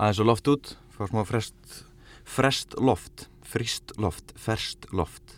aðeins 0.00 0.22
og 0.22 0.30
loft 0.30 0.48
út, 0.48 0.72
fá 0.96 1.04
smá 1.10 1.20
frest, 1.28 1.76
frest 2.24 2.78
loft, 2.80 3.28
frist 3.44 3.92
loft, 4.00 4.32
ferst 4.40 4.88
loft 4.96 5.36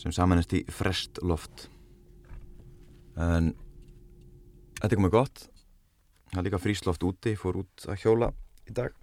sem 0.00 0.12
samanist 0.16 0.54
í 0.56 0.62
frest 0.72 1.20
loft. 1.20 1.66
En 3.20 3.52
þetta 4.80 4.96
komið 4.96 5.12
gott. 5.12 5.42
Það 6.30 6.40
er 6.40 6.46
líka 6.46 6.60
frísloft 6.62 7.04
úti, 7.04 7.34
fór 7.36 7.60
út 7.64 7.86
að 7.90 8.04
hjóla 8.04 8.30
í 8.70 8.74
dag. 8.76 8.94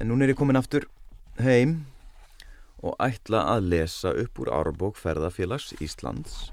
En 0.00 0.10
núna 0.10 0.26
er 0.26 0.32
ég 0.32 0.40
komin 0.40 0.58
aftur 0.58 0.88
heim 1.38 1.84
og 2.82 2.96
ætla 3.04 3.44
að 3.52 3.68
lesa 3.76 4.10
upp 4.18 4.40
úr 4.42 4.50
árbók 4.50 4.98
ferðafélags 4.98 5.70
Íslands. 5.84 6.50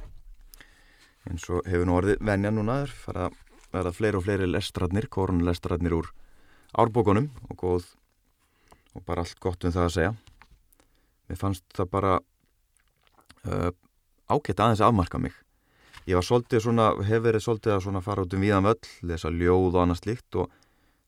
Eins 1.26 1.48
og 1.50 1.66
hefur 1.66 1.90
nú 1.90 1.98
orðið 1.98 2.22
venja 2.28 2.52
núna 2.54 2.84
þar 2.84 2.96
fara 3.02 3.28
að 3.30 3.40
verða 3.74 3.96
fleiri 3.96 4.20
og 4.20 4.26
fleiri 4.28 4.50
lestradnir, 4.50 5.10
korunlestradnir 5.10 5.96
úr 5.98 6.12
árbókunum 6.78 7.30
og 7.50 7.58
góð 7.58 7.86
og 8.96 9.06
bara 9.06 9.24
allt 9.24 9.40
gott 9.42 9.64
um 9.66 9.74
það 9.74 9.86
að 9.86 9.94
segja. 9.96 10.16
Mér 11.30 11.40
fannst 11.40 11.66
það 11.78 11.92
bara 11.94 12.16
uh, 13.46 13.72
ágætt 14.30 14.60
aðeins 14.60 14.82
að 14.82 14.92
afmarka 14.92 15.22
mig. 15.22 15.36
Ég 16.10 16.18
var 16.18 16.26
svolítið 16.26 16.64
svona, 16.66 16.90
hef 17.06 17.22
verið 17.22 17.46
svolítið 17.46 17.76
að 17.76 17.84
svona 17.86 18.02
fara 18.02 18.26
út 18.26 18.34
um 18.34 18.42
viðan 18.42 18.66
völl, 18.66 18.92
lesa 19.06 19.30
ljóð 19.30 19.76
og 19.76 19.82
annað 19.84 20.02
slikt 20.02 20.40
og 20.42 20.50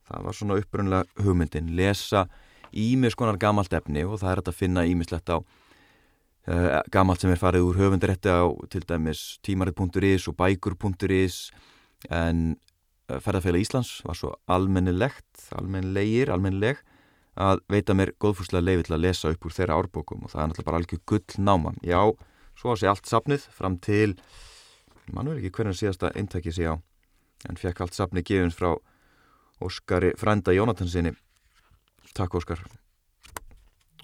það 0.10 0.28
var 0.28 0.38
svona 0.38 0.58
upprunlega 0.62 1.26
hugmyndin, 1.26 1.72
lesa 1.78 2.28
ímis 2.72 3.18
konar 3.18 3.40
gamalt 3.42 3.74
efni 3.74 4.06
og 4.06 4.20
það 4.22 4.32
er 4.32 4.44
að 4.44 4.56
finna 4.56 4.86
ímislegt 4.88 5.32
á 5.34 5.38
uh, 5.42 6.80
gamalt 6.94 7.24
sem 7.24 7.34
er 7.34 7.42
farið 7.42 7.68
úr 7.68 7.80
höfundarétti 7.82 8.32
á 8.32 8.46
til 8.72 8.84
dæmis 8.88 9.40
tímarið.is 9.46 10.28
og 10.30 10.38
bækur.is 10.40 11.40
en 12.10 12.56
ferðarfélag 13.20 13.66
Íslands 13.66 13.92
var 14.08 14.18
svo 14.18 14.32
almennilegt, 14.52 15.48
almennilegir, 15.58 16.32
almennileg 16.34 16.82
að 17.42 17.62
veita 17.72 17.96
mér 17.96 18.14
góðfúslega 18.22 18.66
leiði 18.66 18.88
til 18.88 18.96
að 18.98 19.04
lesa 19.06 19.32
upp 19.32 19.46
úr 19.48 19.56
þeirra 19.56 19.78
árbókum 19.80 20.26
og 20.26 20.34
það 20.34 20.42
er 20.42 20.50
náttúrulega 20.52 20.70
bara 20.70 20.80
algjör 20.82 21.02
gull 21.08 21.44
náman. 21.48 21.80
Já, 21.86 22.02
svo 22.60 22.74
að 22.74 22.82
sé 22.82 22.90
allt 22.92 23.08
sapnið 23.08 23.48
fram 23.56 23.78
til, 23.82 24.16
mann 25.12 25.32
veit 25.32 25.40
ekki 25.40 25.54
hvernig 25.58 25.80
síðasta 25.80 26.12
eintæki 26.16 26.54
sé 26.56 26.68
á, 26.68 26.76
en 27.48 27.60
fekk 27.60 27.84
allt 27.86 27.98
sapnið 27.98 28.28
gefins 28.28 28.58
frá 28.60 28.76
Óskari 29.62 30.16
frænda 30.18 30.56
Jónatansinni. 30.56 31.14
Takk 32.18 32.34
Óskar. 32.40 32.64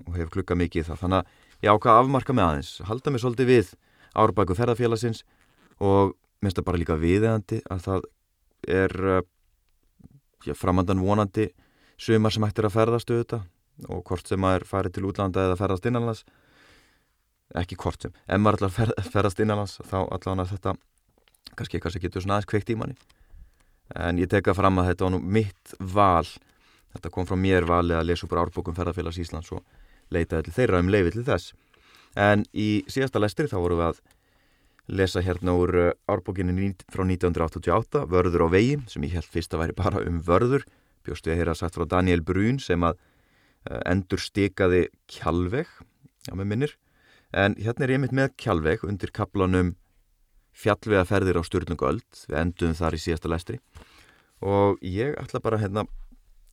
Og 0.05 0.13
hefur 0.13 0.35
klukkað 0.35 0.59
mikið 0.61 0.91
það. 0.91 0.99
Þannig 1.01 1.17
að 1.17 1.65
ég 1.65 1.73
ákvað 1.73 1.93
að 1.95 2.01
afmarka 2.03 2.35
með 2.37 2.49
aðeins, 2.51 2.73
halda 2.85 3.13
mig 3.13 3.23
svolítið 3.23 3.49
við 3.49 3.71
árbæku 4.17 4.57
ferðarfélagsins 4.57 5.23
og 5.81 6.13
minnst 6.41 6.59
það 6.59 6.67
bara 6.69 6.81
líka 6.81 6.99
viðeðandi 7.01 7.63
að 7.73 7.81
það 7.87 8.05
er 8.67 8.93
uh, 9.03 9.21
já, 10.45 10.53
framandan 10.57 11.03
vonandi 11.03 11.49
sumar 11.97 12.33
sem 12.33 12.45
ættir 12.47 12.67
að 12.67 12.75
ferðast 12.77 13.11
auðvitað 13.13 13.47
og 13.93 14.03
hvort 14.09 14.27
sem 14.27 14.41
maður 14.41 14.65
farið 14.67 14.97
til 14.97 15.07
útlanda 15.09 15.47
eða 15.47 15.57
ferðast 15.59 15.85
innanlands 15.89 16.23
ekki 17.55 17.77
hvort 17.79 18.03
sem, 18.03 18.13
ef 18.27 18.41
maður 18.41 18.57
ætlar 18.59 18.71
að 18.71 18.77
ferð, 18.77 19.11
ferðast 19.13 19.41
innanlands 19.43 19.77
þá 19.87 19.99
allavega 20.03 20.49
þetta 20.51 20.75
kannski 21.57 21.77
eitthvað 21.77 21.95
sem 21.95 22.03
getur 22.03 22.23
svona 22.23 22.37
aðeins 22.37 22.49
kveikt 22.51 22.73
í 22.73 22.77
manni. 22.79 22.97
En 23.95 24.19
ég 24.19 24.29
teka 24.31 24.55
fram 24.57 24.81
að 24.81 24.91
þetta 24.91 25.05
var 25.05 25.13
nú 25.15 25.21
mitt 25.23 25.73
val. 25.79 26.27
Þetta 26.95 27.11
kom 27.13 27.27
frá 27.29 27.37
mér 27.39 27.67
valið 27.69 27.99
að 27.99 28.09
lesa 28.09 28.27
á 28.27 28.41
árbókum 28.41 28.75
ferðarfélags 28.75 29.21
Íslands 29.23 29.53
og 29.55 29.63
leitaði 30.13 30.47
til 30.47 30.55
þeirra 30.57 30.81
um 30.83 30.91
leiði 30.91 31.15
til 31.15 31.25
þess. 31.27 31.53
En 32.17 32.43
í 32.53 32.83
síðasta 32.89 33.21
lestri 33.21 33.49
þá 33.49 33.57
voru 33.61 33.79
við 33.79 33.89
að 33.91 34.01
lesa 34.87 35.21
hérna 35.21 35.53
úr 35.59 35.75
uh, 35.75 35.91
árbókinu 36.07 36.55
frá 36.91 37.03
1988, 37.03 38.05
Vörður 38.07 38.47
á 38.47 38.49
vegi, 38.51 38.77
sem 38.87 39.03
ég 39.03 39.17
held 39.17 39.27
fyrst 39.27 39.53
að 39.53 39.65
væri 39.65 39.77
bara 39.77 40.03
um 40.07 40.21
vörður. 40.23 40.63
Bjóstu 41.03 41.31
ég 41.31 41.37
að 41.37 41.41
heyra 41.43 41.55
sagt 41.55 41.75
frá 41.75 41.85
Daniel 41.87 42.23
Brún 42.23 42.59
sem 42.63 42.83
að 42.83 42.95
uh, 43.69 43.81
endur 43.85 44.21
stikaði 44.23 44.87
kjálveg, 45.11 45.67
já 46.27 46.33
með 46.33 46.51
minnir. 46.53 46.77
En 47.35 47.57
hérna 47.59 47.85
er 47.85 47.97
ég 47.97 48.01
mitt 48.01 48.15
með 48.15 48.31
kjálveg 48.39 48.87
undir 48.87 49.11
kaplanum 49.11 49.75
fjallvegaferðir 50.57 51.37
á 51.37 51.43
Sturlungöld, 51.45 52.07
við 52.25 52.39
endum 52.39 52.73
þar 52.77 52.95
í 52.97 53.03
síðasta 53.03 53.29
lestri. 53.29 53.59
Og 54.41 54.79
ég 54.85 55.17
ætla 55.19 55.43
bara 55.43 55.59
hérna 55.61 55.83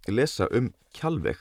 að 0.05 0.19
lesa 0.19 0.49
um 0.53 0.73
kjálveg 0.97 1.39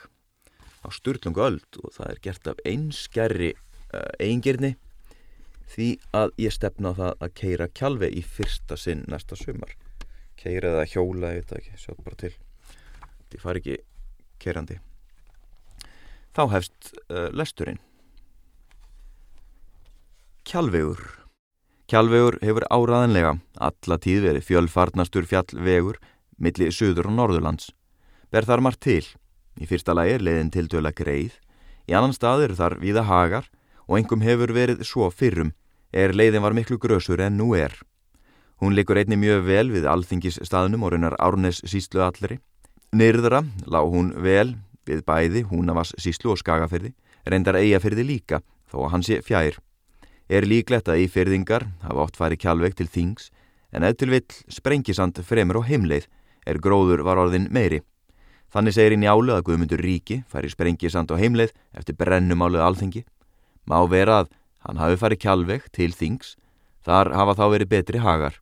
á 0.84 0.88
Sturlungöld 0.92 1.80
og 1.82 1.92
það 1.96 2.10
er 2.12 2.22
gert 2.24 2.50
af 2.52 2.62
einskerri 2.68 3.52
uh, 3.54 4.10
eigingirni 4.20 4.74
því 5.72 5.90
að 6.14 6.34
ég 6.44 6.54
stefna 6.54 6.94
það 6.96 7.12
að 7.24 7.36
keira 7.40 7.68
kjálfi 7.68 8.10
í 8.12 8.22
fyrsta 8.22 8.78
sinn 8.80 9.04
næsta 9.10 9.38
sumar. 9.38 9.76
Keira 10.40 10.74
eða 10.74 10.88
hjóla, 10.90 11.34
ég 11.36 11.44
veit 11.44 11.54
ekki, 11.60 11.76
sjátt 11.80 12.02
bara 12.04 12.20
til. 12.20 12.34
Því 13.30 13.40
far 13.42 13.60
ekki 13.60 13.78
keirandi 14.42 14.80
þá 16.34 16.46
hefst 16.50 16.94
uh, 17.08 17.30
lesturinn. 17.34 17.80
Kjálvegur 20.44 21.00
Kjálvegur 21.88 22.38
hefur 22.42 22.66
áraðanlega 22.72 23.36
alla 23.62 23.98
tíð 24.00 24.26
verið 24.28 24.46
fjölfarnastur 24.48 25.28
fjallvegur 25.28 26.00
milli 26.40 26.70
söður 26.74 27.10
og 27.10 27.16
norðurlands. 27.18 27.70
Ber 28.32 28.48
þar 28.48 28.64
margt 28.64 28.82
til. 28.84 29.04
Í 29.60 29.68
fyrsta 29.70 29.94
lagi 29.94 30.16
er 30.16 30.24
leiðin 30.24 30.50
til 30.50 30.66
döla 30.66 30.90
greið 30.90 31.36
í 31.86 31.94
annan 31.94 32.16
stað 32.16 32.48
eru 32.48 32.58
þar 32.58 32.78
viða 32.80 33.04
hagar 33.06 33.46
og 33.88 33.98
engum 33.98 34.24
hefur 34.24 34.52
verið 34.54 34.84
svo 34.86 35.10
fyrrum 35.10 35.52
er 35.94 36.14
leiðin 36.14 36.42
var 36.42 36.54
miklu 36.56 36.78
grösur 36.78 37.20
en 37.22 37.36
nú 37.38 37.54
er. 37.54 37.74
Hún 38.60 38.74
likur 38.74 38.98
einni 38.98 39.16
mjög 39.18 39.44
vel 39.46 39.70
við 39.70 39.86
alþingis 39.90 40.40
staðnum 40.46 40.82
og 40.86 40.94
raunar 40.94 41.16
Árnes 41.22 41.60
síslu 41.68 42.02
allri. 42.02 42.40
Nyrðra 42.94 43.44
lág 43.66 43.90
hún 43.90 44.12
vel 44.22 44.56
við 44.86 45.04
bæði 45.06 45.44
húnavas 45.50 45.94
síslu 45.98 46.34
og 46.34 46.40
skagaferði, 46.40 46.92
reyndar 47.26 47.58
eigafyrði 47.58 48.04
líka 48.06 48.42
þó 48.70 48.84
að 48.84 48.92
hann 48.92 49.06
sé 49.06 49.20
fjær. 49.24 49.58
Er 50.28 50.46
líklegt 50.48 50.88
að 50.88 51.04
ífyrðingar 51.04 51.66
hafa 51.84 52.06
oft 52.06 52.16
farið 52.16 52.44
kjálveg 52.44 52.76
til 52.78 52.88
þings 52.88 53.30
en 53.74 53.82
eða 53.82 53.98
til 54.00 54.12
vill 54.14 54.38
sprengisand 54.48 55.18
fremur 55.26 55.60
og 55.60 55.68
heimleið 55.68 56.06
er 56.46 56.60
gróður 56.62 57.04
var 57.04 57.20
orðin 57.20 57.50
meiri. 57.52 57.82
Þannig 58.54 58.76
segir 58.76 58.94
í 58.94 59.00
njálu 59.02 59.34
að 59.34 59.48
Guðmundur 59.48 59.82
Ríki 59.82 60.20
færi 60.30 60.50
sprengisand 60.52 61.10
og 61.10 61.18
heimleið 61.18 61.54
eftir 61.74 61.96
brennumáluð 61.98 62.62
alþingi 62.62 63.02
Má 63.64 63.78
vera 63.88 64.22
að 64.22 64.32
hann 64.64 64.80
hafi 64.80 64.98
farið 65.00 65.22
kjálveg 65.24 65.68
til 65.72 65.92
þings, 65.92 66.36
þar 66.84 67.12
hafa 67.16 67.36
þá 67.38 67.44
verið 67.54 67.72
betri 67.72 68.02
hagar. 68.04 68.40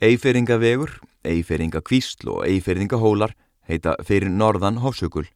Eiferingavegur, 0.00 0.96
eiferinga-kvísl 1.26 2.30
og 2.32 2.44
eiferinga-hólar 2.46 3.34
heita 3.68 3.96
fyrir 4.06 4.30
norðan 4.32 4.80
hófsökul. 4.84 5.26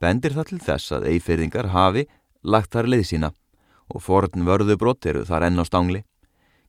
Bendir 0.00 0.34
það 0.36 0.50
til 0.50 0.60
þess 0.68 0.92
að 0.94 1.08
eiferingar 1.12 1.72
hafi 1.72 2.06
lagt 2.42 2.74
þar 2.74 2.90
leið 2.92 3.08
sína 3.08 3.32
og 3.92 4.02
forn 4.04 4.46
vörðubrott 4.46 5.06
eru 5.06 5.24
þar 5.28 5.48
enn 5.48 5.60
á 5.60 5.64
stangli. 5.64 6.04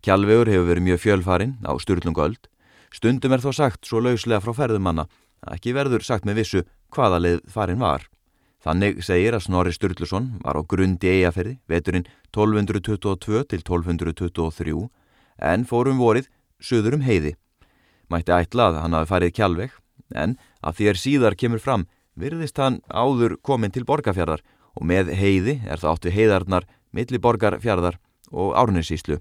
Kjálvegur 0.04 0.52
hefur 0.52 0.68
verið 0.70 0.88
mjög 0.88 1.04
fjölfarin 1.04 1.56
á 1.64 1.72
styrlungöld. 1.80 2.50
Stundum 2.92 3.36
er 3.36 3.44
þó 3.44 3.52
sagt 3.56 3.88
svo 3.88 4.02
lauslega 4.04 4.44
frá 4.44 4.54
ferðumanna 4.56 5.08
að 5.46 5.58
ekki 5.58 5.76
verður 5.76 6.06
sagt 6.06 6.28
með 6.28 6.42
vissu 6.42 6.66
hvaða 6.96 7.22
leið 7.24 7.42
farin 7.52 7.82
var. 7.82 8.06
Þannig 8.66 9.04
segir 9.06 9.36
að 9.38 9.44
Snorri 9.46 9.72
Sturluson 9.76 10.32
var 10.42 10.58
á 10.58 10.62
grundi 10.66 11.12
eigaferði 11.12 11.60
veturinn 11.70 12.08
1222 12.34 13.44
til 13.52 13.62
1223 13.62 14.88
en 15.52 15.66
fórum 15.70 16.02
vorið 16.02 16.32
söður 16.58 16.98
um 16.98 17.06
heiði. 17.06 17.36
Mætti 18.10 18.34
ætla 18.34 18.72
að 18.72 18.80
hann 18.82 18.98
hafi 18.98 19.12
farið 19.12 19.36
kjálveg 19.38 19.76
en 20.18 20.34
að 20.66 20.82
er 20.90 20.98
síðar 20.98 21.38
kemur 21.38 21.62
fram 21.62 21.86
virðist 22.18 22.58
hann 22.58 22.82
áður 22.90 23.38
komin 23.46 23.74
til 23.76 23.86
borgarfjörðar 23.86 24.42
og 24.74 24.90
með 24.90 25.14
heiði 25.14 25.60
er 25.62 25.78
það 25.78 25.92
áttu 25.94 26.16
heiðarnar 26.18 26.68
milli 26.90 27.22
borgarfjörðar 27.22 28.00
og 28.34 28.58
árnusíslu. 28.58 29.20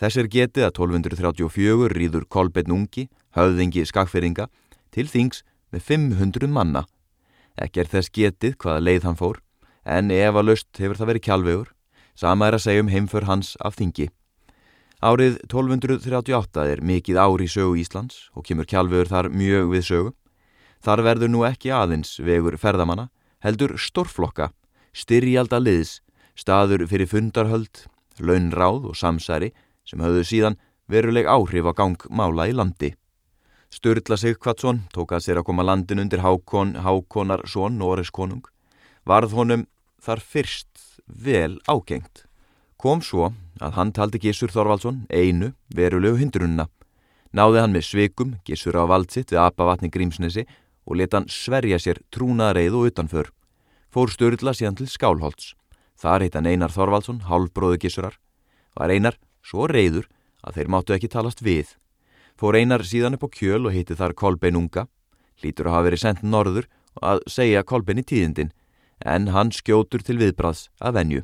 Þess 0.00 0.16
er 0.16 0.32
getið 0.32 0.64
að 0.70 0.72
1234 0.80 1.92
rýður 1.92 2.24
Kolbjörn 2.32 2.72
Ungi, 2.74 3.10
höfðingi 3.36 3.84
skakfyrringa, 3.86 4.48
til 4.90 5.06
þings 5.10 5.44
með 5.70 5.84
500 5.92 6.50
manna 6.50 6.86
Ekki 7.60 7.84
er 7.84 7.90
þess 7.90 8.10
getið 8.10 8.56
hvaða 8.58 8.82
leið 8.82 9.06
hann 9.06 9.18
fór, 9.18 9.40
en 9.84 10.10
ef 10.10 10.34
að 10.34 10.48
löst 10.48 10.80
hefur 10.80 10.98
það 10.98 11.10
verið 11.12 11.26
kjálfegur, 11.28 11.68
sama 12.18 12.48
er 12.48 12.56
að 12.56 12.64
segja 12.66 12.82
um 12.82 12.90
heimför 12.90 13.26
hans 13.28 13.54
af 13.62 13.78
þingi. 13.78 14.08
Árið 15.04 15.36
1238 15.50 16.64
er 16.72 16.80
mikið 16.80 17.18
ári 17.20 17.46
sögu 17.50 17.76
Íslands 17.76 18.30
og 18.32 18.46
kemur 18.48 18.66
kjálfegur 18.66 19.10
þar 19.10 19.28
mjög 19.30 19.70
við 19.74 19.84
sögu. 19.84 20.12
Þar 20.84 21.02
verður 21.04 21.30
nú 21.32 21.44
ekki 21.44 21.72
aðeins 21.76 22.16
vegur 22.24 22.56
ferðamanna, 22.60 23.10
heldur 23.44 23.76
stórflokka, 23.78 24.50
styrjalda 24.96 25.60
liðs, 25.60 25.98
staður 26.34 26.86
fyrir 26.88 27.10
fundarhöld, 27.10 27.84
launráð 28.18 28.90
og 28.90 28.98
samsæri 28.98 29.52
sem 29.84 30.00
höfðu 30.00 30.24
síðan 30.24 30.58
veruleg 30.88 31.28
áhrif 31.28 31.68
á 31.68 31.72
gangmála 31.76 32.48
í 32.48 32.56
landi. 32.56 32.94
Sturla 33.74 34.14
Sigvatsson 34.14 34.84
tók 34.94 35.16
að 35.16 35.24
sér 35.24 35.40
að 35.40 35.48
koma 35.48 35.64
landin 35.66 35.98
undir 35.98 36.20
Hákon, 36.22 36.76
Hákonarsson, 36.84 37.74
Norris 37.80 38.12
konung. 38.14 38.44
Varð 39.02 39.34
honum 39.34 39.64
þar 39.98 40.22
fyrst 40.22 41.00
vel 41.10 41.58
ágengt. 41.66 42.22
Kom 42.78 43.02
svo 43.02 43.32
að 43.58 43.74
hann 43.74 43.90
taldi 43.96 44.20
Gísur 44.22 44.54
Þorvaldsson 44.54 45.02
einu 45.10 45.50
verulegu 45.74 46.22
hindrunna. 46.22 46.68
Náði 47.34 47.64
hann 47.64 47.74
með 47.74 47.88
sveikum 47.88 48.38
Gísur 48.46 48.78
á 48.78 48.86
valdsitt 48.86 49.34
við 49.34 49.42
Apavatni 49.42 49.90
Grímsnesi 49.90 50.46
og 50.86 51.00
leta 51.00 51.18
hann 51.18 51.30
sverja 51.32 51.82
sér 51.82 51.98
trúnaðreið 52.14 52.78
og 52.78 52.92
utanför. 52.92 53.32
Fór 53.90 54.14
Sturla 54.14 54.54
síðan 54.54 54.78
til 54.78 54.86
Skálholts. 54.86 55.56
Þar 55.98 56.28
heit 56.28 56.38
hann 56.38 56.46
Einar 56.46 56.70
Þorvaldsson, 56.70 57.24
hálfbróðu 57.26 57.82
gissurar. 57.82 58.20
Var 58.78 58.94
Einar 58.94 59.18
svo 59.42 59.66
reyður 59.66 60.06
að 60.46 60.60
þeir 60.60 60.70
máttu 60.70 60.94
ekki 60.94 61.10
talast 61.10 61.42
við. 61.42 61.74
Fór 62.34 62.56
Einar 62.58 62.82
síðan 62.82 63.14
upp 63.14 63.28
á 63.30 63.34
kjöl 63.36 63.68
og 63.68 63.74
heiti 63.74 63.94
þar 63.94 64.16
Kolbein 64.18 64.58
unga. 64.58 64.88
Lítur 65.42 65.68
að 65.68 65.76
hafa 65.76 65.86
verið 65.86 66.02
sendt 66.02 66.24
norður 66.26 66.66
að 66.98 67.22
segja 67.30 67.62
Kolbein 67.62 68.02
í 68.02 68.06
tíðindin, 68.06 68.50
en 68.98 69.30
hann 69.34 69.52
skjótur 69.54 70.02
til 70.02 70.18
viðbraðs 70.18 70.66
að 70.82 70.98
venju. 70.98 71.22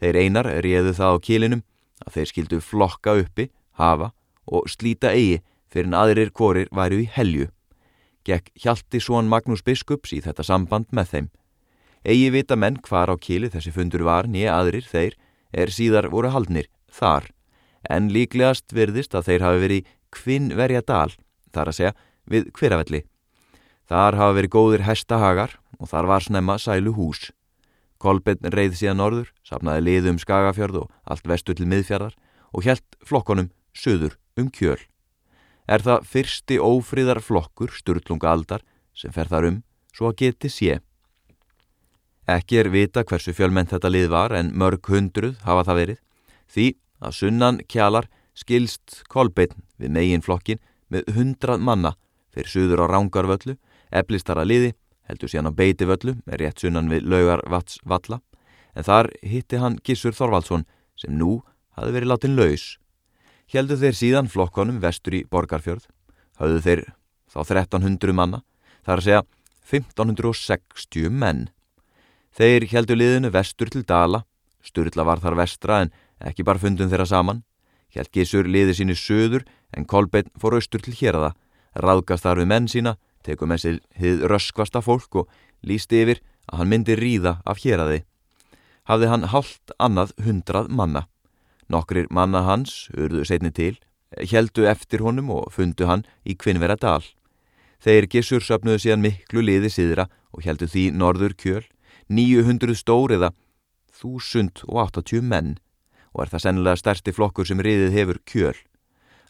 Þeir 0.00 0.18
Einar 0.22 0.48
réðu 0.64 0.94
það 0.96 1.16
á 1.16 1.24
kílinum 1.26 1.64
að 2.06 2.16
þeir 2.16 2.30
skildu 2.32 2.60
flokka 2.64 3.16
uppi, 3.20 3.50
hafa 3.76 4.12
og 4.48 4.68
slíta 4.72 5.12
eigi 5.12 5.42
fyrir 5.72 5.90
en 5.90 6.00
aðrir 6.00 6.32
korir 6.32 6.72
væru 6.72 7.04
í 7.04 7.10
helju. 7.12 7.50
Gekk 8.24 8.50
hjalti 8.64 9.00
svon 9.02 9.28
Magnús 9.28 9.64
Biskups 9.66 10.12
í 10.16 10.20
þetta 10.24 10.44
samband 10.46 10.88
með 10.96 11.12
þeim. 11.12 11.30
Egi 12.08 12.28
vita 12.34 12.56
menn 12.56 12.80
hvar 12.82 13.12
á 13.12 13.16
kíli 13.20 13.50
þessi 13.52 13.72
fundur 13.74 14.04
var 14.08 14.26
nýja 14.26 14.56
aðrir 14.56 14.86
þeir 14.88 15.16
er 15.52 15.70
síðar 15.70 16.08
voru 16.10 16.32
haldnir 16.32 16.70
þar, 16.90 17.28
en 17.90 18.08
líklegast 18.14 18.72
virðist 18.74 19.14
að 19.14 19.28
þeir 19.28 19.44
hafi 19.46 19.62
verið 19.62 19.90
kvinnverja 20.12 20.82
dal, 20.86 21.10
þar 21.52 21.72
að 21.72 21.78
segja 21.78 21.94
við 22.30 22.50
hverafelli. 22.58 23.02
Þar 23.90 24.18
hafa 24.20 24.36
verið 24.38 24.54
góðir 24.54 24.84
hestahagar 24.86 25.56
og 25.78 25.90
þar 25.90 26.08
var 26.10 26.24
snemma 26.24 26.58
sælu 26.60 26.94
hús. 26.96 27.30
Kolbenn 28.02 28.52
reyð 28.54 28.78
síðan 28.78 29.00
norður, 29.02 29.28
sapnaði 29.46 29.84
liðum 29.86 30.18
skagafjörð 30.22 30.84
og 30.84 30.94
allt 31.04 31.28
vestu 31.28 31.54
til 31.54 31.68
miðfjörðar 31.70 32.16
og 32.52 32.66
helt 32.66 32.96
flokkonum 33.06 33.50
söður 33.74 34.16
um 34.38 34.48
kjöl. 34.50 34.80
Er 35.68 35.84
það 35.84 36.08
fyrsti 36.10 36.58
ófríðar 36.58 37.22
flokkur 37.22 37.70
sturlunga 37.74 38.32
aldar 38.32 38.64
sem 38.94 39.12
fer 39.14 39.30
þar 39.30 39.48
um 39.50 39.60
svo 39.94 40.10
að 40.10 40.18
geti 40.24 40.50
sé. 40.50 40.80
Ekki 42.28 42.60
er 42.62 42.70
vita 42.72 43.04
hversu 43.04 43.34
fjölmenn 43.34 43.70
þetta 43.70 43.90
lið 43.90 44.08
var 44.12 44.34
en 44.36 44.52
mörg 44.58 44.86
hundruð 44.88 45.38
hafa 45.46 45.66
það 45.68 45.80
verið 45.82 46.02
því 46.52 46.66
að 47.02 47.16
sunnan 47.18 47.60
kjalar 47.70 48.08
skilst 48.34 49.02
Kolbenn 49.12 49.54
við 49.78 49.94
megin 49.94 50.24
flokkin 50.24 50.60
með 50.92 51.08
hundrað 51.16 51.60
manna 51.60 51.94
fyrir 52.32 52.48
söður 52.48 52.84
á 52.88 52.92
rángarvöllu, 52.92 53.56
eflistara 53.92 54.44
liði 54.44 54.72
heldur 55.08 55.30
síðan 55.30 55.52
á 55.52 55.58
beiti 55.58 55.88
völlu 55.88 56.16
með 56.24 56.40
rétt 56.40 56.62
sunnan 56.62 56.90
við 56.92 57.08
laugar 57.12 57.42
vats 57.50 57.80
valla 57.84 58.20
en 58.74 58.86
þar 58.86 59.10
hitti 59.26 59.60
hann 59.60 59.78
Gissur 59.84 60.16
Þorvaldsson 60.16 60.64
sem 60.96 61.12
nú 61.16 61.42
hafi 61.76 61.92
verið 61.94 62.12
látin 62.12 62.36
laus. 62.36 62.76
Heldu 63.52 63.76
þeir 63.76 63.96
síðan 63.96 64.30
flokkonum 64.32 64.80
vestur 64.80 65.18
í 65.18 65.24
Borgarfjörð, 65.28 65.84
hafðu 66.40 66.60
þeir 66.64 66.82
þá 67.28 67.40
1300 67.42 68.16
manna, 68.16 68.40
þar 68.86 69.02
að 69.02 69.06
segja 69.06 69.22
1560 69.68 71.12
menn. 71.12 71.46
Þeir 72.32 72.64
heldu 72.72 72.96
liðinu 72.96 73.32
vestur 73.32 73.68
til 73.72 73.84
Dala, 73.84 74.22
Sturla 74.64 75.04
var 75.04 75.20
þar 75.20 75.36
vestra 75.36 75.82
en 75.84 75.92
ekki 76.22 76.46
bara 76.46 76.60
fundum 76.62 76.88
þeirra 76.88 77.08
saman, 77.10 77.42
held 77.94 78.12
Gissur 78.12 78.48
liði 78.48 78.76
síni 78.76 78.96
söður 78.96 79.44
en 79.76 79.86
Kolbeinn 79.88 80.30
fór 80.40 80.56
austur 80.58 80.82
til 80.84 80.94
hér 80.96 81.18
aða, 81.18 81.32
ráðgast 81.76 82.26
þar 82.26 82.42
við 82.42 82.50
menn 82.52 82.68
sína 82.68 82.96
teku 83.26 83.46
með 83.46 83.62
sér 83.62 83.78
hið 84.00 84.26
röskvasta 84.30 84.82
fólk 84.82 85.22
og 85.22 85.30
lísti 85.66 86.02
yfir 86.02 86.22
að 86.50 86.58
hann 86.58 86.72
myndi 86.72 86.96
ríða 86.98 87.38
af 87.46 87.62
héræði. 87.62 88.02
Hafði 88.90 89.10
hann 89.12 89.28
haldt 89.30 89.74
annað 89.78 90.14
hundrað 90.24 90.70
manna. 90.74 91.06
Nokkrir 91.70 92.08
manna 92.10 92.42
hans, 92.42 92.88
urðu 92.92 93.24
setni 93.28 93.52
til, 93.54 93.76
heldu 94.18 94.66
eftir 94.68 95.04
honum 95.04 95.30
og 95.30 95.52
fundu 95.54 95.86
hann 95.86 96.02
í 96.26 96.34
kvinnvera 96.34 96.76
dal. 96.76 97.04
Þeir 97.82 98.08
gissur 98.10 98.42
söpnuðu 98.42 98.82
síðan 98.82 99.04
miklu 99.06 99.42
liði 99.42 99.70
síðra 99.72 100.08
og 100.34 100.44
heldu 100.46 100.68
því 100.70 100.90
norður 100.98 101.34
kjöl, 101.38 101.64
900 102.10 102.76
stór 102.78 103.14
eða 103.14 103.32
1080 104.02 105.22
menn 105.22 105.56
og 106.12 106.24
er 106.24 106.32
það 106.32 106.44
sennilega 106.46 106.80
stærsti 106.80 107.12
flokkur 107.16 107.48
sem 107.48 107.60
riðið 107.60 107.96
hefur 107.96 108.22
kjöl. 108.28 108.56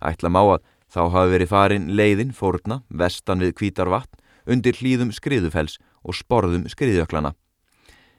Ætla 0.02 0.31
má 0.32 0.43
að 0.43 0.62
Þá 0.93 1.06
hafi 1.08 1.32
verið 1.32 1.49
farin 1.49 1.87
leiðin 1.96 2.34
fórna 2.37 2.82
vestan 2.93 3.40
við 3.40 3.55
kvítarvatn 3.56 4.19
undir 4.52 4.76
hlýðum 4.76 5.12
skriðufells 5.14 5.79
og 6.05 6.19
sporðum 6.19 6.67
skriðjöklana. 6.69 7.32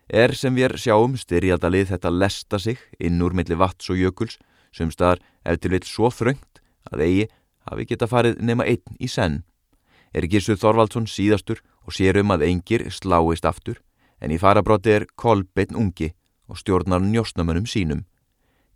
Er 0.09 0.33
sem 0.33 0.55
við 0.57 0.79
sjáum 0.81 1.13
styrjaldalið 1.19 1.91
þetta 1.91 2.09
lesta 2.09 2.59
sig 2.59 2.81
inn 2.97 3.21
úr 3.21 3.35
milli 3.37 3.57
vatns 3.59 3.91
og 3.93 4.01
jökuls 4.01 4.39
sem 4.73 4.89
staðar 4.89 5.21
eftir 5.45 5.75
vilt 5.75 5.85
svo 5.85 6.09
þröngt 6.09 6.63
að 6.89 7.05
eigi 7.05 7.27
hafi 7.69 7.85
geta 7.91 8.09
farið 8.09 8.41
nema 8.41 8.65
einn 8.65 8.97
í 8.97 9.11
senn. 9.11 9.43
Er 10.13 10.25
Gísur 10.25 10.57
Þorvaldsson 10.57 11.05
síðastur 11.05 11.61
og 11.85 11.93
sér 11.93 12.17
um 12.23 12.33
að 12.33 12.47
engir 12.49 12.87
sláist 12.89 13.45
aftur 13.45 13.83
en 14.17 14.33
í 14.33 14.41
farabróti 14.41 14.97
er 14.97 15.05
Kolbeinn 15.13 15.77
ungi 15.77 16.09
og 16.49 16.57
stjórnar 16.57 17.05
njóstnamönnum 17.05 17.69
sínum. 17.69 18.07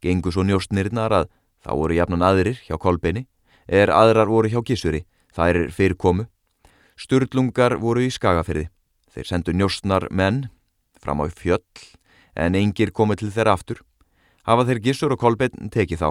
Gengur 0.02 0.34
svo 0.34 0.46
njóstnirnar 0.46 1.14
að 1.14 1.30
þá 1.66 1.72
voru 1.74 1.98
jafnan 1.98 2.26
aðrir 2.26 2.60
hjá 2.68 2.78
Kolbeinni 2.78 3.26
er 3.68 3.92
aðrar 3.92 4.30
voru 4.30 4.50
hjá 4.52 4.62
Gísuri, 4.64 5.04
þær 5.36 5.64
er 5.64 5.72
fyrir 5.76 5.98
komu. 5.98 6.28
Sturlungar 6.98 7.78
voru 7.82 8.06
í 8.06 8.12
skagafyrði. 8.14 8.70
Þeir 9.14 9.28
sendu 9.28 9.54
njóstnar 9.54 10.08
menn 10.12 10.48
fram 11.02 11.22
á 11.22 11.30
fjöll 11.30 11.62
en 12.38 12.56
engir 12.56 12.94
komið 12.94 13.24
til 13.24 13.34
þeirra 13.36 13.58
aftur. 13.58 13.82
Hafa 14.48 14.66
þeir 14.70 14.82
Gísur 14.86 15.14
og 15.14 15.20
Kolbeinn 15.22 15.72
tekið 15.74 16.02
þá. 16.02 16.10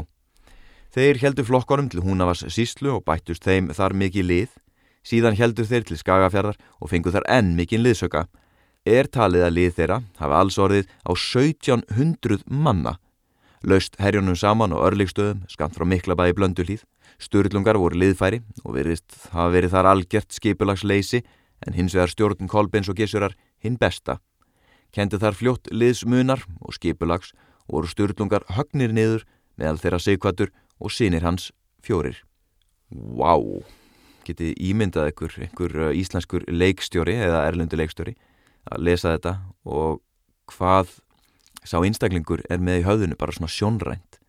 Þeir 0.94 1.21
heldur 1.23 1.47
flokkonum 1.49 1.88
til 1.93 2.03
húnavas 2.05 2.44
síslu 2.53 2.94
og 2.97 3.05
bættust 3.06 3.44
þeim 3.44 3.73
þar 3.75 3.94
mikið 3.97 4.29
lið. 4.31 4.50
Síðan 5.06 5.38
heldur 5.38 5.67
þeir 5.69 5.87
til 5.87 5.99
skagafjörðar 6.00 6.59
og 6.81 6.91
fengu 6.91 7.12
þar 7.15 7.27
enn 7.31 7.55
mikið 7.59 7.85
liðsöka. 7.85 8.27
Er 8.87 9.11
talið 9.11 9.47
að 9.47 9.56
lið 9.56 9.75
þeirra 9.79 9.99
hafa 10.19 10.41
alls 10.41 10.59
orðið 10.59 10.91
á 11.06 11.12
1700 11.15 12.47
manna. 12.47 12.97
Laust 13.64 13.97
herjónum 14.03 14.37
saman 14.37 14.75
og 14.76 14.85
örligstöðum 14.91 15.47
skamt 15.49 15.76
frá 15.76 15.87
Miklabæði 15.88 16.37
blöndulíð. 16.37 16.85
Sturlungar 17.17 17.79
voru 17.81 17.97
liðfæri 17.97 18.43
og 18.64 18.76
verðist 18.76 19.14
hafa 19.32 19.49
verið 19.55 19.73
þar 19.73 19.91
algjört 19.94 20.37
skipulagsleysi 20.37 21.23
en 21.67 21.76
hins 21.76 21.94
vegar 21.97 22.12
stjórn 22.12 22.50
Kolbens 22.50 22.91
og 22.93 22.99
Gissurar 23.00 23.37
hinn 23.64 23.79
besta. 23.81 24.19
Kendi 24.93 25.19
þar 25.20 25.37
fljótt 25.38 25.70
liðsmunar 25.73 26.44
og 26.61 26.76
skipulags 26.76 27.32
voru 27.69 27.88
Sturlungar 27.88 28.44
högnir 28.53 28.93
niður 28.93 29.25
meðal 29.56 29.81
þeirra 29.81 30.00
sigkvatur 30.02 30.52
og 30.81 30.93
sinir 30.93 31.25
hans 31.25 31.50
fjórir. 31.85 32.20
Vá, 32.93 33.35
wow. 33.35 33.64
getið 34.26 34.55
ímyndað 34.62 35.11
einhver, 35.11 35.35
einhver 35.43 35.76
uh, 35.88 35.93
íslenskur 35.97 36.44
leikstjóri 36.50 37.17
eða 37.19 37.47
erlendu 37.49 37.78
leikstjóri 37.78 38.14
að 38.71 38.87
lesa 38.88 39.14
þetta 39.14 39.35
og 39.64 40.02
hvað 40.52 40.99
sá 41.66 41.80
einstaklingur 41.80 42.44
er 42.50 42.62
með 42.62 42.82
í 42.82 42.87
höfðinu 42.87 43.18
bara 43.18 43.35
svona 43.35 43.50
sjónrænt 43.52 44.20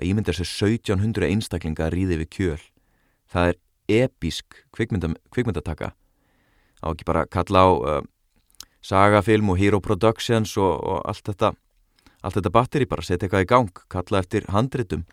að 0.00 0.06
ímynda 0.08 0.32
þessu 0.32 0.66
1700 0.70 1.28
einstaklinga 1.28 1.86
að 1.86 1.94
ríði 1.96 2.20
við 2.22 2.30
kjöl. 2.36 2.62
Það 3.30 3.50
er 3.50 3.58
episk 4.04 4.62
kvikmynda, 4.74 5.12
kvikmyndataka. 5.34 5.92
Á 6.80 6.86
ekki 6.88 7.06
bara 7.08 7.26
kalla 7.28 7.66
á 7.66 7.70
uh, 7.70 8.00
sagafilm 8.80 9.52
og 9.52 9.60
hero 9.60 9.80
productions 9.84 10.56
og, 10.56 10.78
og 10.80 11.02
allt 11.04 11.26
þetta 11.28 11.52
allt 12.20 12.36
þetta 12.36 12.52
batteri 12.52 12.88
bara, 12.88 13.04
setja 13.04 13.26
eitthvað 13.26 13.44
í 13.46 13.50
gang 13.50 13.84
kalla 13.92 14.20
eftir 14.20 14.48
handritum. 14.52 15.06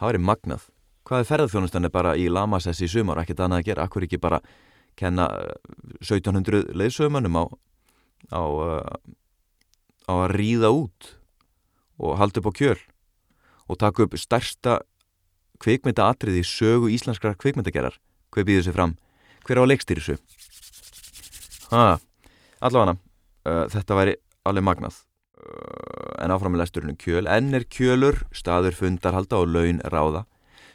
Það 0.00 0.10
væri 0.10 0.22
magnað. 0.24 0.68
Hvað 1.04 1.20
er 1.20 1.28
ferðarþjónustan 1.28 1.84
er 1.84 1.92
bara 1.92 2.14
í 2.16 2.30
Lamasessi 2.32 2.86
í 2.86 2.90
sumar, 2.90 3.20
ekkert 3.20 3.42
annað 3.44 3.60
að 3.60 3.68
gera 3.68 3.84
akkur 3.84 4.06
ekki 4.06 4.20
bara 4.20 4.40
kenna 4.96 5.26
1700 6.00 6.62
uh, 6.62 6.70
leiðsögumannum 6.80 7.36
á, 7.40 7.44
á, 8.32 8.40
uh, 8.40 8.96
á 10.08 10.12
að 10.12 10.34
ríða 10.36 10.72
út 10.74 11.14
og 12.00 12.18
halda 12.20 12.42
upp 12.42 12.50
á 12.50 12.58
kjöl 12.58 12.80
og 13.68 13.80
taka 13.80 14.04
upp 14.04 14.16
stærsta 14.18 14.80
kveikmyndaatrið 15.62 16.40
í 16.42 16.44
sögu 16.44 16.90
íslenskrar 16.92 17.38
kveikmyndagerar 17.40 17.96
hver 18.34 18.46
býður 18.46 18.66
sér 18.66 18.76
fram, 18.76 18.96
hver 19.46 19.62
á 19.62 19.64
leikstýrisu 19.70 20.18
ha, 21.72 21.96
allavega 22.60 22.96
uh, 23.48 23.64
þetta 23.72 23.98
væri 23.98 24.14
alveg 24.48 24.66
magnað. 24.66 25.00
Uh, 25.38 26.14
en 26.22 26.34
áfram 26.34 26.54
með 26.54 26.64
lesturinu 26.64 26.96
kjöl. 27.00 27.24
Enn 27.30 27.54
er 27.56 27.66
kjölur, 27.68 28.22
staður 28.34 28.76
fundarhalda 28.78 29.40
og 29.42 29.50
laun 29.52 29.80
ráða. 29.92 30.24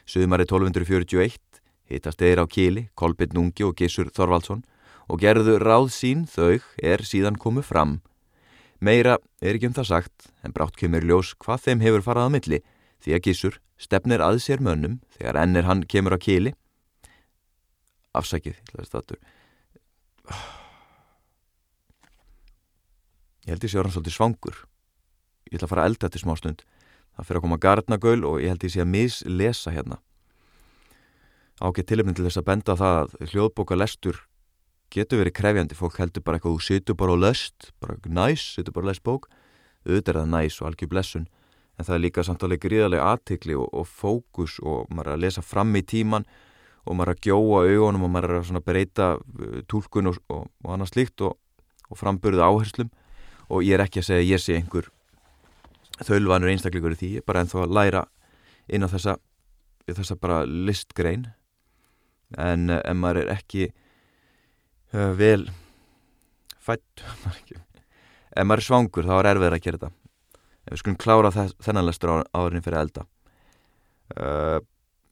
Sögumari 0.08 0.46
1241 0.48 1.38
hittast 1.90 2.22
eðir 2.22 2.42
á 2.42 2.46
Kíli, 2.50 2.88
Kolbjörn 2.98 3.34
Nungi 3.34 3.66
og 3.66 3.74
Gissur 3.78 4.10
Þorvaldsson. 4.14 4.62
Og 5.10 5.22
gerðu 5.22 5.56
ráð 5.58 5.90
sín 5.94 6.26
þau 6.30 6.60
er 6.78 7.02
síðan 7.06 7.38
komu 7.40 7.64
fram 7.66 7.98
meira 8.80 9.18
er 9.40 9.56
ekki 9.56 9.68
um 9.68 9.76
það 9.76 9.90
sagt 9.90 10.30
en 10.44 10.54
brátt 10.56 10.76
kemur 10.80 11.04
ljós 11.04 11.34
hvað 11.40 11.66
þeim 11.66 11.84
hefur 11.84 12.06
farað 12.06 12.30
á 12.32 12.34
milli 12.36 12.60
því 13.04 13.16
að 13.16 13.24
Gísur 13.26 13.60
stefnir 13.80 14.24
að 14.24 14.40
sér 14.44 14.60
mönnum 14.64 14.98
þegar 15.16 15.40
ennir 15.44 15.68
hann 15.68 15.84
kemur 15.88 16.16
á 16.16 16.18
kili. 16.20 16.54
Afsækið 18.16 18.58
ég 23.46 23.54
held 23.54 23.64
ég 23.64 23.70
sé 23.72 23.78
að 23.78 23.86
hann 23.86 23.94
svolítið 23.94 24.16
svangur. 24.16 24.56
Ég 25.50 25.58
ætla 25.58 25.66
að 25.66 25.72
fara 25.72 25.84
að 25.84 25.90
elda 25.90 26.06
þetta 26.06 26.22
smá 26.22 26.34
stund. 26.38 26.64
Það 27.16 27.26
fyrir 27.26 27.40
að 27.40 27.44
koma 27.46 27.60
gardnagöl 27.64 28.20
og 28.28 28.40
ég 28.42 28.52
held 28.52 28.66
ég 28.66 28.74
sé 28.74 28.82
að 28.84 28.92
mislesa 28.92 29.72
hérna. 29.74 29.98
Ágætt 31.60 31.90
tilöfning 31.90 32.16
til 32.16 32.24
þess 32.24 32.40
að 32.40 32.48
benda 32.48 32.76
það 32.78 32.98
að 33.00 33.32
hljóðbóka 33.32 33.76
lestur 33.76 34.20
getur 34.90 35.22
verið 35.22 35.36
krefjandi, 35.38 35.76
fólk 35.78 35.98
heldur 36.00 36.24
bara 36.26 36.38
eitthvað, 36.38 36.56
þú 36.58 36.66
situr 36.66 36.98
bara 36.98 37.14
og 37.14 37.22
lest, 37.22 37.70
bara 37.82 37.96
næs, 38.06 38.46
situr 38.56 38.74
bara 38.76 38.88
og 38.88 38.90
lest 38.90 39.04
bók, 39.06 39.28
auðvitað 39.86 40.12
er 40.14 40.20
það 40.20 40.32
næs 40.34 40.60
og 40.60 40.70
algjör 40.70 40.90
blessun, 40.90 41.26
en 41.80 41.88
það 41.88 41.96
er 41.96 42.04
líka 42.04 42.24
samt 42.26 42.44
alveg 42.44 42.62
gríðarlega 42.64 43.10
aðtikli 43.14 43.56
og, 43.56 43.68
og 43.72 43.88
fókus 43.88 44.58
og 44.60 44.90
maður 44.92 45.12
er 45.12 45.16
að 45.16 45.24
lesa 45.24 45.44
fram 45.44 45.72
í 45.78 45.84
tíman 45.86 46.26
og 46.84 46.96
maður 46.96 47.12
er 47.12 47.16
að 47.16 47.26
gjóa 47.28 47.60
augunum 47.68 48.06
og 48.06 48.12
maður 48.12 48.34
er 48.36 48.50
að 48.58 48.66
breyta 48.66 49.08
uh, 49.16 49.60
tólkun 49.70 50.10
og, 50.10 50.20
og, 50.32 50.46
og 50.64 50.74
annað 50.74 50.92
slíkt 50.92 51.24
og 51.24 51.98
framburða 51.98 52.48
áherslum. 52.48 52.90
Og 53.50 53.64
ég 53.66 53.76
er 53.76 53.84
ekki 53.84 54.02
að 54.02 54.08
segja 54.10 54.22
að 54.22 54.30
ég 54.30 54.42
sé 54.42 54.56
einhver 54.56 54.90
þölvanur 56.06 56.52
einstakleikur 56.52 56.94
í 56.94 57.00
því, 57.00 57.10
ég 57.16 57.24
er 57.24 57.28
bara 57.28 57.42
ennþá 57.44 57.64
að 57.64 57.74
læra 57.76 58.04
inn 58.70 58.86
á 58.86 58.88
þessa, 58.92 59.16
þessa 59.90 60.16
bara 60.20 60.44
listgrein. 60.46 61.26
En 62.38 62.70
ef 62.70 62.96
maður 62.96 63.24
er 63.24 63.34
ekki 63.34 63.70
vel 64.92 65.46
fætt 66.60 67.04
ef 68.36 68.46
maður 68.46 68.62
er 68.62 68.66
svangur 68.66 69.08
þá 69.08 69.14
er 69.18 69.30
erfið 69.32 69.56
að 69.56 69.64
gera 69.64 69.80
þetta. 69.80 69.92
Ef 70.60 70.72
við 70.72 70.82
skulum 70.82 71.00
klára 71.00 71.30
þennan 71.34 71.86
lestur 71.86 72.12
áðurinn 72.30 72.64
fyrir 72.64 72.80
elda. 72.82 73.06
Uh, 74.10 74.58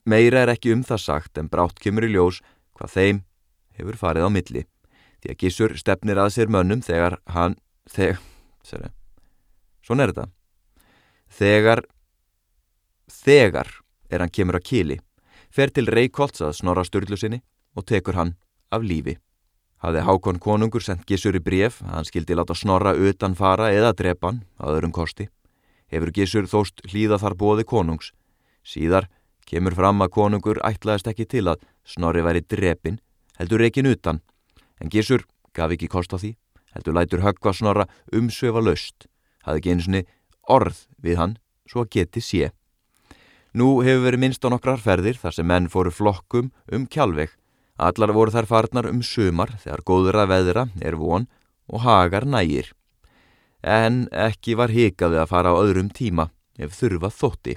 meira 0.08 0.42
er 0.42 0.52
ekki 0.54 0.72
um 0.74 0.82
það 0.86 1.04
sagt 1.04 1.38
en 1.38 1.50
brátt 1.50 1.78
kemur 1.82 2.06
í 2.06 2.12
ljós 2.12 2.40
hvað 2.78 2.94
þeim 2.94 3.22
hefur 3.78 4.00
farið 4.00 4.26
á 4.26 4.30
milli. 4.34 4.64
Því 5.22 5.32
að 5.32 5.38
Gísur 5.42 5.76
stefnir 5.78 6.18
að 6.18 6.34
sér 6.34 6.50
mönnum 6.50 6.82
þegar 6.82 7.18
hann 7.34 7.56
þegar, 7.90 8.20
sér, 8.66 8.90
svona 9.82 10.06
er 10.06 10.12
þetta. 10.12 10.28
Þegar 11.38 11.84
þegar 13.08 13.70
er 14.10 14.22
hann 14.22 14.32
kemur 14.32 14.58
að 14.58 14.68
kíli 14.68 14.98
fer 15.52 15.72
til 15.72 15.88
Reykjólds 15.88 16.42
að 16.44 16.56
snorra 16.60 16.84
styrlu 16.86 17.16
sinni 17.16 17.40
og 17.76 17.86
tekur 17.88 18.18
hann 18.18 18.34
af 18.74 18.84
lífi 18.84 19.16
Hafði 19.78 20.00
Hákon 20.02 20.40
konungur 20.42 20.82
sendt 20.82 21.06
Gissur 21.06 21.36
í 21.38 21.42
bref 21.42 21.78
að 21.84 21.92
hann 21.94 22.06
skildi 22.08 22.34
láta 22.34 22.54
snorra 22.58 22.96
utan 22.98 23.36
fara 23.38 23.68
eða 23.70 23.92
drepa 23.94 24.32
hann 24.32 24.40
að 24.58 24.74
öðrum 24.74 24.94
kosti. 24.96 25.28
Hefur 25.86 26.10
Gissur 26.16 26.48
þóst 26.50 26.82
hlýða 26.90 27.20
þar 27.22 27.36
bóði 27.38 27.64
konungs. 27.68 28.10
Síðar 28.66 29.06
kemur 29.46 29.76
fram 29.78 30.02
að 30.02 30.12
konungur 30.18 30.58
ætlaðist 30.66 31.06
ekki 31.12 31.28
til 31.30 31.46
að 31.54 31.62
snorri 31.86 32.26
væri 32.26 32.42
drepin, 32.42 32.98
heldur 33.38 33.62
rekin 33.62 33.86
utan. 33.86 34.20
En 34.82 34.90
Gissur 34.90 35.22
gaf 35.54 35.70
ekki 35.70 35.88
kost 35.88 36.10
á 36.10 36.18
því, 36.18 36.34
heldur 36.74 36.98
lætur 36.98 37.22
höggva 37.22 37.54
snorra 37.54 37.86
umsöfa 38.10 38.60
löst. 38.60 39.06
Hafði 39.46 39.62
ekki 39.62 39.74
einsinni 39.76 40.04
orð 40.50 40.88
við 40.98 41.22
hann 41.22 41.38
svo 41.70 41.86
að 41.86 41.92
geti 41.94 42.20
sé. 42.24 42.50
Nú 43.54 43.78
hefur 43.86 44.08
verið 44.10 44.26
minnst 44.26 44.42
á 44.42 44.50
nokkrar 44.50 44.82
ferðir 44.82 45.22
þar 45.22 45.38
sem 45.38 45.46
menn 45.46 45.70
fóru 45.70 45.94
flokkum 45.94 46.50
um 46.66 46.90
kjálveg 46.90 47.37
Allar 47.78 48.10
voru 48.10 48.34
þær 48.34 48.48
farnar 48.50 48.88
um 48.90 49.04
sumar 49.06 49.52
þegar 49.62 49.84
góður 49.86 50.16
að 50.18 50.32
veðra 50.32 50.64
er 50.82 50.96
von 50.98 51.28
og 51.70 51.84
hagar 51.84 52.26
nægir. 52.26 52.72
En 53.62 54.08
ekki 54.10 54.56
var 54.58 54.74
hikaði 54.74 55.20
að 55.22 55.30
fara 55.30 55.54
á 55.54 55.60
öðrum 55.62 55.90
tíma 55.94 56.28
ef 56.58 56.74
þurfa 56.74 57.10
þótti. 57.14 57.54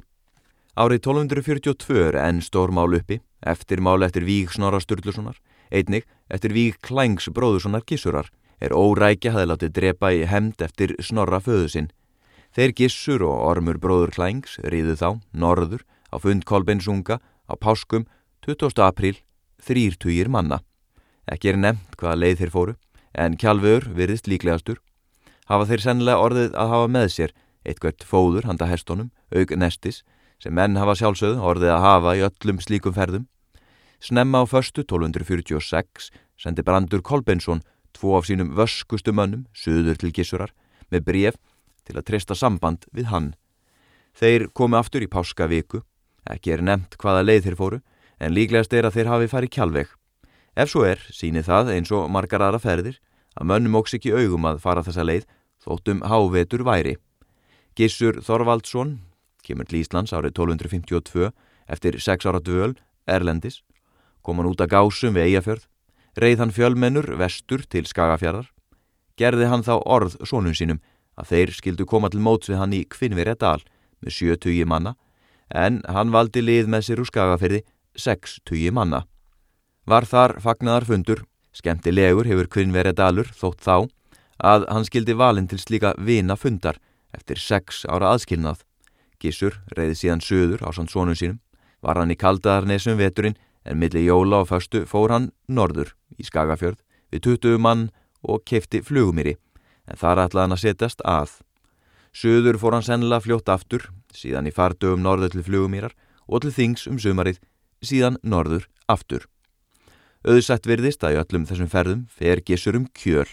Árið 0.78 1.02
1242 1.02 1.98
er 2.06 2.18
enn 2.22 2.42
stór 2.46 2.72
mál 2.72 2.94
uppi, 2.96 3.18
eftir 3.42 3.82
mál 3.82 4.06
eftir 4.06 4.24
Víg 4.24 4.54
Snorra 4.54 4.80
Sturlusonar, 4.80 5.42
einnig 5.74 6.06
eftir 6.30 6.54
Víg 6.54 6.78
Klængs 6.86 7.28
bróðusonar 7.34 7.84
Gissurar, 7.90 8.30
er 8.62 8.78
órækja 8.78 9.34
hafði 9.34 9.50
látið 9.50 9.74
drepa 9.80 10.14
í 10.14 10.22
hemd 10.30 10.62
eftir 10.62 10.94
Snorra 11.02 11.42
föðu 11.42 11.68
sinn. 11.74 11.90
Þeir 12.54 12.76
Gissur 12.78 13.26
og 13.26 13.42
Ormur 13.50 13.82
bróður 13.82 14.14
Klængs 14.16 14.60
riðu 14.64 14.96
þá, 15.02 15.10
norður, 15.34 15.84
á 16.14 16.16
fund 16.22 16.46
Kolbeinsunga, 16.46 17.18
á 17.20 17.54
páskum, 17.58 18.06
20. 18.46 18.78
apríl 18.86 19.18
þrýrtugir 19.62 20.30
manna. 20.32 20.62
Ekki 21.32 21.54
er 21.54 21.60
nefnt 21.60 21.98
hvaða 22.00 22.20
leið 22.22 22.40
þeir 22.42 22.54
fóru, 22.56 22.76
en 23.14 23.38
kjálfur 23.38 23.88
virðist 23.96 24.28
líklegastur. 24.28 24.80
Hafa 25.48 25.68
þeir 25.70 25.84
sennilega 25.86 26.24
orðið 26.24 26.56
að 26.56 26.74
hafa 26.74 26.92
með 26.92 27.08
sér 27.16 27.36
eitthvert 27.68 28.06
fóður 28.08 28.48
handa 28.50 28.70
hestónum, 28.70 29.12
aug 29.36 29.54
nestis, 29.58 30.02
sem 30.42 30.54
menn 30.58 30.80
hafa 30.80 30.96
sjálfsögð 30.98 31.44
orðið 31.46 31.76
að 31.76 31.86
hafa 31.86 32.16
í 32.18 32.24
öllum 32.26 32.62
slíkum 32.64 32.96
ferðum. 32.96 33.28
Snemma 34.02 34.42
á 34.42 34.46
förstu 34.50 34.82
1246 34.82 36.10
sendi 36.42 36.66
Brandur 36.66 37.04
Kolbensson 37.06 37.62
tvo 37.94 38.16
af 38.18 38.26
sínum 38.26 38.56
vöskustu 38.58 39.14
mönnum, 39.14 39.46
söður 39.54 40.00
til 40.02 40.12
gissurar, 40.16 40.54
með 40.90 41.06
bref 41.06 41.38
til 41.86 41.98
að 42.00 42.08
treysta 42.08 42.38
samband 42.38 42.88
við 42.96 43.12
hann. 43.12 43.34
Þeir 44.18 44.50
komi 44.58 44.80
aftur 44.80 45.04
í 45.06 45.12
páska 45.12 45.48
viku, 45.52 45.84
ekki 46.26 46.56
er 46.56 46.64
nefnt 46.66 46.98
hvaða 46.98 47.26
leið 47.28 47.46
þeir 47.46 47.60
fóru, 47.60 47.82
en 48.22 48.36
líklegast 48.36 48.74
er 48.78 48.86
að 48.86 49.00
þeir 49.00 49.10
hafi 49.10 49.30
farið 49.32 49.54
kjálveg. 49.56 49.94
Ef 50.54 50.70
svo 50.70 50.84
er, 50.86 51.02
síni 51.10 51.42
það 51.42 51.72
eins 51.76 51.92
og 51.96 52.10
margar 52.14 52.44
aðra 52.46 52.62
ferðir, 52.62 53.00
að 53.34 53.48
mönnum 53.50 53.80
óks 53.80 53.96
ekki 53.98 54.14
augum 54.14 54.46
að 54.46 54.62
fara 54.62 54.84
þessa 54.86 55.06
leið 55.08 55.26
þóttum 55.64 56.04
hávetur 56.06 56.66
væri. 56.68 56.98
Gissur 57.78 58.20
Þorvaldsson, 58.22 59.00
kemur 59.46 59.66
til 59.66 59.82
Íslands 59.82 60.14
árið 60.14 60.36
1252 60.36 61.32
eftir 61.72 61.98
sex 62.04 62.28
ára 62.28 62.42
dvöl, 62.44 62.76
Erlendis, 63.08 63.62
kom 64.22 64.38
hann 64.38 64.52
út 64.52 64.62
að 64.62 64.74
gásum 64.76 65.16
við 65.16 65.32
Eyjafjörð, 65.32 65.68
reið 66.20 66.42
hann 66.44 66.54
fjölmennur 66.54 67.08
vestur 67.18 67.64
til 67.66 67.88
Skagafjörðar, 67.88 68.50
gerði 69.18 69.48
hann 69.50 69.64
þá 69.66 69.78
orð 69.80 70.18
sónum 70.28 70.54
sínum 70.54 70.82
að 71.18 71.32
þeir 71.32 71.54
skildu 71.56 71.88
koma 71.88 72.12
til 72.12 72.22
móts 72.24 72.52
við 72.52 72.60
hann 72.60 72.76
í 72.76 72.84
Kvinnverja 72.92 73.38
dal 73.40 73.62
með 74.04 74.18
sjötugi 74.18 74.66
manna, 74.68 74.98
en 75.50 75.80
hann 75.88 76.12
valdi 76.12 76.44
lið 76.44 76.70
með 76.72 76.90
sér 76.90 77.02
úr 77.04 77.10
Skagafjörði 77.10 77.64
sex 77.96 78.40
tugi 78.46 78.72
manna. 78.72 79.06
Var 79.86 80.06
þar 80.06 80.38
fagnar 80.44 80.86
fundur, 80.86 81.24
skemmtilegur 81.54 82.28
hefur 82.30 82.48
kvinnverja 82.48 82.94
dalur 82.96 83.30
þótt 83.36 83.64
þá 83.66 83.76
að 84.42 84.66
hann 84.72 84.86
skildi 84.88 85.16
valin 85.18 85.48
til 85.50 85.60
slíka 85.62 85.94
vina 85.98 86.38
fundar 86.38 86.80
eftir 87.14 87.40
sex 87.40 87.84
ára 87.86 88.14
aðskilnað. 88.16 88.64
Gissur 89.22 89.60
reyði 89.78 89.98
síðan 90.00 90.24
söður 90.26 90.64
á 90.66 90.70
sann 90.74 90.90
sónum 90.90 91.18
sínum, 91.18 91.40
var 91.82 92.00
hann 92.00 92.14
í 92.14 92.18
kaldaðarnesum 92.18 92.98
veturinn 92.98 93.38
en 93.66 93.78
milli 93.78 94.06
jóla 94.08 94.42
og 94.42 94.50
föstu 94.50 94.86
fór 94.90 95.14
hann 95.14 95.30
norður 95.48 95.94
í 96.18 96.26
Skagafjörð 96.26 96.82
við 97.14 97.26
20 97.28 97.62
mann 97.62 97.90
og 98.22 98.46
kefti 98.46 98.82
flugumýri 98.86 99.36
en 99.90 99.98
þar 99.98 100.26
ætlaði 100.26 100.46
hann 100.46 100.58
að 100.58 100.64
setjast 100.66 101.06
að. 101.06 101.38
Söður 102.12 102.58
fór 102.60 102.76
hann 102.78 102.86
sennilega 102.86 103.24
fljótt 103.24 103.50
aftur, 103.50 103.86
síðan 104.14 104.50
í 104.50 104.56
fardögum 104.56 105.04
norður 105.04 105.36
til 105.36 105.46
flugumýrar 105.46 105.94
og 106.28 106.44
til 106.44 106.54
þings 106.56 106.88
um 106.90 107.00
sumarið 107.00 107.40
síðan 107.82 108.18
norður 108.22 108.68
aftur. 108.90 109.26
Öðsætt 110.22 110.68
virðist 110.70 111.02
að 111.02 111.16
í 111.16 111.20
öllum 111.22 111.46
þessum 111.50 111.70
ferðum 111.72 112.02
fer 112.14 112.42
gissur 112.46 112.78
um 112.78 112.86
kjöl. 112.94 113.28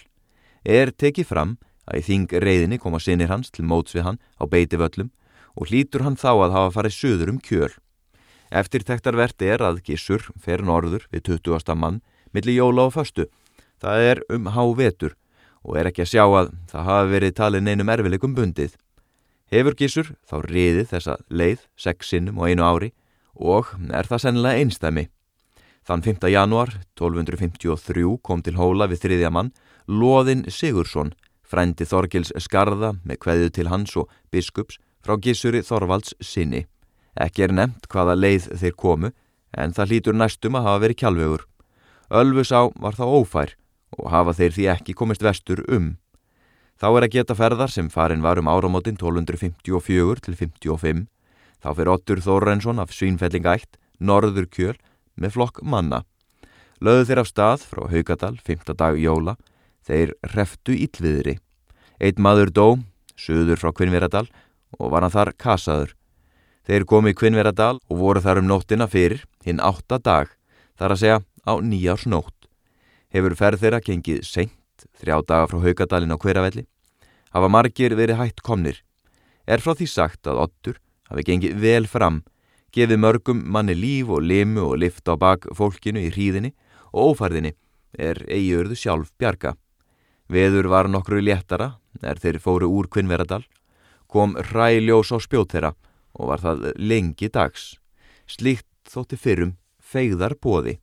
Er 0.64 0.90
tekið 0.90 1.28
fram 1.28 1.56
að 1.88 2.00
í 2.00 2.04
þing 2.06 2.32
reyðinni 2.44 2.78
koma 2.80 3.00
sinir 3.00 3.28
hans 3.28 3.52
til 3.52 3.66
móts 3.68 3.96
við 3.96 4.06
hann 4.06 4.20
á 4.40 4.44
beiti 4.48 4.80
völlum 4.80 5.10
og 5.54 5.68
hlýtur 5.68 6.04
hann 6.06 6.16
þá 6.16 6.30
að 6.32 6.56
hafa 6.56 6.74
farið 6.78 6.96
söður 6.96 7.32
um 7.34 7.40
kjöl. 7.44 7.72
Eftirtektarvert 8.48 9.42
er 9.44 9.60
að 9.60 9.82
gissur 9.84 10.24
fer 10.40 10.64
norður 10.64 11.04
við 11.12 11.26
20. 11.44 11.76
mann 11.76 12.00
millir 12.32 12.56
jóla 12.56 12.88
og 12.88 12.94
föstu. 12.96 13.28
Það 13.78 14.04
er 14.10 14.22
um 14.32 14.48
há 14.54 14.64
vetur 14.76 15.16
og 15.60 15.76
er 15.76 15.90
ekki 15.90 16.06
að 16.06 16.12
sjá 16.14 16.24
að 16.24 16.54
það 16.70 16.88
hafi 16.88 17.12
verið 17.12 17.36
talið 17.36 17.66
neinum 17.66 17.92
erfileikum 17.92 18.36
bundið. 18.36 18.72
Hefur 19.52 19.76
gissur 19.76 20.14
þá 20.28 20.40
riðið 20.44 20.88
þessa 20.94 21.18
leið, 21.28 21.60
sex 21.76 22.08
sinnum 22.08 22.40
og 22.40 22.48
einu 22.48 22.64
ári 22.64 22.90
og 23.38 23.70
er 23.94 24.08
það 24.08 24.24
sennilega 24.24 24.62
einstæmi. 24.62 25.06
Þann 25.88 26.04
5. 26.04 26.28
januar 26.28 26.74
1253 26.98 28.18
kom 28.22 28.42
til 28.44 28.58
hóla 28.58 28.88
við 28.90 29.06
þriðja 29.06 29.30
mann 29.32 29.54
Lóðin 29.88 30.44
Sigursson, 30.52 31.14
frændi 31.40 31.86
Þorgils 31.88 32.34
Skarða 32.36 32.92
með 33.08 33.22
kveðu 33.24 33.48
til 33.56 33.70
hans 33.72 33.96
og 33.96 34.10
biskups 34.30 34.76
frá 35.00 35.16
Gissuri 35.16 35.62
Þorvalds 35.64 36.12
sinni. 36.20 36.66
Ekki 37.16 37.46
er 37.46 37.54
nefnt 37.56 37.88
hvaða 37.88 38.18
leið 38.18 38.50
þeir 38.60 38.76
komu 38.76 39.12
en 39.56 39.72
það 39.72 39.94
hlýtur 39.94 40.18
næstum 40.18 40.58
að 40.58 40.68
hafa 40.68 40.82
verið 40.84 41.00
kjálfögur. 41.02 41.46
Ölfusá 42.20 42.60
var 42.76 42.98
þá 42.98 43.04
ófær 43.08 43.54
og 43.96 44.10
hafa 44.12 44.36
þeir 44.36 44.54
því 44.56 44.68
ekki 44.74 44.96
komist 44.98 45.24
vestur 45.24 45.64
um. 45.72 45.94
Þá 46.78 46.88
er 46.92 47.06
að 47.06 47.14
geta 47.16 47.34
ferðar 47.34 47.72
sem 47.72 47.88
farin 47.90 48.22
var 48.22 48.38
um 48.38 48.50
áramótin 48.52 49.00
1254 49.00 50.20
til 50.26 50.36
55 50.36 51.06
Þá 51.58 51.70
fyrir 51.74 51.90
Ottur 51.90 52.20
Þórensson 52.22 52.78
af 52.78 52.92
Svínfellingaætt, 52.94 53.78
Norður 53.98 54.46
kjöl, 54.46 54.76
með 55.18 55.34
flokk 55.34 55.62
manna. 55.66 56.04
Löðu 56.78 57.08
þeir 57.08 57.20
af 57.24 57.30
stað 57.32 57.64
frá 57.66 57.82
Haugadal, 57.90 58.36
5. 58.46 58.74
dag 58.78 58.98
jóla, 59.02 59.34
þeir 59.82 60.14
hreftu 60.30 60.76
íllviðri. 60.78 61.38
Eitt 61.98 62.22
maður 62.22 62.52
dó, 62.54 62.66
söður 63.18 63.58
frá 63.58 63.72
Kvinnveradal 63.74 64.28
og 64.78 64.92
var 64.92 65.02
hann 65.02 65.14
þar 65.14 65.32
kasaður. 65.34 65.96
Þeir 66.68 66.86
komi 66.86 67.10
í 67.10 67.18
Kvinnveradal 67.18 67.80
og 67.80 67.98
voru 67.98 68.22
þar 68.22 68.42
um 68.42 68.50
nóttina 68.52 68.86
fyrir, 68.86 69.24
hinn 69.42 69.58
átta 69.58 69.98
dag, 69.98 70.30
þar 70.78 70.94
að 70.94 71.02
segja 71.02 71.20
á 71.42 71.52
nýjárs 71.58 72.06
nótt. 72.06 72.46
Hefur 73.10 73.34
ferð 73.34 73.64
þeirra 73.64 73.82
gengið 73.82 74.22
seint, 74.28 74.86
þrjá 75.00 75.24
daga 75.26 75.48
frá 75.50 75.64
Haugadalin 75.64 76.14
á 76.14 76.20
Hveravelli. 76.22 76.68
Hafa 77.34 77.48
margir 77.50 77.96
verið 77.98 78.20
hætt 78.20 78.44
komnir. 78.46 78.84
Er 79.48 79.64
frá 79.64 79.74
því 79.74 79.88
sagt 79.90 80.28
að 80.28 80.44
Ottur 80.44 80.78
hafi 81.08 81.24
gengið 81.26 81.58
vel 81.62 81.86
fram, 81.88 82.22
gefið 82.72 83.00
mörgum 83.00 83.44
manni 83.44 83.74
líf 83.74 84.10
og 84.12 84.24
limu 84.24 84.64
og 84.68 84.78
lift 84.82 85.08
á 85.08 85.16
bak 85.16 85.48
fólkinu 85.56 86.02
í 86.04 86.12
hríðinni 86.12 86.52
og 86.92 87.14
ófærðinni 87.14 87.54
er 87.98 88.20
eigiurðu 88.28 88.76
sjálf 88.76 89.12
bjarga. 89.18 89.54
Veður 90.28 90.68
var 90.68 90.88
nokkru 90.92 91.20
léttara 91.24 91.78
er 92.02 92.20
þeir 92.20 92.38
fóru 92.38 92.68
úr 92.68 92.88
Kvinnveradal, 92.92 93.42
kom 94.06 94.36
hræljós 94.36 95.12
á 95.12 95.18
spjót 95.20 95.54
þeirra 95.54 95.72
og 96.14 96.28
var 96.32 96.44
það 96.44 96.68
lengi 96.76 97.30
dags. 97.32 97.78
Slíkt 98.28 98.68
þótti 98.88 99.16
fyrrum 99.16 99.56
feigðar 99.80 100.36
bóði. 100.36 100.78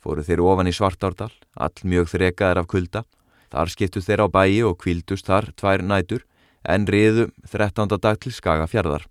Fóru 0.00 0.24
þeir 0.24 0.44
ofan 0.44 0.68
í 0.68 0.74
Svartárdal, 0.76 1.32
all 1.56 1.88
mjög 1.88 2.10
þrekaðar 2.12 2.60
af 2.60 2.68
kulda. 2.68 3.04
Þar 3.48 3.72
skiptu 3.72 4.02
þeir 4.04 4.24
á 4.24 4.28
bæi 4.28 4.60
og 4.68 4.76
kvildust 4.82 5.30
þar 5.30 5.52
tvær 5.56 5.84
nætur 5.84 6.26
en 6.64 6.88
riðu 6.88 7.30
13. 7.48 7.88
dag 7.96 8.20
til 8.20 8.32
Skagafjörðar. 8.34 9.08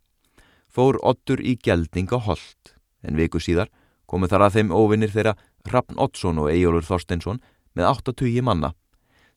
Fór 0.74 0.98
Ottur 1.06 1.38
í 1.38 1.54
gelding 1.62 2.10
á 2.10 2.18
hold, 2.18 2.74
en 3.06 3.18
viku 3.20 3.38
síðar 3.38 3.70
komu 4.10 4.30
þar 4.30 4.48
að 4.48 4.56
þeim 4.58 4.72
óvinnir 4.74 5.12
þeirra 5.14 5.36
Rappn 5.70 6.00
Ottsson 6.02 6.40
og 6.42 6.50
Ejólur 6.50 6.86
Þorsteinsson 6.86 7.40
með 7.78 7.90
80 7.92 8.42
manna. 8.46 8.74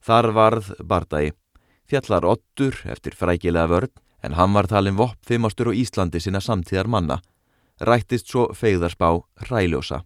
Þar 0.00 0.30
varð 0.36 0.72
bardagi. 0.80 1.34
Fjallar 1.86 2.24
Ottur 2.26 2.80
eftir 2.88 3.14
frækilega 3.14 3.68
vörn, 3.70 3.92
en 4.24 4.34
hann 4.34 4.56
var 4.56 4.66
talin 4.66 4.96
vopp 4.98 5.20
fimmastur 5.28 5.70
á 5.70 5.72
Íslandi 5.76 6.20
sinna 6.20 6.40
samtíðar 6.40 6.88
manna. 6.88 7.20
Rættist 7.80 8.32
svo 8.32 8.48
feigðarspá 8.56 9.12
Ræljósa. 9.50 10.02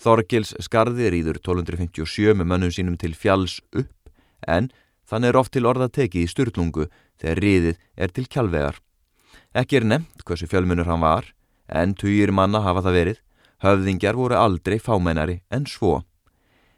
Þorgils 0.00 0.54
skarði 0.62 1.10
rýður 1.12 1.42
1257 1.42 2.34
með 2.38 2.50
mönnum 2.50 2.72
sínum 2.74 2.96
til 2.98 3.14
fjalls 3.14 3.60
upp, 3.74 4.10
en 4.46 4.70
þannig 5.06 5.34
er 5.34 5.38
oft 5.42 5.52
til 5.54 5.66
orða 5.66 5.90
tekið 5.90 6.24
í 6.24 6.30
styrlungu 6.30 6.88
þegar 7.20 7.42
riðið 7.42 7.78
er 7.96 8.14
til 8.14 8.26
kjálvegar. 8.30 8.83
Ekki 9.54 9.78
er 9.78 9.86
nefnt 9.86 10.24
hversu 10.26 10.48
fjölmunur 10.50 10.88
hann 10.90 11.02
var, 11.04 11.28
en 11.70 11.94
týjir 11.94 12.32
manna 12.34 12.60
hafa 12.64 12.82
það 12.86 12.96
verið, 12.98 13.20
höfðingjar 13.64 14.18
voru 14.18 14.38
aldrei 14.38 14.80
fámennari 14.82 15.38
en 15.54 15.68
svo. 15.70 16.00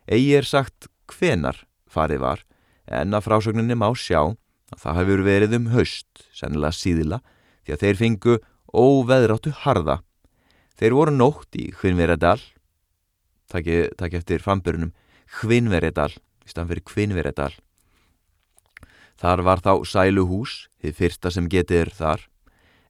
Egi 0.07 0.35
er 0.37 0.47
sagt 0.47 0.91
hvenar 1.11 1.65
farið 1.89 2.23
var, 2.23 2.43
en 2.87 3.17
að 3.17 3.27
frásögninni 3.27 3.79
má 3.79 3.89
sjá 3.97 4.21
að 4.21 4.83
það 4.83 5.01
hefur 5.01 5.25
verið 5.27 5.57
um 5.59 5.71
haust, 5.73 6.27
sennilega 6.37 6.77
síðila, 6.77 7.23
því 7.65 7.75
að 7.75 7.83
þeir 7.85 8.01
fingu 8.03 8.39
óveðráttu 8.77 9.55
harða. 9.65 10.01
Þeir 10.77 10.99
voru 10.99 11.17
nótt 11.17 11.57
í 11.57 11.71
Hvinnveredal, 11.73 12.41
takk 13.49 14.19
eftir 14.21 14.45
frambörunum, 14.45 14.93
Hvinnveredal, 15.41 16.13
í 16.45 16.53
stann 16.53 16.69
fyrir 16.69 16.85
Hvinnveredal, 16.85 17.55
Þar 19.17 19.43
var 19.47 19.63
þá 19.65 19.73
sæluhús, 19.89 20.67
þið 20.83 20.97
fyrsta 20.99 21.31
sem 21.33 21.47
getið 21.49 21.87
er 21.87 21.91
þar. 21.97 22.25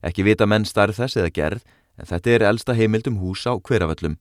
Ekki 0.05 0.25
vita 0.27 0.45
menn 0.45 0.65
starf 0.65 0.99
þess 0.99 1.17
eða 1.17 1.33
gerð, 1.33 1.63
en 1.97 2.05
þetta 2.05 2.33
er 2.33 2.45
elsta 2.51 2.75
heimildum 2.77 3.17
hús 3.21 3.45
á 3.49 3.57
hverjaföllum. 3.57 4.17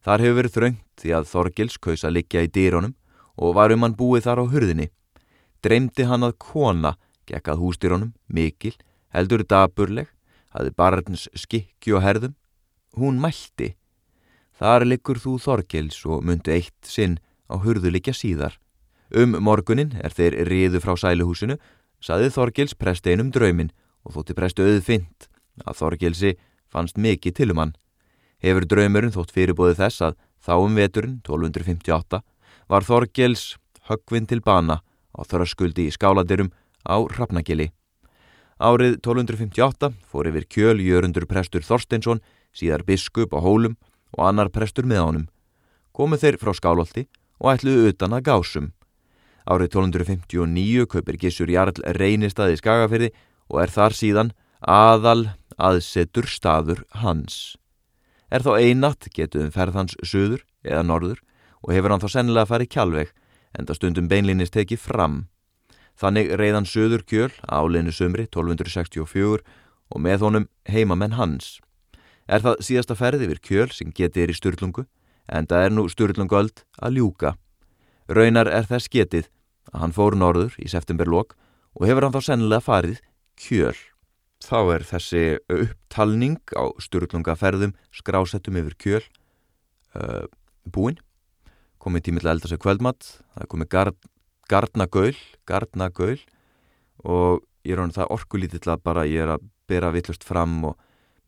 Þar 0.00 0.24
hefur 0.24 0.38
verið 0.38 0.54
þröngt 0.56 1.02
því 1.02 1.12
að 1.16 1.28
Þorgils 1.28 1.76
kaus 1.76 2.04
að 2.04 2.16
liggja 2.16 2.44
í 2.46 2.52
dýrónum 2.52 2.94
og 3.36 3.56
var 3.56 3.72
um 3.74 3.84
hann 3.84 3.96
búið 3.96 4.24
þar 4.28 4.40
á 4.40 4.44
hurðinni. 4.52 4.88
Dreymdi 5.60 6.06
hann 6.08 6.24
að 6.24 6.38
kona 6.40 6.94
gekk 7.28 7.52
að 7.52 7.60
hústýrónum, 7.60 8.14
mikil, 8.28 8.72
heldur 9.12 9.44
daburleg, 9.44 10.08
hafði 10.54 10.72
barns 10.76 11.28
skikki 11.36 11.92
og 11.94 12.04
herðum. 12.04 12.34
Hún 12.96 13.20
mælti. 13.22 13.74
Þar 14.56 14.86
liggur 14.88 15.20
þú 15.20 15.36
Þorgils 15.40 16.00
og 16.08 16.24
myndi 16.26 16.56
eitt 16.56 16.88
sinn 16.88 17.18
á 17.52 17.60
hurðu 17.60 17.92
liggja 17.92 18.16
síðar. 18.16 18.56
Um 19.10 19.36
morgunin 19.42 19.94
er 20.00 20.14
þeir 20.14 20.36
riðu 20.48 20.80
frá 20.82 20.96
sæluhúsinu, 20.96 21.58
saði 22.00 22.32
Þorgils 22.32 22.76
presteinum 22.78 23.30
drauminn 23.34 23.72
og 24.04 24.16
þótti 24.16 24.36
prestu 24.36 24.66
auðfint 24.66 25.28
að 25.66 25.78
Þorgilsi 25.80 26.34
fannst 26.70 26.98
mikið 27.00 27.36
til 27.36 27.50
um 27.52 27.62
hann. 27.62 27.74
Hefur 28.40 28.66
draumurinn 28.68 29.12
þótt 29.14 29.34
fyrirbóði 29.34 29.76
þess 29.80 30.04
að 30.06 30.16
þá 30.40 30.54
um 30.56 30.78
veturinn 30.78 31.18
1258 31.26 32.22
var 32.70 32.86
Þorgils 32.86 33.44
höggvinn 33.90 34.28
til 34.30 34.40
bana 34.40 34.80
á 35.12 35.20
þöraskuldi 35.26 35.88
í 35.88 35.94
skáladirum 35.94 36.52
á 36.86 36.96
Hrafnagili. 37.02 37.70
Árið 38.60 38.98
1258 39.00 39.92
fór 40.08 40.28
yfir 40.28 40.46
kjöl 40.48 40.80
jörundur 40.84 41.26
prestur 41.28 41.64
Þorsteinsson, 41.64 42.20
síðar 42.52 42.84
biskup 42.84 43.32
á 43.32 43.40
hólum 43.40 43.76
og 44.16 44.26
annar 44.28 44.50
prestur 44.52 44.84
með 44.84 45.04
honum. 45.04 45.26
Komu 45.96 46.18
þeir 46.20 46.38
frá 46.40 46.52
skálolti 46.56 47.06
og 47.40 47.54
ætluðu 47.54 47.90
utan 47.94 48.14
að 48.16 48.26
gásum. 48.28 48.68
Árið 49.48 49.72
1259 49.80 50.86
kaupir 50.92 51.18
Gissur 51.18 51.50
Jarl 51.50 51.80
reynistað 51.96 52.54
í 52.54 52.60
Skagafyrði 52.60 53.10
og 53.50 53.62
er 53.64 53.72
þar 53.74 53.96
síðan 53.96 54.32
aðal 54.60 55.32
aðsetur 55.60 56.28
staður 56.30 56.84
hans. 57.02 57.56
Er 58.30 58.44
þá 58.46 58.54
einatt 58.62 59.10
getuðum 59.14 59.52
ferðhans 59.54 59.96
söður 60.06 60.44
eða 60.62 60.84
norður 60.86 61.18
og 61.60 61.74
hefur 61.74 61.92
hann 61.92 62.02
þá 62.02 62.10
sennilega 62.14 62.50
farið 62.50 62.72
kjálveg 62.74 63.12
en 63.58 63.66
það 63.66 63.78
stundum 63.80 64.08
beinlinnist 64.10 64.54
tekið 64.54 64.82
fram. 64.84 65.16
Þannig 65.98 66.30
reyðan 66.38 66.68
söður 66.68 67.02
kjöl 67.04 67.32
áleinu 67.44 67.92
sömri 67.92 68.28
1264 68.30 69.42
og 69.90 70.00
með 70.00 70.24
honum 70.24 70.48
heimamenn 70.70 71.18
hans. 71.18 71.58
Er 72.30 72.44
það 72.44 72.62
síðasta 72.64 72.96
ferði 72.96 73.26
yfir 73.26 73.42
kjöl 73.42 73.68
sem 73.74 73.90
getið 73.90 74.24
er 74.24 74.32
í 74.32 74.38
styrlungu 74.38 74.86
en 75.30 75.50
það 75.50 75.66
er 75.66 75.74
nú 75.74 75.86
styrlungöld 75.90 76.64
að 76.78 77.00
ljúka. 77.00 77.34
Raunar 78.10 78.48
er 78.50 78.66
þess 78.70 78.90
getið 78.90 79.28
að 79.70 79.82
hann 79.82 79.94
fór 79.94 80.16
norður 80.18 80.54
í 80.62 80.70
septemberlokk 80.70 81.34
og 81.74 81.86
hefur 81.86 82.06
hann 82.06 82.14
þá 82.14 82.22
sennilega 82.30 82.64
farið 82.64 83.02
kjöl. 83.40 83.76
Þá 84.40 84.58
er 84.74 84.84
þessi 84.88 85.22
upptalning 85.52 86.40
á 86.56 86.64
sturglungaferðum 86.80 87.74
skrásettum 87.92 88.58
yfir 88.60 88.76
kjöl 88.80 89.02
uh, 89.96 90.24
búinn. 90.64 91.00
Komið 91.80 92.08
tími 92.08 92.22
til 92.22 92.28
að 92.28 92.34
elda 92.36 92.50
sig 92.52 92.60
kvöldmatt, 92.60 93.06
það 93.32 93.44
er 93.44 93.50
komið 93.52 93.70
gard, 93.72 94.00
gardnagaul, 94.52 95.16
gardnagaul 95.48 96.18
og 97.04 97.40
ég 97.64 97.76
er 97.76 97.80
hann 97.80 97.94
það 97.94 98.12
orkulítið 98.16 98.64
til 98.64 98.74
að 98.74 98.84
bara 98.84 99.06
ég 99.08 99.24
er 99.24 99.34
að 99.36 99.46
bera 99.70 99.92
vittlust 99.94 100.26
fram 100.26 100.58
og 100.72 100.76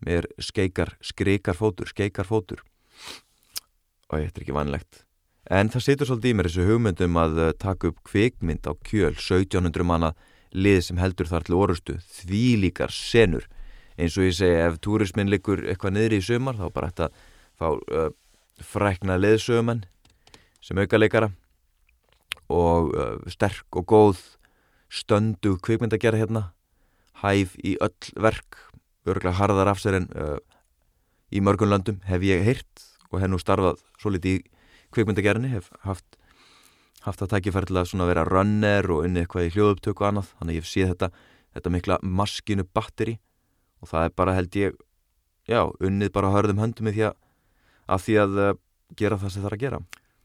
mér 0.04 0.26
skeikar, 0.42 0.96
skreikar 1.04 1.56
fótur, 1.56 1.88
skeikar 1.88 2.28
fótur 2.28 2.60
og 4.12 4.18
þetta 4.18 4.40
er 4.40 4.44
ekki 4.44 4.56
vanlegt. 4.56 5.04
En 5.50 5.70
það 5.72 5.84
situr 5.86 6.08
svolítið 6.08 6.32
í 6.32 6.36
mér 6.38 6.48
þessu 6.48 6.66
hugmyndum 6.68 7.18
að 7.18 7.40
uh, 7.40 7.48
taka 7.58 7.90
upp 7.90 8.02
kvikmynd 8.08 8.68
á 8.68 8.72
kjöl 8.86 9.14
1700 9.16 9.88
manna 9.88 10.12
lið 10.52 10.80
sem 10.86 11.00
heldur 11.00 11.28
þar 11.30 11.46
til 11.46 11.58
orustu 11.58 11.98
því 12.20 12.44
líkar 12.66 12.92
senur. 12.94 13.46
Eins 13.98 14.16
og 14.16 14.26
ég 14.28 14.36
segi 14.36 14.60
ef 14.64 14.78
túrismin 14.84 15.30
likur 15.30 15.64
eitthvað 15.66 15.96
niður 15.96 16.16
í 16.18 16.22
sömar 16.24 16.58
þá 16.58 16.66
bara 16.72 16.90
þetta 16.92 17.08
fá 17.60 17.68
uh, 17.72 18.10
frækna 18.62 19.18
liðsögumenn 19.20 19.84
sem 20.62 20.78
auka 20.78 21.00
leikara 21.00 21.32
og 22.52 22.92
uh, 22.94 23.18
sterk 23.32 23.66
og 23.78 23.86
góð 23.88 24.22
stöndu 24.92 25.56
kvikmynd 25.64 25.94
að 25.96 26.04
gera 26.04 26.20
hérna 26.20 26.46
hæf 27.22 27.54
í 27.62 27.76
öll 27.80 28.12
verk 28.20 28.58
örgulega 29.08 29.38
harðar 29.40 29.72
af 29.72 29.82
sér 29.82 30.00
en 30.00 30.08
uh, 30.14 30.38
í 31.32 31.40
mörgun 31.40 31.72
löndum 31.72 32.00
hef 32.06 32.24
ég 32.26 32.44
heyrt 32.46 32.88
og 33.10 33.20
hef 33.20 33.30
nú 33.30 33.40
starfað 33.40 33.80
svo 34.00 34.12
litið 34.12 34.40
í 34.40 34.42
kvikmyndagerni 34.92 35.52
hef 35.52 35.70
haft, 35.86 36.04
haft 37.06 37.22
að 37.24 37.34
tækifærlega 37.34 37.88
svona 37.88 38.06
vera 38.08 38.24
runner 38.28 38.88
og 38.94 39.06
unni 39.06 39.22
eitthvað 39.22 39.48
í 39.48 39.52
hljóðuptöku 39.56 40.04
og 40.04 40.08
annað. 40.08 40.32
Þannig 40.38 40.58
ég 40.58 40.64
hef 40.64 40.70
séð 40.70 40.92
þetta, 40.92 41.08
þetta 41.56 41.74
mikla 41.74 41.98
maskinu 42.02 42.66
batteri. 42.74 43.18
Og 43.82 43.90
það 43.90 44.06
er 44.06 44.16
bara 44.22 44.36
held 44.38 44.58
ég 44.58 44.76
já, 45.50 45.60
unnið 45.82 46.12
bara 46.14 46.32
hörðum 46.34 46.62
höndum 46.62 46.90
því 46.92 47.06
að, 47.10 47.16
að 47.90 48.04
því 48.06 48.18
að 48.22 48.40
uh, 48.42 48.52
gera 48.98 49.18
það 49.18 49.34
sem 49.34 49.42
það 49.42 49.50
er 49.50 49.56
að 49.56 49.64
gera. 49.64 49.82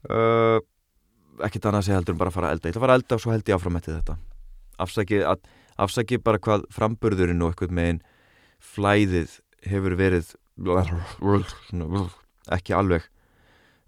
Uh, 0.08 0.58
ekkert 1.48 1.68
annað 1.68 1.80
að 1.80 1.88
segja 1.88 1.98
heldur 1.98 2.14
en 2.14 2.22
bara 2.22 2.32
að 2.32 2.38
fara 2.38 2.50
að 2.50 2.56
elda. 2.56 2.68
Ég 2.68 2.74
ætla 2.74 2.80
að 2.80 2.86
fara 2.86 2.94
að 2.96 3.02
elda 3.02 3.18
og 3.18 3.24
svo 3.24 3.34
held 3.34 3.50
ég 3.50 3.58
áfram 3.58 3.76
með 3.78 3.90
þetta. 3.90 4.18
Afsaki, 4.78 5.20
að, 5.26 5.52
afsaki 5.82 6.20
bara 6.22 6.42
hvað 6.42 6.66
framburðurinn 6.74 7.42
og 7.42 7.52
eitthvað 7.52 7.74
megin 7.74 8.02
flæðið 8.62 9.38
hefur 9.66 9.98
verið 9.98 10.34
ekki 12.56 12.74
alveg 12.74 13.04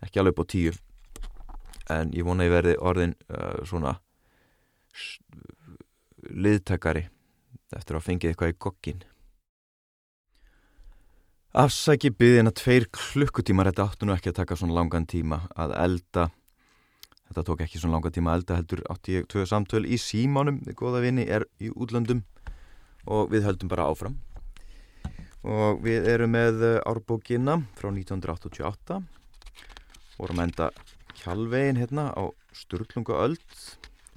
ekki 0.05 0.21
alveg 0.23 0.37
búið 0.37 0.51
tíu 0.53 0.75
en 1.91 2.15
ég 2.17 2.27
vona 2.27 2.45
að 2.45 2.51
ég 2.51 2.57
verði 2.57 2.75
orðin 2.91 3.15
uh, 3.31 3.61
svona 3.69 3.97
liðtakari 6.31 7.07
eftir 7.77 7.97
að 7.97 8.07
fengið 8.07 8.33
eitthvað 8.33 8.53
í 8.53 8.59
kokkin 8.61 9.05
Afsæki 11.51 12.13
byggðin 12.15 12.47
að 12.47 12.61
tveir 12.61 12.85
klukkutímar. 12.95 13.67
Þetta 13.67 13.85
áttu 13.89 14.07
nú 14.07 14.13
ekki 14.15 14.31
að 14.31 14.37
taka 14.37 14.55
svona 14.55 14.77
langan 14.77 15.03
tíma 15.11 15.41
að 15.59 15.73
elda. 15.83 16.29
Þetta 17.27 17.43
tók 17.49 17.65
ekki 17.65 17.81
svona 17.81 17.97
langan 17.97 18.15
tíma 18.15 18.31
að 18.31 18.39
elda 18.39 18.59
heldur 18.61 18.83
átti 18.95 19.17
ég 19.17 19.27
tvö 19.27 19.47
samtöl 19.51 19.81
í 19.83 19.99
símánum 19.99 20.61
við 20.63 20.77
goða 20.79 21.01
vini 21.03 21.25
er 21.27 21.49
í 21.59 21.73
útlöndum 21.75 22.23
og 23.11 23.35
við 23.35 23.49
höldum 23.49 23.73
bara 23.73 23.89
áfram. 23.91 24.15
Og 25.43 25.83
við 25.83 26.07
erum 26.13 26.37
með 26.39 26.63
árbókina 26.87 27.59
frá 27.75 27.91
1988 27.91 29.01
vorum 30.21 30.47
enda 30.47 30.71
kjálvegin 31.21 31.81
hérna 31.81 32.09
á 32.17 32.33
Sturlungaöld 32.57 33.45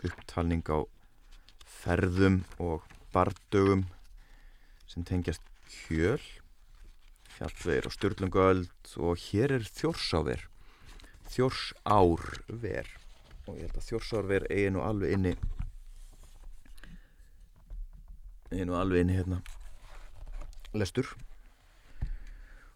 upptalning 0.04 0.64
á 0.72 0.88
ferðum 1.68 2.42
og 2.64 2.88
bardögum 3.14 3.86
sem 4.88 5.04
tengjast 5.04 5.44
kjöl. 5.68 6.22
Fjallvegir 7.36 7.88
á 7.88 7.92
Sturlungaöld 7.92 8.96
og 8.98 9.20
hér 9.28 9.58
er 9.60 9.68
þjórsáver 9.68 10.48
þjórsárver 11.34 12.90
og 13.48 13.58
ég 13.58 13.66
held 13.66 13.78
að 13.80 13.88
þjórsárver 13.88 14.46
eigi 14.52 14.72
nú 14.74 14.84
alveg 14.86 15.16
inni 15.16 15.34
eigi 18.52 18.68
nú 18.70 18.78
alveg 18.78 19.04
inni 19.04 19.18
hérna 19.18 19.42
lestur. 20.78 21.10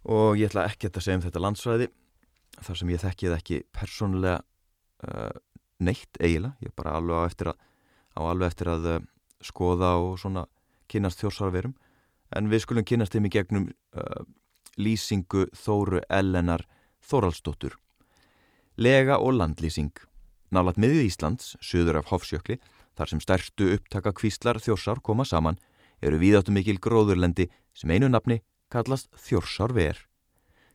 Og 0.07 0.37
ég 0.39 0.49
ætla 0.49 0.67
ekki 0.69 0.89
að 0.89 1.03
segja 1.03 1.19
um 1.19 1.25
þetta 1.25 1.43
landsvæði 1.43 1.89
þar 2.63 2.79
sem 2.79 2.91
ég 2.93 3.03
þekkið 3.03 3.35
ekki 3.37 3.59
persónulega 3.75 4.41
uh, 5.07 5.33
neitt 5.83 6.19
eiginlega, 6.19 6.55
ég 6.61 6.71
er 6.71 6.77
bara 6.77 6.95
alveg 6.97 7.21
á 7.21 7.27
eftir 7.29 7.51
að, 7.51 7.59
á 8.17 8.21
alveg 8.25 8.51
eftir 8.51 8.71
að 8.73 8.87
uh, 8.95 9.01
skoða 9.45 9.91
og 10.01 10.15
svona 10.21 10.47
kynast 10.89 11.21
þjórsárverum. 11.21 11.75
En 12.35 12.49
við 12.51 12.65
skulum 12.65 12.87
kynast 12.87 13.13
þeim 13.15 13.29
í 13.29 13.33
gegnum 13.33 13.67
uh, 13.95 14.23
lýsingu 14.77 15.47
Þóru 15.55 16.01
Ellenar 16.09 16.65
Þóraldsdóttur 17.07 17.77
Lega 18.77 19.17
og 19.17 19.33
landlýsing. 19.39 19.93
Nálat 20.53 20.77
miðju 20.77 21.07
Íslands, 21.07 21.55
söður 21.65 21.97
af 22.01 22.11
Hofsjökli 22.11 22.59
þar 22.97 23.09
sem 23.09 23.21
stærstu 23.23 23.71
upptaka 23.73 24.13
kvíslar 24.13 24.59
þjórsár 24.61 25.01
koma 25.01 25.25
saman 25.25 25.57
eru 26.01 26.19
víðáttu 26.21 26.53
mikil 26.53 26.77
gróðurlendi 26.81 27.47
sem 27.73 27.89
einu 27.89 28.09
nafni 28.09 28.43
kallast 28.69 29.09
þjórsárver. 29.17 29.97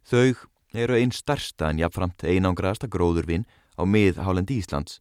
Þau 0.02 0.34
eru 0.72 0.96
einn 0.96 1.12
starsta 1.12 1.70
en 1.70 1.80
jafnframt 1.82 2.24
einangraðasta 2.24 2.88
gróðurvinn 2.88 3.46
á 3.76 3.82
miðhálendi 3.84 4.58
Íslands 4.62 5.00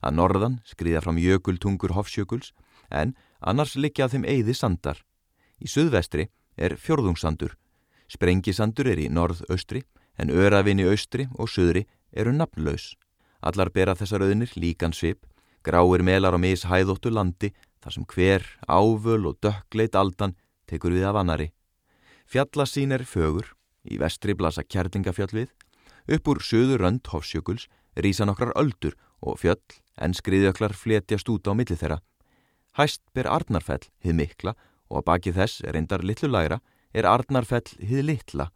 að 0.00 0.18
norðan 0.20 0.60
skriða 0.64 1.02
fram 1.04 1.18
jökultungur 1.18 1.96
Hofsjökuls 1.96 2.52
en 2.90 3.14
annars 3.40 3.76
likja 3.76 4.08
þeim 4.08 4.24
eigði 4.24 4.54
sandar 4.54 5.02
Í 5.56 5.68
suðvestri 5.72 6.28
er 6.56 6.76
fjörðungsandur 6.76 7.56
Sprengisandur 8.12 8.86
er 8.92 9.00
í 9.02 9.08
norð-austri 9.10 9.82
en 10.20 10.30
örafinni 10.30 10.86
austri 10.86 11.26
og 11.34 11.50
söðri 11.50 11.84
eru 12.12 12.32
nafnlaus. 12.32 12.94
Allar 13.42 13.70
bera 13.74 13.96
þessar 13.98 14.24
auðnir 14.24 14.52
líkan 14.56 14.94
svip, 14.96 15.26
gráir 15.66 16.04
melar 16.06 16.36
á 16.36 16.38
mishæðóttu 16.38 17.10
landi 17.12 17.52
þar 17.82 17.96
sem 17.96 18.06
hver 18.14 18.46
ávöl 18.66 19.26
og 19.30 19.40
dökkleit 19.42 19.98
aldan 19.98 20.36
tekur 20.70 20.94
við 20.94 21.08
af 21.10 21.20
annari. 21.20 21.50
Fjallasín 22.26 22.94
er 22.94 23.04
fögur, 23.06 23.54
í 23.90 23.98
vestri 24.00 24.34
blasa 24.34 24.64
kjærlingafjall 24.64 25.32
við, 25.32 25.50
upp 26.06 26.28
úr 26.28 26.42
söður 26.42 26.84
rönd 26.84 27.06
hofsjökuls 27.10 27.66
rýsa 27.96 28.26
nokkrar 28.28 28.54
öldur 28.58 28.96
og 29.22 29.40
fjöll 29.40 29.80
en 29.96 30.14
skriðjöklar 30.14 30.74
fletjast 30.76 31.28
út 31.32 31.48
á 31.48 31.52
milli 31.56 31.76
þeirra. 31.76 32.00
Hæst 32.76 33.02
ber 33.16 33.28
Arnarfell, 33.32 33.86
hið 34.04 34.18
mikla 34.20 34.56
og 34.90 35.00
að 35.00 35.06
baki 35.08 35.32
þess 35.32 35.62
er 35.64 35.76
reyndar 35.76 36.04
litlu 36.04 36.28
læra 36.28 36.60
er 36.92 37.08
Arnarfell 37.08 37.72
hið 37.80 38.04
litla. 38.04 38.50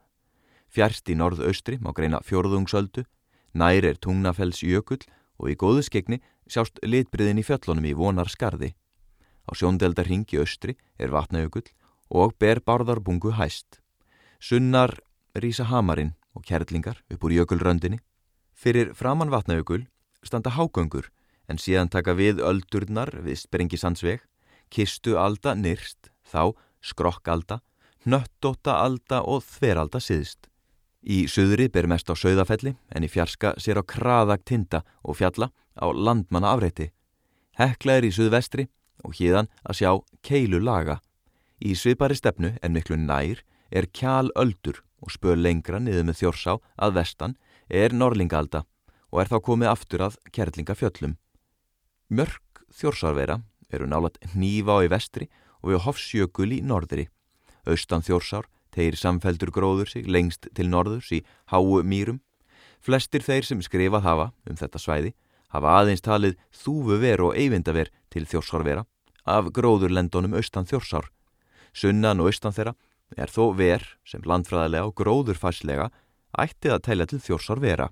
Fjærst 0.71 1.09
í 1.11 1.17
norðaustri 1.17 1.81
má 1.81 1.91
greina 1.97 2.21
fjörðungsöldu, 2.23 3.07
nær 3.55 3.85
er 3.85 3.97
Tungnafells 3.99 4.63
jökull 4.63 5.03
og 5.41 5.51
í 5.51 5.57
góðu 5.59 5.83
skegni 5.87 6.21
sjást 6.47 6.79
litbriðin 6.85 7.41
í 7.41 7.47
fjöllunum 7.47 7.89
í 7.89 7.97
vonar 7.97 8.31
skarði. 8.31 8.75
Á 9.49 9.51
sjóndeldar 9.57 10.07
ringi 10.07 10.39
austri 10.39 10.77
er 10.99 11.11
vatnajökull 11.11 11.67
og 12.11 12.37
ber 12.39 12.61
barðarbungu 12.61 13.35
hæst. 13.39 13.81
Sunnar 14.39 14.95
rýsa 15.41 15.67
hamarinn 15.71 16.15
og 16.35 16.45
kærlingar 16.45 17.01
upp 17.11 17.25
úr 17.25 17.35
jökulröndinni. 17.39 18.01
Fyrir 18.55 18.95
framann 18.95 19.33
vatnajökull 19.33 19.87
standa 20.23 20.51
hágöngur 20.51 21.09
en 21.49 21.59
síðan 21.59 21.91
taka 21.91 22.15
við 22.15 22.43
öldurnar 22.45 23.11
við 23.25 23.41
sprengisandsveg, 23.41 24.21
kistu 24.71 25.17
alda 25.19 25.57
nyrst, 25.57 26.13
þá 26.23 26.55
skrokkalda 26.81 27.61
hnöttóta 28.05 28.79
alda 28.85 29.23
og 29.27 29.45
þveralda 29.45 30.01
siðst. 30.01 30.49
Í 31.01 31.25
söðri 31.33 31.71
ber 31.73 31.89
mest 31.89 32.11
á 32.13 32.15
söðafelli 32.17 32.75
en 32.93 33.05
í 33.05 33.09
fjarska 33.09 33.55
sér 33.61 33.81
á 33.81 33.85
kraðag 33.85 34.45
tinda 34.45 34.83
og 35.03 35.17
fjalla 35.21 35.51
á 35.77 35.87
landmanna 35.89 36.53
afrætti. 36.53 36.91
Hekla 37.57 37.99
er 37.99 38.09
í 38.09 38.13
söðvestri 38.13 38.69
og 39.05 39.17
híðan 39.17 39.49
að 39.65 39.81
sjá 39.81 39.91
keilu 40.25 40.61
laga. 40.61 41.01
Í 41.61 41.77
svipari 41.77 42.17
stefnu 42.17 42.55
en 42.61 42.77
miklu 42.77 42.97
nær 43.01 43.41
er 43.71 43.89
kjál 43.93 44.29
öldur 44.37 44.81
og 45.01 45.13
spör 45.15 45.39
lengra 45.39 45.81
niður 45.81 46.07
með 46.09 46.21
þjórsá 46.21 46.57
að 46.77 46.97
vestan 46.99 47.37
er 47.69 47.95
norlingalda 47.97 48.65
og 49.11 49.23
er 49.23 49.31
þá 49.31 49.39
komið 49.47 49.73
aftur 49.73 50.05
að 50.07 50.19
kerlingafjöllum. 50.35 51.17
Mörg 52.11 52.63
þjórsárvera 52.75 53.41
eru 53.71 53.87
nálat 53.87 54.19
hnífa 54.35 54.79
á 54.79 54.85
í 54.85 54.91
vestri 54.91 55.31
og 55.63 55.73
við 55.73 55.85
hofsjökul 55.87 56.51
í 56.57 56.61
norðri. 56.63 57.09
Austan 57.67 58.05
þjórsár 58.07 58.49
tegir 58.75 58.97
samfeldur 58.99 59.51
gróður 59.55 59.91
sig 59.91 60.07
lengst 60.07 60.49
til 60.55 60.69
norðurs 60.71 61.11
í 61.13 61.25
háu 61.51 61.83
mýrum. 61.83 62.21
Flestir 62.81 63.23
þeir 63.23 63.45
sem 63.45 63.63
skrifað 63.63 64.07
hafa 64.07 64.31
um 64.49 64.57
þetta 64.57 64.81
svæði 64.81 65.15
hafa 65.51 65.77
aðeins 65.81 66.05
talið 66.05 66.39
þúfuver 66.55 67.25
og 67.27 67.37
eyvindaver 67.39 67.91
til 68.11 68.27
þjórsárvera 68.31 68.87
af 69.27 69.51
gróðurlendunum 69.55 70.37
austan 70.39 70.67
þjórsár. 70.67 71.11
Sunnan 71.75 72.23
og 72.23 72.31
austan 72.31 72.55
þeirra 72.55 72.75
er 73.17 73.31
þó 73.31 73.55
ver 73.57 73.85
sem 74.07 74.23
landfræðilega 74.27 74.89
og 74.91 74.97
gróðurfæslega 75.01 75.91
ætti 76.39 76.71
að 76.71 76.85
telja 76.87 77.07
til 77.11 77.21
þjórsárvera. 77.25 77.91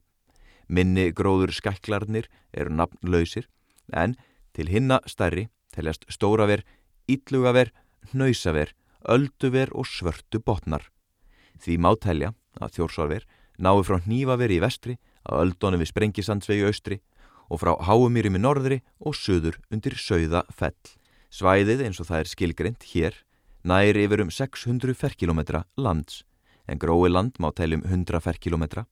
Minni 0.68 1.10
gróður 1.16 1.54
skæklarnir 1.54 2.28
eru 2.52 2.74
nafnlausir 2.74 3.48
en 3.92 4.16
til 4.52 4.68
hinna 4.68 5.00
stærri 5.06 5.48
teljast 5.74 6.04
stóraver, 6.12 6.64
ítlugaver, 7.08 7.72
hnausaver 8.12 8.74
ölduver 9.08 9.70
og 9.72 9.86
svörtu 9.86 10.40
botnar. 10.42 10.88
Því 11.58 11.78
má 11.78 11.92
telja 11.98 12.34
að 12.60 12.78
þjórsarver 12.78 13.26
nái 13.58 13.82
frá 13.86 13.98
hnífaveri 14.04 14.58
í 14.58 14.62
vestri, 14.62 14.98
að 15.28 15.42
öldónu 15.44 15.80
við 15.80 15.90
sprengisandsvegi 15.92 16.66
austri 16.68 17.00
og 17.48 17.60
frá 17.62 17.74
háumýrim 17.88 18.38
í 18.38 18.42
norðri 18.42 18.78
og 19.00 19.16
söður 19.18 19.58
undir 19.72 19.96
sögða 19.98 20.44
fell. 20.54 20.76
Svæðið 21.28 21.84
eins 21.84 22.00
og 22.00 22.08
það 22.08 22.22
er 22.22 22.30
skilgreynd 22.32 22.86
hér 22.92 23.18
næri 23.68 24.06
yfir 24.06 24.22
um 24.22 24.30
600 24.32 24.94
ferkilometra 24.96 25.66
lands 25.76 26.22
en 26.68 26.78
grói 26.78 27.10
land 27.10 27.36
má 27.38 27.50
teljum 27.52 27.82
100 27.84 28.20
ferkilometra. 28.20 28.86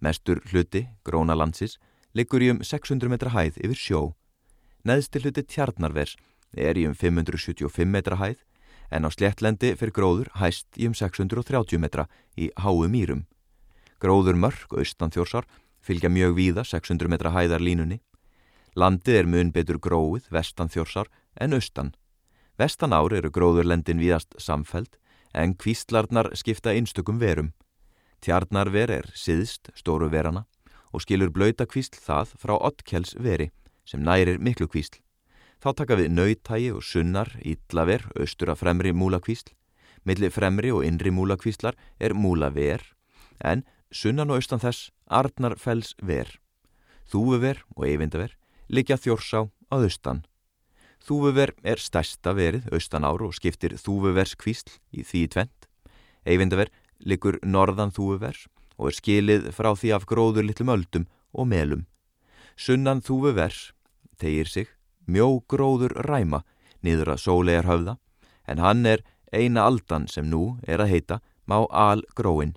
Mestur 0.00 0.40
hluti, 0.50 0.88
gróna 1.04 1.36
landsis, 1.38 1.78
liggur 2.14 2.42
í 2.42 2.50
um 2.50 2.58
600 2.62 3.10
metra 3.10 3.30
hæð 3.30 3.60
yfir 3.62 3.78
sjó. 3.78 4.00
Neðstil 4.82 5.22
hluti 5.22 5.44
tjarnarvers 5.46 6.16
er 6.54 6.78
í 6.78 6.86
um 6.88 6.94
575 6.94 7.86
metra 7.86 8.18
hæð 8.18 8.42
en 8.90 9.06
á 9.06 9.10
sléttlendi 9.14 9.74
fyrir 9.78 9.94
gróður 9.94 10.32
hæst 10.40 10.66
í 10.74 10.88
um 10.90 10.94
630 10.98 11.78
metra 11.78 12.08
í 12.34 12.50
háu 12.58 12.88
mýrum. 12.90 13.26
Gróður 14.02 14.34
mörg 14.34 14.74
austan 14.74 15.14
þjórsar 15.14 15.46
fylgja 15.78 16.10
mjög 16.10 16.34
víða 16.34 16.66
600 16.66 17.10
metra 17.10 17.34
hæðar 17.34 17.62
línunni. 17.62 18.00
Landið 18.74 19.22
er 19.22 19.30
mun 19.30 19.54
betur 19.54 19.78
gróið 19.78 20.26
vestan 20.30 20.70
þjórsar 20.70 21.06
en 21.38 21.54
austan. 21.54 21.94
Vestan 22.58 22.90
ár 22.90 23.14
eru 23.14 23.30
gróðurlendin 23.30 24.00
víðast 24.02 24.34
samfelt 24.42 24.96
en 25.30 25.52
kvíslarnar 25.54 26.32
skipta 26.34 26.72
einstökum 26.74 27.20
verum. 27.22 27.52
Tjarnarver 28.18 28.90
er 28.90 29.06
siðst 29.14 29.70
stóru 29.78 30.08
verana 30.10 30.42
og 30.90 31.04
skilur 31.04 31.30
blöyta 31.30 31.68
kvísl 31.70 32.00
það 32.02 32.32
frá 32.42 32.56
ottkjells 32.58 33.14
veri 33.22 33.52
sem 33.86 34.02
nærir 34.02 34.40
miklu 34.42 34.66
kvísl. 34.66 34.98
Þá 35.62 35.70
taka 35.74 35.98
við 35.98 36.10
nautægi 36.14 36.72
og 36.74 36.82
sunnar, 36.82 37.30
ítlaver, 37.42 38.04
austur 38.18 38.50
af 38.50 38.60
fremri 38.62 38.90
múlakvísl. 38.90 39.54
Millir 40.06 40.34
fremri 40.34 40.70
og 40.74 40.84
innri 40.86 41.10
múlakvíslar 41.14 41.78
er 41.98 42.14
múlaver, 42.14 42.82
en 43.38 43.64
sunnan 43.90 44.30
og 44.30 44.38
austan 44.38 44.62
þess 44.62 44.90
arnarfells 45.06 45.94
ver. 46.02 46.30
Þúfuver 47.06 47.62
og 47.76 47.86
eyvindaver 47.86 48.34
likja 48.68 48.98
þjórsá 48.98 49.46
á 49.46 49.74
austan. 49.78 50.22
Þúfuver 51.08 51.54
er 51.64 51.80
stærsta 51.80 52.34
verið 52.36 52.66
austan 52.68 53.06
ár 53.08 53.22
og 53.24 53.32
skiptir 53.32 53.78
þúfuverskvísl 53.80 54.74
í 54.92 55.04
því 55.08 55.22
tvent. 55.32 55.68
Eyvindaver 56.28 56.68
likur 57.00 57.38
norðan 57.40 57.94
þúfuvers 57.96 58.42
og 58.76 58.90
er 58.90 58.96
skilið 58.98 59.46
frá 59.56 59.70
því 59.72 59.94
af 59.96 60.04
gróður 60.10 60.44
litlum 60.44 60.74
öldum 60.74 61.06
og 61.32 61.48
melum. 61.48 61.86
Sunnan 62.60 63.00
þúfuvers 63.00 63.70
tegir 64.20 64.50
sig 64.52 64.68
mjógróður 65.08 65.94
ræma 66.04 66.42
niður 66.84 67.14
að 67.14 67.22
sólegar 67.24 67.70
höfða 67.70 67.96
en 68.44 68.60
hann 68.60 68.84
er 68.86 69.04
eina 69.32 69.64
aldan 69.64 70.08
sem 70.12 70.28
nú 70.28 70.58
er 70.68 70.82
að 70.84 70.92
heita 70.92 71.20
má 71.48 71.62
algróin. 71.72 72.52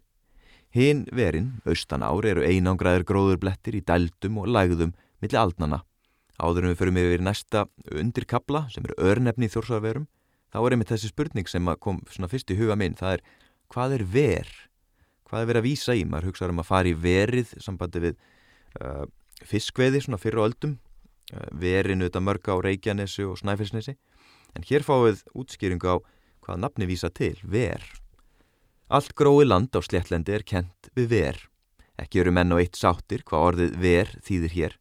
Hinn 0.72 1.06
verin, 1.12 1.62
austan 1.68 2.04
ár, 2.04 2.28
eru 2.28 2.44
einangraður 2.44 3.08
gróðurblettir 3.08 3.80
í 3.80 3.84
dældum 3.84 4.40
og 4.44 4.52
lægðum 4.52 4.94
millir 5.24 5.40
aldnana. 5.40 5.82
Áðurum 6.42 6.74
við 6.74 6.92
mig 6.96 7.08
við 7.12 7.24
næsta 7.26 7.68
undirkabla 7.94 8.66
sem 8.74 8.86
eru 8.88 8.98
örnefni 8.98 9.46
í 9.46 9.54
þjórsarverum. 9.54 10.08
Þá 10.52 10.60
er 10.62 10.76
einmitt 10.76 10.92
þessi 10.92 11.12
spurning 11.12 11.48
sem 11.48 11.70
kom 11.80 12.02
fyrst 12.10 12.52
í 12.52 12.58
huga 12.60 12.76
minn, 12.76 12.98
það 12.98 13.20
er 13.20 13.26
hvað 13.72 13.98
er 14.00 14.04
ver? 14.04 14.54
Hvað 15.30 15.44
er 15.44 15.52
verið 15.52 15.62
að 15.62 15.68
vísa 15.70 15.96
í? 15.96 16.04
Maður 16.04 16.32
hugsaður 16.32 16.56
um 16.56 16.64
að 16.64 16.72
fara 16.72 16.92
í 16.92 16.96
verið 16.98 17.54
sambandi 17.64 18.02
við 18.04 18.18
uh, 18.82 19.06
fiskveiði 19.48 20.02
svona 20.04 20.20
fyrir 20.20 20.44
öldum 20.44 20.80
Eh, 21.32 21.48
verinu 21.56 22.10
þetta 22.10 22.24
mörg 22.24 22.50
á 22.52 22.56
Reykjanesi 22.60 23.24
og 23.24 23.38
Snæfellsnesi 23.40 23.96
en 24.58 24.66
hér 24.68 24.84
fáið 24.84 25.24
útskýringu 25.32 25.88
á 25.88 25.96
hvað 26.44 26.60
nafni 26.60 26.88
vísa 26.90 27.08
til, 27.08 27.38
ver. 27.44 27.80
Allt 28.92 29.16
grói 29.16 29.46
land 29.48 29.72
á 29.72 29.80
sléttlendi 29.80 30.36
er 30.36 30.44
kent 30.44 30.92
við 30.98 31.08
ver. 31.14 31.38
Ekki 31.96 32.24
eru 32.24 32.36
menn 32.36 32.52
og 32.52 32.60
eitt 32.60 32.76
sáttir 32.76 33.24
hvað 33.24 33.48
orðið 33.48 33.78
ver 33.80 34.12
þýðir 34.28 34.56
hér. 34.58 34.81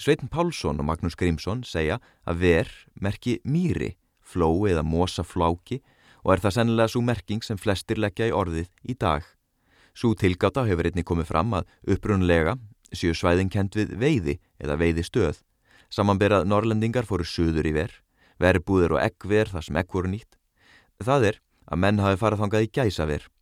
Sveitin 0.00 0.30
Pálsson 0.32 0.80
og 0.80 0.86
Magnús 0.88 1.12
Grímsson 1.12 1.60
segja 1.68 1.98
að 2.24 2.38
ver 2.40 2.68
merki 3.04 3.34
mýri, 3.44 3.98
flói 4.24 4.70
eða 4.72 4.84
mosa 4.86 5.20
fláki 5.20 5.82
og 6.24 6.32
er 6.32 6.40
það 6.40 6.54
sennilega 6.56 6.92
svo 6.94 7.02
merking 7.04 7.44
sem 7.44 7.60
flestir 7.60 8.00
leggja 8.00 8.30
í 8.30 8.32
orðið 8.32 8.70
í 8.88 8.96
dag. 8.96 9.26
Svo 9.92 10.14
tilgáta 10.16 10.64
hefur 10.64 10.88
einni 10.88 11.04
komið 11.04 11.28
fram 11.28 11.52
að 11.58 11.68
upprunlega 11.92 12.56
séu 12.96 13.12
svæðin 13.12 13.52
kent 13.52 13.76
við 13.76 13.92
veiði 14.00 14.38
eða 14.56 14.80
veiði 14.80 15.04
stöð. 15.04 15.44
Samanberað 15.92 16.48
norrlendingar 16.48 17.04
fóru 17.04 17.28
suður 17.28 17.68
í 17.68 17.76
ver, 17.76 17.92
verbúður 18.40 18.96
og 18.96 19.04
eggver 19.04 19.52
þar 19.52 19.68
sem 19.68 19.80
egg 19.84 19.92
voru 19.92 20.14
nýtt. 20.16 20.38
Það 21.04 21.32
er 21.34 21.42
að 21.68 21.84
menn 21.84 22.00
hafi 22.00 22.24
farað 22.24 22.46
þangað 22.46 22.70
í 22.70 22.74
gæsaver. 22.78 23.32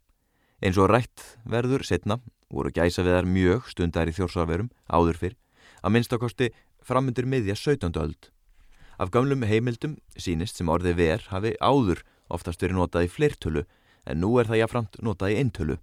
Eins 0.58 0.78
og 0.82 0.90
rætt 0.90 1.36
verður 1.46 1.86
setna 1.86 2.18
voru 2.50 2.74
gæsaveðar 2.74 3.30
mjög 3.30 3.70
stundar 3.70 4.10
í 4.10 4.16
þjórsarverum 4.16 4.74
áður 4.90 5.22
fyrr 5.22 5.44
að 5.82 5.94
minnstakosti 5.94 6.50
framundir 6.84 7.26
miðja 7.26 7.56
17. 7.56 7.92
öld. 8.00 8.30
Af 8.98 9.12
gamlum 9.14 9.44
heimildum 9.46 9.98
sínist 10.18 10.58
sem 10.58 10.68
orði 10.68 10.94
ver 10.98 11.26
hafi 11.30 11.54
áður 11.62 12.02
oftast 12.28 12.62
verið 12.62 12.80
notað 12.80 13.06
í 13.06 13.12
fleirtölu 13.12 13.64
en 14.08 14.20
nú 14.22 14.34
er 14.40 14.48
það 14.48 14.62
jáframt 14.62 14.98
notað 15.04 15.34
í 15.34 15.38
eintölu. 15.42 15.76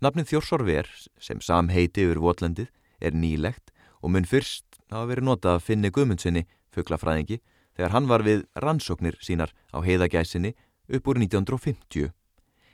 Nafnið 0.00 0.30
Þjórsorver 0.30 0.88
sem 1.20 1.42
samheiti 1.44 2.06
yfir 2.06 2.22
votlendið 2.24 2.70
er 3.04 3.16
nýlegt 3.16 3.74
og 4.00 4.14
mun 4.14 4.28
fyrst 4.28 4.80
hafa 4.88 5.10
verið 5.10 5.28
notað 5.28 5.58
að 5.58 5.66
finni 5.66 5.90
guðmundsinni 5.92 6.46
fugglafræðingi 6.72 7.40
þegar 7.76 7.94
hann 7.94 8.08
var 8.08 8.24
við 8.24 8.46
rannsóknir 8.64 9.18
sínar 9.20 9.52
á 9.76 9.78
heiðagæsinni 9.84 10.54
upp 10.88 11.10
úr 11.10 11.20
1950. 11.20 12.08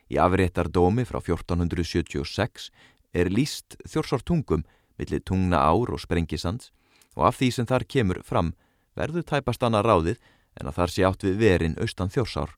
Í 0.07 0.17
afréttar 0.23 0.71
dómi 0.71 1.03
frá 1.09 1.19
1476 1.19 2.71
er 3.17 3.33
líst 3.33 3.75
Þjórsortungum 3.89 4.63
millir 4.99 5.23
tungna 5.25 5.61
ár 5.63 5.93
og 5.93 6.01
sprengisands 6.01 6.73
og 7.17 7.29
af 7.31 7.39
því 7.41 7.51
sem 7.53 7.69
þar 7.69 7.85
kemur 7.89 8.23
fram 8.25 8.53
verður 8.97 9.27
tæpast 9.29 9.65
annað 9.65 9.89
ráðið 9.89 10.19
en 10.61 10.71
að 10.71 10.79
þar 10.79 10.93
sé 10.93 11.05
átt 11.05 11.27
við 11.27 11.39
verin 11.41 11.79
austan 11.81 12.13
þjórsár. 12.13 12.57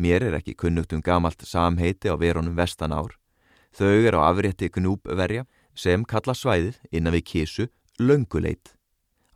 Mér 0.00 0.24
er 0.24 0.38
ekki 0.38 0.56
kunnugt 0.56 0.94
um 0.96 1.02
gamalt 1.04 1.42
samheiti 1.44 2.08
á 2.08 2.16
verunum 2.16 2.56
vestan 2.56 2.92
ár. 2.92 3.16
Þau 3.76 4.06
er 4.08 4.16
á 4.16 4.20
afrétti 4.30 4.70
gnúbverja 4.72 5.44
sem 5.76 6.04
kalla 6.04 6.34
svæðið 6.34 6.80
innan 6.90 7.14
við 7.14 7.26
kísu 7.32 7.66
lönguleit. 8.00 8.74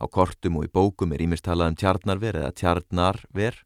Á 0.01 0.09
kortum 0.09 0.59
og 0.59 0.67
í 0.67 0.73
bókum 0.73 1.13
er 1.13 1.23
ímest 1.23 1.45
talað 1.45 1.75
um 1.75 1.79
tjarnarver 1.79 2.41
eða 2.41 2.55
tjarnarver. 2.57 3.61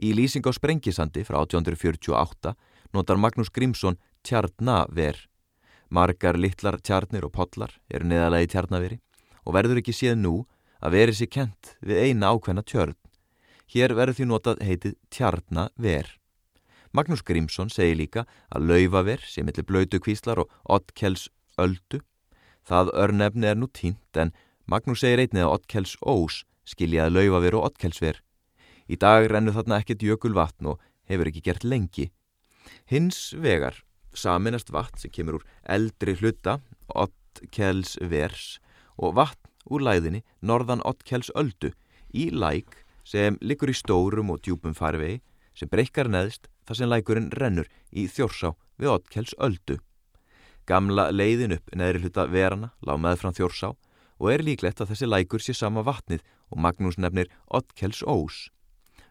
Í 0.00 0.16
lýsing 0.16 0.44
á 0.48 0.52
sprengisandi 0.56 1.24
frá 1.28 1.42
1848 1.44 2.56
notar 2.96 3.20
Magnús 3.20 3.52
Grímsson 3.52 4.00
tjarnaver 4.24 5.20
Margar 5.92 6.38
littlar 6.40 6.78
tjarnir 6.80 7.26
og 7.26 7.34
podlar 7.36 7.74
eru 7.92 8.06
neðalagi 8.08 8.48
tjarnaveri 8.54 8.96
og 9.44 9.56
verður 9.58 9.82
ekki 9.82 9.92
séð 9.92 10.14
nú 10.22 10.32
að 10.80 10.94
veri 10.94 11.14
sér 11.18 11.28
kent 11.34 11.74
við 11.84 12.00
eina 12.06 12.30
ákveðna 12.32 12.64
tjörn. 12.64 12.96
Hér 13.68 13.92
verður 13.98 14.16
því 14.16 14.28
notað 14.30 14.62
heitið 14.64 14.94
tjarnaver. 15.12 16.08
Magnús 16.96 17.24
Grímsson 17.28 17.68
segir 17.72 18.00
líka 18.00 18.24
að 18.48 18.70
laufaver 18.70 19.20
sem 19.28 19.44
millir 19.44 19.68
blöytu 19.68 20.00
kvíslar 20.00 20.40
og 20.40 20.56
oddkells 20.64 21.28
öldu. 21.60 22.00
Það 22.64 22.94
örnefni 23.04 23.52
er 23.52 23.60
nú 23.60 23.68
tínt 23.68 24.16
en 24.16 24.32
Magnús 24.64 25.04
segir 25.04 25.20
einnig 25.20 25.44
að 25.44 25.58
oddkells 25.58 25.98
ós 26.00 26.42
skiljaði 26.64 27.18
laufaver 27.18 27.60
og 27.60 27.68
oddkellsver. 27.68 28.24
Í 28.88 28.96
dag 28.96 29.28
rennu 29.28 29.52
þarna 29.52 29.84
ekkert 29.84 30.08
jökul 30.08 30.32
vatn 30.40 30.72
og 30.72 30.80
hefur 31.04 31.28
ekki 31.28 31.44
gert 31.44 31.68
lengi. 31.68 32.08
Hins 32.88 33.32
vegar 33.36 33.82
saminast 34.14 34.72
vatn 34.72 35.00
sem 35.00 35.12
kemur 35.12 35.40
úr 35.40 35.46
eldri 35.64 36.14
hluta, 36.20 36.60
Ottkjells 36.88 37.96
vers 38.00 38.58
og 38.98 39.16
vatn 39.16 39.50
úr 39.72 39.84
læðinni 39.86 40.22
norðan 40.42 40.84
Ottkjells 40.88 41.32
öldu 41.38 41.72
í 42.12 42.28
læk 42.30 42.82
sem 43.08 43.38
likur 43.40 43.72
í 43.72 43.76
stórum 43.76 44.32
og 44.34 44.42
djúpum 44.42 44.74
farvegi 44.76 45.20
sem 45.58 45.70
breykar 45.70 46.10
neðst 46.10 46.48
þar 46.66 46.78
sem 46.78 46.90
lækurinn 46.90 47.32
rennur 47.38 47.70
í 47.90 48.06
þjórsá 48.08 48.52
við 48.80 48.92
Ottkjells 48.96 49.34
öldu. 49.38 49.78
Gamla 50.66 51.08
leiðin 51.10 51.56
upp 51.56 51.72
neðri 51.74 52.04
hluta 52.04 52.28
verana 52.30 52.70
lág 52.86 53.00
með 53.02 53.18
fram 53.22 53.36
þjórsá 53.36 53.72
og 54.22 54.30
er 54.30 54.44
líklegt 54.46 54.80
að 54.80 54.92
þessi 54.92 55.08
lækur 55.08 55.42
sé 55.42 55.54
sama 55.56 55.82
vatnið 55.82 56.22
og 56.52 56.60
Magnús 56.62 56.98
nefnir 57.00 57.30
Ottkjells 57.50 58.04
ós. 58.06 58.48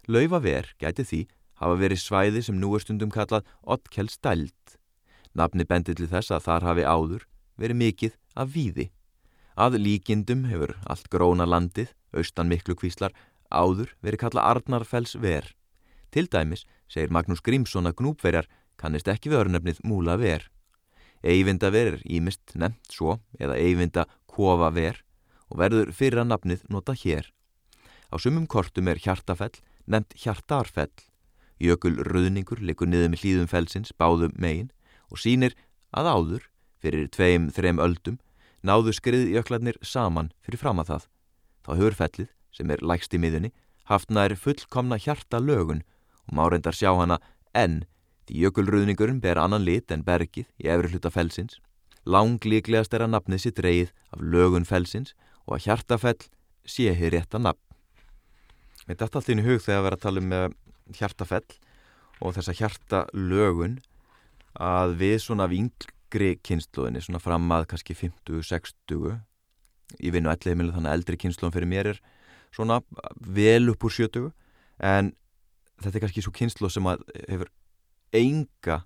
Laufa 0.07 0.39
ver 0.39 0.71
gæti 0.79 1.03
því 1.07 1.21
hafa 1.61 1.77
verið 1.77 2.01
svæði 2.01 2.45
sem 2.45 2.57
nú 2.57 2.71
er 2.75 2.85
stundum 2.85 3.11
kallað 3.13 3.49
Ottkjells 3.61 4.17
dælt 4.23 4.77
Nafni 5.34 5.65
bendir 5.67 5.96
til 5.96 6.10
þess 6.12 6.32
að 6.32 6.46
þar 6.48 6.67
hafi 6.70 6.84
áður 6.86 7.28
verið 7.62 7.80
mikið 7.82 8.17
af 8.36 8.52
víði. 8.56 8.88
Að 9.56 9.78
líkindum 9.80 10.46
hefur 10.50 10.76
allt 10.89 11.10
gróna 11.12 11.46
landið, 11.48 11.91
austan 12.15 12.50
miklu 12.52 12.76
kvíslar, 12.76 13.13
áður 13.52 13.94
verið 14.02 14.24
kalla 14.24 14.48
Arnarfells 14.52 15.15
ver. 15.20 15.52
Til 16.12 16.28
dæmis 16.28 16.65
segir 16.91 17.12
Magnús 17.12 17.44
Grímsson 17.44 17.88
að 17.88 18.00
gnúpverjar 18.02 18.50
kannist 18.80 19.08
ekki 19.12 19.32
við 19.32 19.46
örnefnið 19.46 19.84
múla 19.88 20.17
ver. 20.20 20.48
Eyvinda 21.22 21.70
ver 21.72 21.94
er 21.94 22.02
ímist 22.04 22.56
nefnt 22.58 22.96
svo 22.96 23.20
eða 23.39 23.60
eyvinda 23.60 24.08
kofa 24.28 24.72
ver 24.74 25.04
og 25.52 25.60
verður 25.62 25.91
fyrra 25.94 26.26
nafnið 26.26 26.65
nota 26.74 26.96
hér. 26.98 27.30
Á 28.12 28.15
sumum 28.20 28.48
kortum 28.48 28.89
er 28.91 29.00
hjartafell 29.00 29.62
nefnt 29.86 30.17
hjartarfell. 30.17 30.91
Jökul 31.62 32.00
ruðningur 32.08 32.60
likur 32.60 32.89
niður 32.89 33.12
með 33.13 33.24
hlýðum 33.24 33.52
fellsins 33.52 33.94
báðum 33.94 34.34
megin 34.36 34.72
og 35.12 35.19
sínir 35.21 35.56
að 35.91 36.10
áður, 36.15 36.43
fyrir 36.82 37.10
tveim, 37.13 37.50
þrem 37.54 37.82
öldum, 37.84 38.17
náðu 38.63 38.93
skriðjöklarnir 38.95 39.78
saman 39.86 40.32
fyrir 40.41 40.62
fram 40.62 40.82
að 40.82 40.93
það. 40.93 41.08
Þá 41.62 41.71
hefur 41.78 41.97
fellið, 42.00 42.30
sem 42.52 42.71
er 42.74 42.84
lægst 42.86 43.13
í 43.13 43.21
miðunni, 43.21 43.52
haft 43.91 44.12
nær 44.12 44.36
fullkomna 44.39 44.97
hjarta 45.02 45.41
lögun 45.41 45.84
og 46.28 46.36
má 46.38 46.45
reyndar 46.50 46.78
sjá 46.78 46.91
hana 46.95 47.19
enn 47.58 47.84
því 48.28 48.45
jökulruðningurinn 48.45 49.21
ber 49.21 49.39
annan 49.41 49.65
lit 49.65 49.91
en 49.91 50.06
bergið 50.08 50.47
í 50.62 50.69
efri 50.71 50.93
hluta 50.93 51.12
felsins. 51.12 51.60
Langlíklegast 52.06 52.93
er 52.95 53.06
að 53.06 53.13
nafnið 53.15 53.43
sitt 53.43 53.60
reyð 53.62 53.91
af 54.13 54.24
lögun 54.24 54.65
felsins 54.65 55.13
og 55.45 55.58
að 55.58 55.67
hjartafell 55.67 56.21
sé 56.65 56.93
hér 56.97 57.17
rétt 57.17 57.36
að 57.36 57.45
nafn. 57.50 57.65
Þetta 58.88 58.97
er 58.97 59.08
alltaf 59.08 59.28
þínu 59.28 59.45
hug 59.45 59.62
þegar 59.62 59.80
að 59.80 59.86
vera 59.86 59.97
að 60.00 60.06
tala 60.06 60.21
um 60.21 60.34
eh, 60.38 60.47
hjartafell 60.97 61.58
og 62.21 62.36
þessa 62.38 62.56
hjartalögun 62.58 63.78
að 64.59 64.95
við 65.01 65.17
svona 65.23 65.47
vingri 65.51 66.35
kynsluðinni 66.43 67.03
svona 67.03 67.23
fram 67.23 67.47
að 67.55 67.69
kannski 67.71 67.95
50-60 67.97 69.17
ég 70.01 70.13
vinn 70.15 70.27
á 70.27 70.33
ellið 70.33 70.53
heimilu 70.53 70.75
þannig 70.75 70.91
að 70.91 70.99
eldri 70.99 71.19
kynsluðin 71.23 71.55
fyrir 71.55 71.71
mér 71.71 71.91
er 71.93 72.03
svona 72.51 72.81
vel 73.15 73.71
upp 73.71 73.87
úr 73.87 73.95
70 73.95 74.31
en 74.91 75.11
þetta 75.81 75.97
er 75.97 76.05
kannski 76.05 76.23
svo 76.25 76.35
kynsluð 76.35 76.75
sem 76.75 76.89
að 76.91 77.03
hefur 77.27 77.51
enga 78.15 78.81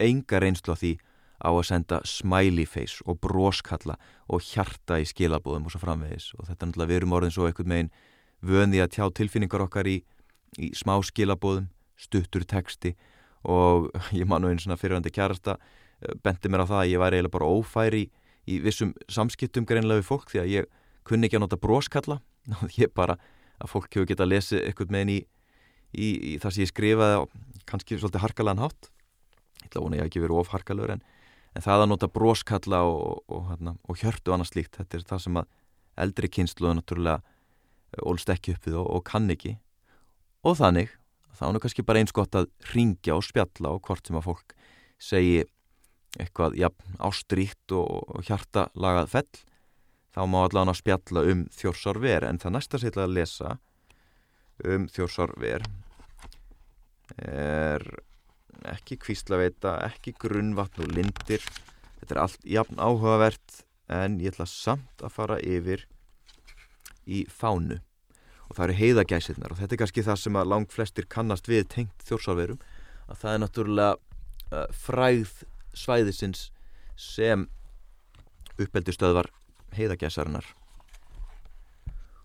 enga 0.00 0.40
reynslu 0.40 0.74
á 0.74 0.80
því 0.80 0.92
á 1.40 1.50
að 1.50 1.66
senda 1.70 2.00
smiley 2.04 2.66
face 2.68 3.00
og 3.08 3.20
broskalla 3.24 3.96
og 4.28 4.44
hjarta 4.44 5.00
í 5.00 5.06
skilabóðum 5.08 5.68
og 5.68 5.74
svo 5.74 5.80
framvegis. 5.80 6.30
Og 6.36 6.48
þetta 6.48 6.66
er 6.66 6.70
náttúrulega 6.70 6.90
við 6.90 7.00
erum 7.00 7.14
orðin 7.16 7.34
svo 7.34 7.46
eitthvað 7.48 7.70
megin 7.72 7.92
vöndi 8.44 8.82
að 8.82 8.92
tjá 8.96 9.04
tilfinningar 9.16 9.64
okkar 9.64 9.88
í, 9.88 10.00
í 10.60 10.70
smá 10.76 10.98
skilabóðum 11.04 11.70
stuttur 12.00 12.44
texti 12.48 12.94
og 13.44 13.90
ég 14.20 14.28
man 14.28 14.42
nú 14.42 14.50
einn 14.50 14.60
svona 14.60 14.78
fyrirvændi 14.80 15.12
kærasta 15.14 15.56
eh, 15.56 16.14
bendi 16.24 16.50
mér 16.50 16.66
á 16.66 16.70
það 16.70 16.82
að 16.82 16.92
ég 16.92 17.02
væri 17.02 17.20
eiginlega 17.20 17.36
bara 17.36 17.50
ófæri 17.50 18.04
í, 18.04 18.08
í 18.50 18.60
vissum 18.64 18.94
samskiptum 19.08 19.68
greinlega 19.68 20.02
við 20.02 20.08
fólk 20.10 20.32
því 20.32 20.42
að 20.42 20.52
ég 20.54 20.70
kunni 21.06 21.28
ekki 21.28 21.40
að 21.40 21.46
nota 21.46 21.60
broskalla. 21.60 22.20
Og 22.62 22.78
ég 22.78 22.92
bara 22.96 23.18
að 23.60 23.72
fólk 23.72 23.92
hefur 23.92 24.08
getað 24.08 24.26
að 24.26 24.32
lesa 24.34 24.60
eitthvað 24.60 24.92
með 24.94 25.04
henni 25.04 25.16
í, 25.18 25.24
í, 25.92 26.08
í 26.32 26.34
það 26.40 26.56
sem 26.56 26.64
ég 26.64 26.72
skrifaði 26.72 27.24
kannski 27.68 27.98
svolítið 28.00 28.24
harkalega 28.24 28.66
hátt. 28.66 28.90
Ég 29.66 29.76
vona 29.76 29.98
ég 29.98 30.04
að 30.04 30.10
ekki 30.10 30.22
verið 30.24 30.40
ofharkalur 30.40 30.94
en, 30.94 31.02
en 31.54 31.64
það 31.64 31.84
að 31.84 31.90
nota 31.92 32.08
broskalla 32.10 32.82
og, 32.88 33.00
og, 33.00 33.18
og, 33.28 33.42
hérna, 33.50 33.74
og 33.84 34.00
hjörtu 34.00 34.34
annars 34.34 34.54
slíkt 34.54 34.80
þetta 34.80 34.98
er 34.98 35.04
það 35.10 35.24
sem 35.26 35.40
að 35.40 35.50
eldri 36.00 36.30
kynsluðu 36.32 36.78
náttúrulega 36.78 38.00
ólst 38.06 38.32
ekki 38.32 38.54
upp 38.56 38.66
við 38.68 38.78
og 38.80 39.04
kann 39.06 39.28
ekki. 39.32 39.58
Og 40.46 40.56
þannig 40.56 40.94
þá 41.40 41.46
er 41.48 41.54
nú 41.56 41.62
kannski 41.64 41.86
bara 41.88 42.02
eins 42.02 42.12
gott 42.12 42.36
að 42.36 42.50
ringja 42.74 43.16
og 43.16 43.24
spjalla 43.24 43.72
og 43.72 43.80
hvort 43.88 44.06
sem 44.06 44.18
að 44.20 44.26
fólk 44.28 44.54
segi 45.00 45.40
eitthvað 46.20 46.58
ja, 46.60 46.68
ástríkt 47.00 47.72
og, 47.72 48.20
hjarta 48.26 48.66
lagað 48.76 49.14
fell 49.14 49.40
þá 50.12 50.20
má 50.28 50.40
allavega 50.42 50.76
spjalla 50.76 51.24
um 51.32 51.46
þjórsárver 51.54 52.26
en 52.28 52.40
það 52.42 52.56
næsta 52.58 52.80
sér 52.82 53.00
að 53.00 53.16
lesa 53.16 53.56
um 54.68 54.86
þjórsárver 54.92 55.64
er 57.24 57.86
ekki 58.68 58.98
kvíslaveita, 59.00 59.78
ekki 59.88 60.12
grunnvatn 60.20 60.84
og 60.84 60.90
lindir. 60.92 61.44
Þetta 62.00 62.14
er 62.14 62.22
allt 62.24 62.44
jafn 62.44 62.82
áhugavert 62.82 63.62
en 63.90 64.18
ég 64.20 64.34
ætla 64.34 64.46
samt 64.50 65.04
að 65.04 65.14
fara 65.14 65.38
yfir 65.40 65.86
í 67.08 67.24
fánu 67.32 67.80
og 68.50 68.58
það 68.58 68.64
eru 68.66 68.78
heiðagæsirnar 68.80 69.54
og 69.54 69.60
þetta 69.60 69.76
er 69.76 69.82
kannski 69.84 70.06
það 70.06 70.22
sem 70.24 70.38
að 70.40 70.52
lang 70.52 70.70
flestir 70.74 71.08
kannast 71.10 71.50
við 71.50 71.68
tengt 71.70 72.06
þjórsárverum 72.08 72.60
að 73.06 73.22
það 73.22 73.32
er 73.32 73.42
náttúrulega 73.44 73.92
uh, 73.96 74.66
fræð 74.74 75.34
svæðisins 75.78 76.48
sem 76.98 77.46
uppeldistöðvar 78.60 79.30
heiðagæsarinnar 79.78 80.50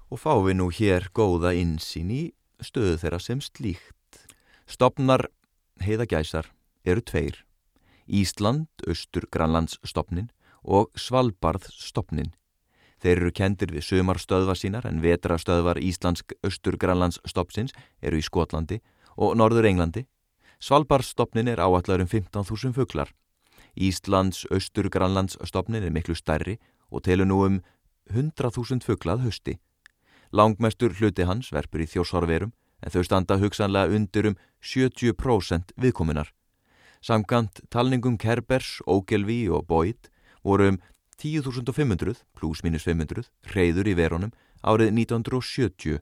og 0.10 0.22
fá 0.22 0.34
við 0.42 0.60
nú 0.60 0.70
hér 0.74 1.10
góða 1.16 1.54
insýn 1.58 2.12
í 2.14 2.24
stöðu 2.64 2.98
þeirra 3.02 3.20
sem 3.20 3.42
slíkt. 3.44 4.22
Stopnar 4.70 5.28
heiðagæsar 5.84 6.50
eru 6.86 7.04
tveir. 7.04 7.42
Ísland, 8.06 8.70
Östur, 8.88 9.26
Granlandsstopnin 9.34 10.30
og 10.64 10.92
Svalbardstopnin. 10.98 12.34
Þeir 13.04 13.20
eru 13.20 13.32
kendir 13.36 13.74
við 13.76 13.86
sömarstöðvar 13.90 14.60
sínar 14.60 14.88
en 14.88 15.02
vetrastöðvar 15.04 15.82
Íslandsk 15.84 16.34
Östur, 16.46 16.78
Granlandsstopsins 16.80 17.76
eru 18.02 18.20
í 18.20 18.26
Skotlandi 18.26 18.80
og 19.18 19.36
Norður 19.38 19.68
Englandi. 19.70 20.06
Svalbardstopnin 20.60 21.52
er 21.52 21.60
áallar 21.60 22.02
um 22.02 22.08
15.000 22.08 22.74
fugglar. 22.74 23.12
Íslands 23.76 24.46
Östur, 24.52 24.90
Granlandsstopnin 24.90 25.84
er 25.84 25.92
miklu 25.92 26.16
stærri 26.16 26.58
og 26.90 27.04
telur 27.04 27.28
nú 27.28 27.42
um 27.46 27.62
100.000 28.12 28.86
fugglað 28.86 29.26
hösti. 29.26 29.58
Langmestur 30.32 30.96
hluti 30.96 31.28
hans 31.28 31.52
verpur 31.54 31.84
í 31.84 31.90
þjósárverum 31.90 32.54
en 32.82 32.94
þau 32.94 33.04
standa 33.04 33.38
hugsanlega 33.42 33.94
undir 33.96 34.32
um 34.32 34.40
70% 34.64 35.76
viðkominar. 35.80 36.32
Samkant 37.02 37.62
talningum 37.70 38.18
Kerbers, 38.18 38.80
Ógelvi 38.88 39.46
og 39.50 39.68
Boyd 39.68 40.10
voru 40.44 40.72
um 40.74 40.80
10.500 41.22 42.24
pluss 42.36 42.64
minus 42.64 42.86
500 42.88 43.30
reyður 43.56 43.88
í 43.88 43.96
verunum 43.98 44.34
árið 44.66 44.92
1970 44.92 46.02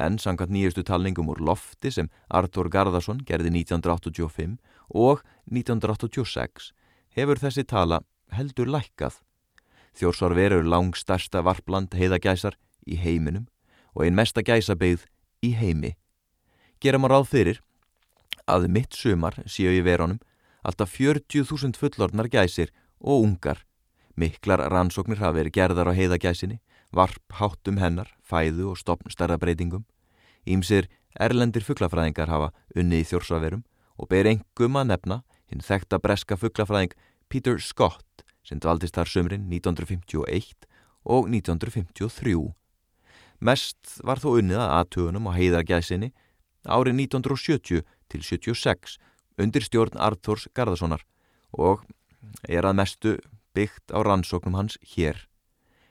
en 0.00 0.18
samkant 0.22 0.52
nýjastu 0.52 0.84
talningum 0.86 1.30
úr 1.32 1.40
lofti 1.42 1.90
sem 1.90 2.10
Artur 2.28 2.70
Garðarsson 2.70 3.22
gerði 3.26 3.52
1985 3.62 4.58
og 4.90 5.24
1986 5.50 6.70
hefur 7.16 7.40
þessi 7.42 7.64
tala 7.66 8.02
heldur 8.34 8.70
lækkað. 8.70 9.18
Þjórsárveru 9.98 10.60
er 10.60 10.68
langstærsta 10.70 11.42
varpland 11.42 11.94
heiðagæsar 11.98 12.56
í 12.86 13.00
heiminum 13.00 13.48
og 13.94 14.06
einn 14.06 14.18
mesta 14.18 14.44
gæsabegð 14.46 15.08
í 15.42 15.54
heimi. 15.58 15.96
Gerum 16.80 17.08
að 17.08 17.14
ráð 17.14 17.26
fyrir 17.32 17.62
að 18.46 18.68
mitt 18.70 18.94
sumar 18.94 19.40
séu 19.46 19.72
í 19.74 19.82
verunum 19.84 20.20
alltaf 20.62 20.94
40.000 20.94 21.78
fullornar 21.80 22.30
gæsir 22.30 22.70
og 23.00 23.24
ungar. 23.26 23.64
Miklar 24.16 24.62
rannsóknir 24.72 25.20
hafa 25.20 25.36
verið 25.38 25.56
gerðar 25.56 25.90
á 25.90 25.94
heiðagæsinni, 25.94 26.60
varp, 26.92 27.22
háttum 27.38 27.78
hennar, 27.78 28.10
fæðu 28.26 28.72
og 28.72 28.80
stopnstærðabreitingum. 28.80 29.84
Ímsir 30.46 30.88
erlendir 31.18 31.64
fugglafræðingar 31.66 32.30
hafa 32.30 32.50
unnið 32.74 33.04
í 33.04 33.08
þjórsvaverum 33.10 33.64
og 34.00 34.08
ber 34.10 34.28
engum 34.30 34.78
að 34.80 34.90
nefna 34.92 35.20
hinn 35.50 35.64
þekta 35.64 36.00
breska 36.02 36.38
fugglafræðing 36.40 36.94
Peter 37.28 37.58
Scott 37.62 38.24
sem 38.46 38.58
dvaldist 38.58 38.96
þar 38.96 39.10
sömrin 39.10 39.46
1951 39.50 40.66
og 41.04 41.28
1953. 41.30 42.34
Mest 43.40 44.00
var 44.04 44.20
þó 44.20 44.34
unnið 44.40 44.60
að 44.60 44.74
aðtugunum 44.78 45.28
á 45.30 45.32
heiðargæsinni 45.36 46.10
árið 46.66 46.98
1970 47.06 47.84
til 48.10 48.22
76 48.26 48.98
undir 49.40 49.64
stjórn 49.64 49.96
Arthurs 49.96 50.48
Garðarssonar 50.56 51.04
og 51.56 51.86
er 52.48 52.66
að 52.68 52.76
mestu 52.82 53.14
byggt 53.54 53.92
á 53.94 53.98
rannsóknum 54.02 54.56
hans 54.58 54.78
hér. 54.94 55.26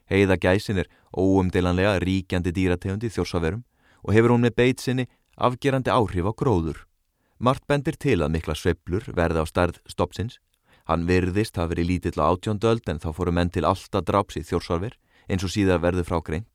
Heiðagæsin 0.09 0.81
er 0.81 0.89
óumdelanlega 1.13 1.99
ríkjandi 2.01 2.53
dýrategundi 2.55 3.11
þjórsaverum 3.13 3.63
og 4.03 4.13
hefur 4.15 4.33
hún 4.33 4.45
með 4.45 4.55
beit 4.57 4.81
sinni 4.81 5.05
afgerandi 5.37 5.91
áhrif 5.93 6.25
á 6.25 6.33
gróður. 6.33 6.85
Mart 7.39 7.63
bendir 7.67 7.95
til 7.95 8.19
að 8.19 8.33
mikla 8.35 8.55
sveiblur 8.57 9.05
verði 9.15 9.43
á 9.43 9.45
starð 9.47 9.79
stoppsins. 9.87 10.39
Hann 10.89 11.05
virðist 11.07 11.55
hafi 11.55 11.75
verið 11.75 11.89
lítill 11.91 12.19
á 12.19 12.33
átjóndöld 12.33 12.89
en 12.89 12.99
þá 12.99 13.13
fóru 13.13 13.31
menn 13.31 13.53
til 13.53 13.67
alltaf 13.67 14.03
dráps 14.03 14.39
í 14.39 14.43
þjórsarver 14.43 14.97
eins 15.29 15.45
og 15.45 15.53
síðar 15.53 15.83
verði 15.83 16.03
frá 16.03 16.19
greint. 16.25 16.51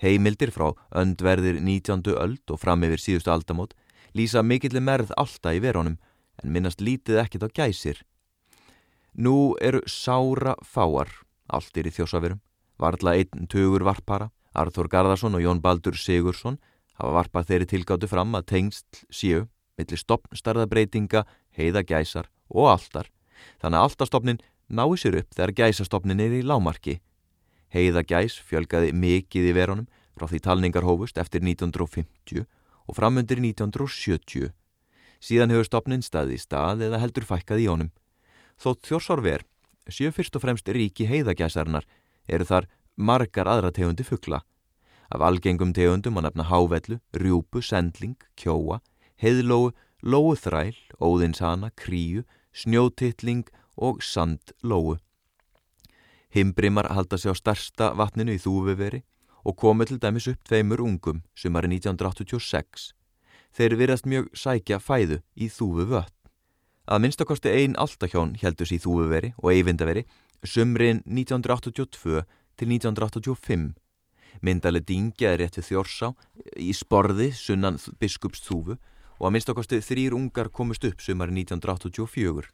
Heimildir 0.00 0.52
frá 0.54 0.72
öndverðir 0.94 1.60
19. 1.60 2.06
öld 2.14 2.50
og 2.50 2.60
fram 2.62 2.86
yfir 2.86 3.02
síðustu 3.02 3.32
aldamót 3.34 3.74
lýsa 4.14 4.42
mikillir 4.42 4.82
merð 4.82 5.12
alltaf 5.18 5.58
í 5.58 5.62
verónum 5.62 5.98
en 6.42 6.52
minnast 6.54 6.80
lítið 6.80 7.20
ekkit 7.24 7.46
á 7.46 7.48
gæsir. 7.50 7.98
Nú 9.14 9.54
eru 9.62 9.80
sára 9.86 10.56
fáar, 10.62 11.10
allt 11.46 11.76
er 11.78 11.86
í 11.86 11.94
þjósaverum, 11.94 12.40
varðla 12.78 13.14
einn 13.20 13.46
tugur 13.50 13.84
varpara, 13.86 14.30
Arþór 14.54 14.90
Garðarsson 14.90 15.34
og 15.34 15.42
Jón 15.42 15.62
Baldur 15.62 15.96
Sigursson 15.98 16.58
hafa 16.98 17.14
varpað 17.14 17.48
þeirri 17.50 17.70
tilgáttu 17.70 18.10
fram 18.10 18.34
að 18.34 18.48
tengst 18.50 19.04
síu 19.10 19.46
millir 19.78 19.98
stopnstarðabreitinga, 19.98 21.24
heiða 21.54 21.82
gæsar 21.82 22.30
og 22.50 22.70
alltar, 22.74 23.10
þannig 23.62 23.80
að 23.80 23.88
alltastofnin 23.88 24.44
nái 24.68 24.94
sér 24.98 25.18
upp 25.22 25.34
þegar 25.34 25.56
gæsastofnin 25.62 26.22
er 26.22 26.38
í 26.38 26.44
lámarki 26.46 27.00
Heiðagæs 27.74 28.36
fjölgaði 28.46 28.92
mikið 28.94 29.48
í 29.50 29.54
verunum 29.56 29.86
frá 30.14 30.28
því 30.30 30.40
talningar 30.46 30.86
hófust 30.86 31.18
eftir 31.18 31.42
1950 31.42 32.44
og 32.86 32.94
framundir 32.94 33.40
1970. 33.42 34.52
Síðan 35.18 35.50
hefur 35.50 35.66
stopnin 35.66 36.04
staði 36.04 36.38
í 36.38 36.42
stað 36.42 36.84
eða 36.86 37.00
heldur 37.02 37.26
fækkað 37.26 37.64
í 37.64 37.68
honum. 37.72 37.90
Þótt 38.60 38.88
þjórsárver 38.88 39.44
séu 39.92 40.12
fyrst 40.14 40.36
og 40.36 40.44
fremst 40.44 40.68
ríki 40.68 41.06
heiðagæsarinnar 41.08 41.86
eru 42.28 42.46
þar 42.48 42.68
margar 42.96 43.50
aðra 43.50 43.72
tegundi 43.74 44.06
fuggla. 44.06 44.42
Af 45.12 45.20
algengum 45.20 45.74
tegundum 45.76 46.18
að 46.18 46.28
nefna 46.28 46.46
hávellu, 46.48 46.98
rjúpu, 47.12 47.60
sendling, 47.62 48.16
kjóa, 48.40 48.80
heiðlóu, 49.20 49.72
lóuþræl, 50.02 50.74
óðinshana, 51.00 51.70
kríu, 51.76 52.24
snjótittling 52.54 53.44
og 53.76 54.02
sandlóu. 54.02 54.98
Himbrimar 56.34 56.90
halda 56.90 57.18
sig 57.18 57.30
á 57.30 57.34
starsta 57.36 57.92
vatninu 57.94 58.34
í 58.34 58.42
Þúveveri 58.42 59.04
og 59.44 59.56
komu 59.60 59.86
til 59.86 60.00
dæmis 60.02 60.26
upp 60.30 60.42
tveimur 60.48 60.82
ungum 60.82 61.22
sumari 61.36 61.70
1986. 61.70 62.90
Þeir 63.54 63.76
virðast 63.78 64.08
mjög 64.10 64.32
sækja 64.34 64.80
fæðu 64.82 65.20
í 65.38 65.46
Þúve 65.52 65.86
vötn. 65.92 66.13
Að 66.84 67.00
minnstakosti 67.00 67.48
einn 67.48 67.78
altahjón 67.80 68.34
heldus 68.42 68.74
í 68.74 68.78
Þúveveri 68.82 69.30
og 69.40 69.52
Eyvindaveri 69.54 70.02
sumrin 70.44 71.00
1982 71.08 72.24
til 72.60 72.68
1985. 72.68 73.70
Myndali 74.44 74.82
dingja 74.84 75.30
er 75.32 75.40
rétt 75.40 75.56
við 75.56 75.70
þjórsá 75.70 76.10
í 76.60 76.74
sporði 76.76 77.30
sunnan 77.32 77.78
biskups 78.00 78.44
Þúvu 78.44 78.76
og 78.76 79.24
að 79.28 79.32
minnstakosti 79.36 79.80
þrýr 79.80 80.16
ungar 80.18 80.50
komust 80.52 80.84
upp 80.84 81.00
sumari 81.00 81.32
1984. 81.32 82.50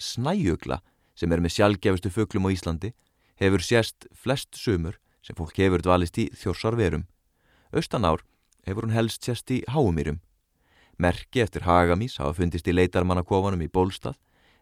Snæjögla 0.00 0.80
sem 1.12 1.32
er 1.32 1.44
með 1.44 1.58
sjálfgefustu 1.58 2.08
fugglum 2.14 2.48
á 2.48 2.54
Íslandi, 2.54 2.94
hefur 3.36 3.60
sérst 3.60 4.08
flest 4.16 4.56
sumur 4.56 4.96
sem 5.20 5.36
fólk 5.36 5.58
hefur 5.60 5.84
dvalist 5.84 6.16
í 6.16 6.30
þjórsarverum. 6.32 7.04
Östanár 7.76 8.24
hefur 8.64 8.86
hún 8.86 8.96
helst 8.96 9.26
sérst 9.26 9.52
í 9.52 9.60
háumýrum. 9.68 10.22
Merki 11.00 11.40
eftir 11.40 11.64
hagamís 11.64 12.18
hafa 12.20 12.34
fundist 12.36 12.66
í 12.68 12.74
leitarmannakofanum 12.76 13.62
í 13.64 13.70
Bólstað, 13.72 14.18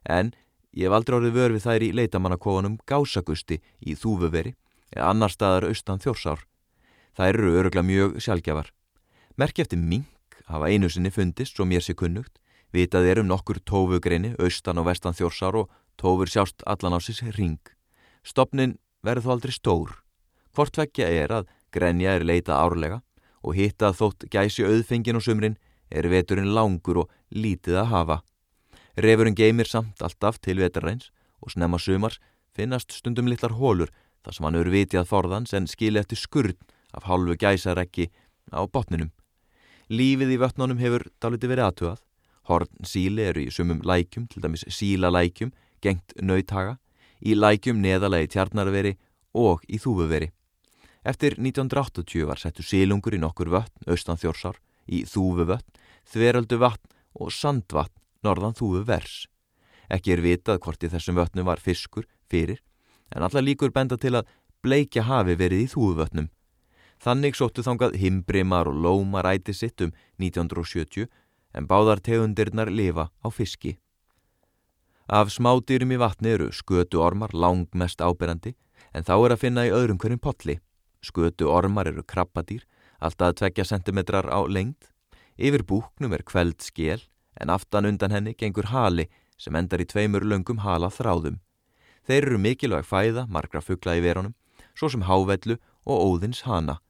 en 0.07 0.31
ég 0.71 0.87
hef 0.87 0.95
aldrei 0.95 1.17
orðið 1.19 1.39
vörfið 1.39 1.65
þær 1.67 1.87
í 1.87 1.89
leitarmannakofanum 1.99 2.77
Gásagusti 2.87 3.59
í 3.83 3.97
Þúfuveri 3.99 4.55
eða 4.95 5.09
annar 5.11 5.35
staðar 5.35 5.67
austan 5.73 5.99
þjórsár. 6.05 6.45
Það 7.19 7.33
eru 7.33 7.55
öruglega 7.59 7.89
mjög 7.89 8.21
sjálfgefar. 8.23 8.71
Merki 9.35 9.65
eftir 9.65 9.83
mink 9.83 10.39
hafa 10.47 10.71
einu 10.71 10.87
sinni 10.87 11.11
fundist, 11.11 11.57
svo 11.57 11.67
mér 11.67 11.83
sé 11.83 11.97
kunnugt, 11.99 12.39
vitað 12.71 13.11
er 13.11 13.23
um 13.25 13.27
nokkur 13.27 13.59
tófugreini 13.67 14.37
austan 14.39 14.79
og 14.79 14.87
vestan 14.93 15.19
þjórsár 15.19 15.65
og 15.65 15.75
Tófur 15.99 16.31
sjást 16.31 16.63
allan 16.63 16.95
á 16.95 16.99
sís 17.03 17.19
ring. 17.35 17.59
Stopnin 18.23 18.79
verður 19.03 19.25
þó 19.25 19.31
aldrei 19.35 19.53
stór. 19.53 19.91
Hvort 20.55 20.79
vekkja 20.79 21.09
er 21.11 21.33
að 21.35 21.49
grenja 21.75 22.15
er 22.15 22.23
leita 22.23 22.55
árlega 22.55 23.01
og 23.43 23.59
hitta 23.59 23.91
þótt 23.91 24.29
gæsi 24.31 24.63
auðfengin 24.63 25.19
og 25.19 25.25
sumrin 25.27 25.59
er 25.91 26.09
veturinn 26.09 26.53
langur 26.55 27.05
og 27.05 27.13
lítið 27.35 27.83
að 27.83 27.91
hafa. 27.93 28.19
Refurinn 28.99 29.37
geymir 29.39 29.69
samt 29.71 30.03
alltaf 30.03 30.41
til 30.43 30.59
vetarreins 30.59 31.13
og 31.41 31.53
snemma 31.55 31.79
sumars 31.79 32.19
finnast 32.57 32.93
stundum 32.93 33.29
litlar 33.31 33.55
hólur 33.59 33.93
þar 34.25 34.35
sem 34.35 34.49
hann 34.49 34.59
eru 34.59 34.75
vitið 34.75 35.07
forðans 35.07 35.55
en 35.55 35.69
skilja 35.71 36.03
eftir 36.03 36.19
skurð 36.19 36.59
af 36.97 37.07
hálfu 37.07 37.37
gæsarekki 37.39 38.09
á 38.51 38.65
botninum. 38.67 39.13
Lífið 39.89 40.35
í 40.35 40.41
vötnunum 40.43 40.81
hefur 40.83 41.07
dáliti 41.23 41.49
verið 41.49 41.69
aðtugað. 41.69 42.01
Horn 42.49 42.85
síli 42.85 43.25
eru 43.29 43.45
í 43.45 43.53
sumum 43.53 43.81
lækjum, 43.85 44.27
til 44.29 44.43
dæmis 44.45 44.65
sílalækjum 44.73 45.53
gengt 45.85 46.15
nauthaga, 46.21 46.79
í 47.21 47.37
lækjum 47.37 47.81
neðalagi 47.81 48.33
tjarnarveri 48.35 48.97
og 49.37 49.65
í 49.69 49.81
þúfuveri. 49.81 50.31
Eftir 51.09 51.39
1980 51.39 52.27
var 52.29 52.41
settu 52.41 52.65
sílungur 52.65 53.17
í 53.17 53.21
nokkur 53.21 53.53
vötn, 53.53 53.85
austan 53.89 54.21
þjórsár, 54.21 54.59
í 54.89 55.05
þúfuvötn, 55.09 55.67
þveröldu 56.09 56.59
vatn 56.61 56.97
og 57.19 57.33
sandvatn, 57.35 57.95
norðan 58.25 58.57
þúfuvers. 58.59 59.27
Ekki 59.89 60.17
er 60.17 60.25
vitað 60.25 60.61
hvort 60.65 60.85
í 60.85 60.91
þessum 60.93 61.17
vötnum 61.21 61.49
var 61.49 61.63
fiskur 61.63 62.09
fyrir, 62.29 62.61
en 63.15 63.25
alla 63.25 63.41
líkur 63.45 63.73
benda 63.73 63.97
til 63.97 64.17
að 64.19 64.29
bleikja 64.65 65.07
hafi 65.09 65.37
verið 65.39 65.65
í 65.65 65.71
þúfuvötnum. 65.73 66.29
Þannig 66.99 67.37
sóttu 67.39 67.63
þangað 67.63 67.97
himbrimar 68.03 68.69
og 68.69 68.81
lómar 68.83 69.29
æti 69.31 69.55
sitt 69.55 69.81
um 69.85 69.93
1970 70.19 71.07
en 71.55 71.69
báðar 71.71 72.03
tegundirnar 72.03 72.71
lifa 72.71 73.09
á 73.23 73.29
fiski. 73.31 73.79
Af 75.09 75.31
smádýrum 75.33 75.95
í 75.95 76.01
vatni 76.01 76.35
eru 76.35 76.51
skötu 76.53 77.01
ormar 77.01 77.33
langmest 77.33 78.03
áberandi 78.03 78.57
en 78.93 79.07
þá 79.07 79.15
er 79.17 79.35
að 79.35 79.43
finna 79.45 79.65
í 79.65 79.73
öðrum 79.73 80.01
hverjum 80.01 80.21
potli. 80.21 80.59
Skötu 81.01 81.49
ormar 81.49 81.89
eru 81.89 82.03
krabbadýr, 82.03 82.67
alltaf 82.99 83.39
tveggja 83.39 83.65
sentimetrar 83.65 84.29
á 84.29 84.39
lengd. 84.47 84.91
Yfir 85.39 85.63
búknum 85.63 86.15
er 86.17 86.25
kveld 86.27 86.59
skél, 86.63 87.03
en 87.39 87.51
aftan 87.51 87.87
undan 87.87 88.15
henni 88.15 88.35
gengur 88.35 88.71
hali 88.73 89.07
sem 89.39 89.55
endar 89.55 89.83
í 89.83 89.87
tveimur 89.87 90.27
löngum 90.27 90.65
hala 90.65 90.91
þráðum. 90.91 91.39
Þeir 92.09 92.25
eru 92.25 92.39
mikilvæg 92.43 92.87
fæða, 92.89 93.27
margra 93.31 93.63
fuggla 93.63 93.95
í 93.99 94.03
verunum, 94.03 94.35
svo 94.75 94.91
sem 94.91 95.05
hávellu 95.07 95.59
og 95.87 96.05
óðins 96.09 96.43
hana. 96.49 96.81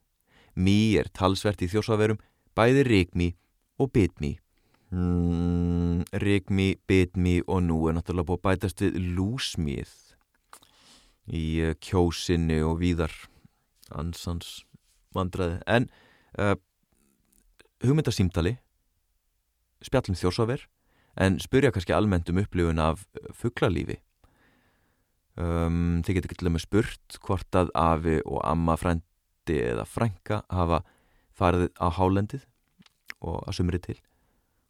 Mí 0.56 0.96
er 0.98 1.10
talsvert 1.12 1.62
í 1.62 1.68
þjósaverum, 1.70 2.20
bæði 2.56 2.84
ríkmí 2.88 3.32
og 3.78 3.92
bitmí. 3.92 4.38
Mm, 4.90 6.06
ríkmí, 6.22 6.78
bitmí 6.88 7.42
og 7.44 7.66
nú 7.66 7.82
er 7.88 7.98
náttúrulega 7.98 8.30
búið 8.30 8.44
bætast 8.46 8.80
við 8.80 8.96
lúsmíð 9.18 9.92
í 11.28 11.44
uh, 11.66 11.74
kjósinni 11.84 12.62
og 12.64 12.80
víðar 12.80 13.12
ansans 13.92 14.62
vandraði. 15.16 15.60
En 15.66 15.88
uh, 16.38 16.54
hugmyndasímtali, 17.84 18.56
spjallum 19.84 20.18
þjósaver, 20.18 20.66
en 21.18 21.38
spurja 21.42 21.72
kannski 21.74 21.94
almennt 21.94 22.30
um 22.30 22.40
upplifun 22.42 22.82
af 22.82 23.06
fugglalífi. 23.36 23.98
Um, 25.38 26.00
þið 26.02 26.18
getur 26.18 26.32
ekki 26.32 26.40
til 26.40 26.50
og 26.50 26.54
með 26.56 26.64
spurt 26.64 27.18
hvort 27.22 27.58
að 27.58 27.68
afi 27.78 28.16
og 28.24 28.40
amma 28.42 28.74
frændi 28.78 29.60
eða 29.62 29.84
frænka 29.86 30.40
hafa 30.50 30.80
farið 31.38 31.68
á 31.78 31.86
hálendið 31.94 32.46
og 33.22 33.44
að 33.46 33.58
sumri 33.60 33.78
til 33.82 33.94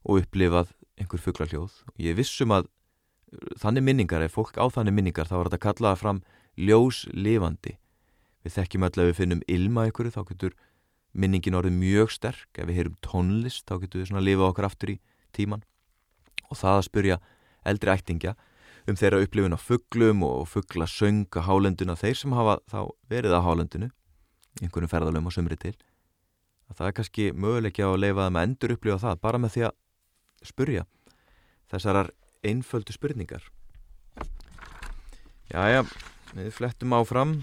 og 0.05 0.21
upplifað 0.21 0.75
einhver 1.01 1.23
fugglarhljóð 1.25 1.79
og 1.89 2.03
ég 2.05 2.19
vissum 2.19 2.53
að 2.53 2.69
þannig 3.61 3.85
minningar, 3.85 4.25
ef 4.25 4.37
fólk 4.37 4.61
á 4.61 4.69
þannig 4.73 4.97
minningar 4.97 5.29
þá 5.29 5.39
er 5.39 5.49
þetta 5.49 5.65
kallaða 5.65 6.01
fram 6.01 6.21
ljós 6.61 7.05
lifandi 7.13 7.79
við 8.49 8.57
þekkjum 8.57 8.89
öll 8.89 8.97
að 8.97 9.11
við 9.11 9.19
finnum 9.21 9.45
ilma 9.55 9.87
ykkur 9.91 10.11
þá 10.15 10.23
getur 10.33 10.59
minningin 11.13 11.57
orðið 11.59 11.79
mjög 11.79 12.13
sterk. 12.15 12.51
Ef 12.57 12.69
við 12.69 12.81
heyrum 12.81 12.99
tónlist 13.05 13.69
þá 13.69 13.79
getur 13.85 14.03
við 14.03 14.11
svona 14.11 14.23
að 14.23 14.29
lifa 14.31 14.49
okkar 14.49 14.69
aftur 14.69 14.95
í 14.95 15.01
tíman 15.37 15.65
og 16.49 16.57
það 16.57 16.79
að 16.79 16.87
spurja 16.89 17.19
eldri 17.69 17.93
ættingja 17.93 18.35
um 18.89 18.97
þeirra 18.97 19.21
upplifun 19.25 19.57
á 19.57 19.61
fugglum 19.61 20.25
og 20.25 20.47
fugglasöng 20.49 21.29
á 21.37 21.45
hálenduna 21.45 21.97
þeir 21.99 22.17
sem 22.17 22.33
hafa 22.33 22.57
þá 22.71 22.81
verið 23.13 23.37
á 23.37 23.41
hálendinu 23.45 23.91
einhvern 24.63 24.91
ferðalum 24.91 25.29
á 25.29 25.33
sömri 25.35 25.59
til 25.61 25.75
að 26.69 26.81
það 26.81 26.87
er 26.89 26.97
kannski 26.97 27.27
möguleiki 27.37 27.85
á 27.85 27.93
að 27.93 28.01
leifa 28.05 28.25
það 28.25 28.35
með 28.37 28.49
endur 28.49 28.75
upplifa 28.75 29.03
það 29.05 29.21
bara 29.27 29.43
með 29.43 29.55
því 29.55 29.67
að 29.69 30.49
spurja 30.49 30.87
þessarar 31.69 32.11
einföldu 32.49 32.95
spurningar. 32.95 33.45
Jæja, 35.53 35.85
við 36.37 36.51
flettum 36.57 36.95
áfram 36.97 37.39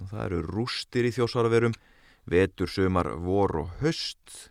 og 0.00 0.10
það 0.10 0.24
eru 0.26 0.40
rústir 0.48 1.08
í 1.08 1.12
þjósvaraverum 1.14 1.76
vetur, 2.30 2.70
sömar, 2.70 3.12
vor 3.20 3.56
og 3.62 3.72
höst 3.82 4.50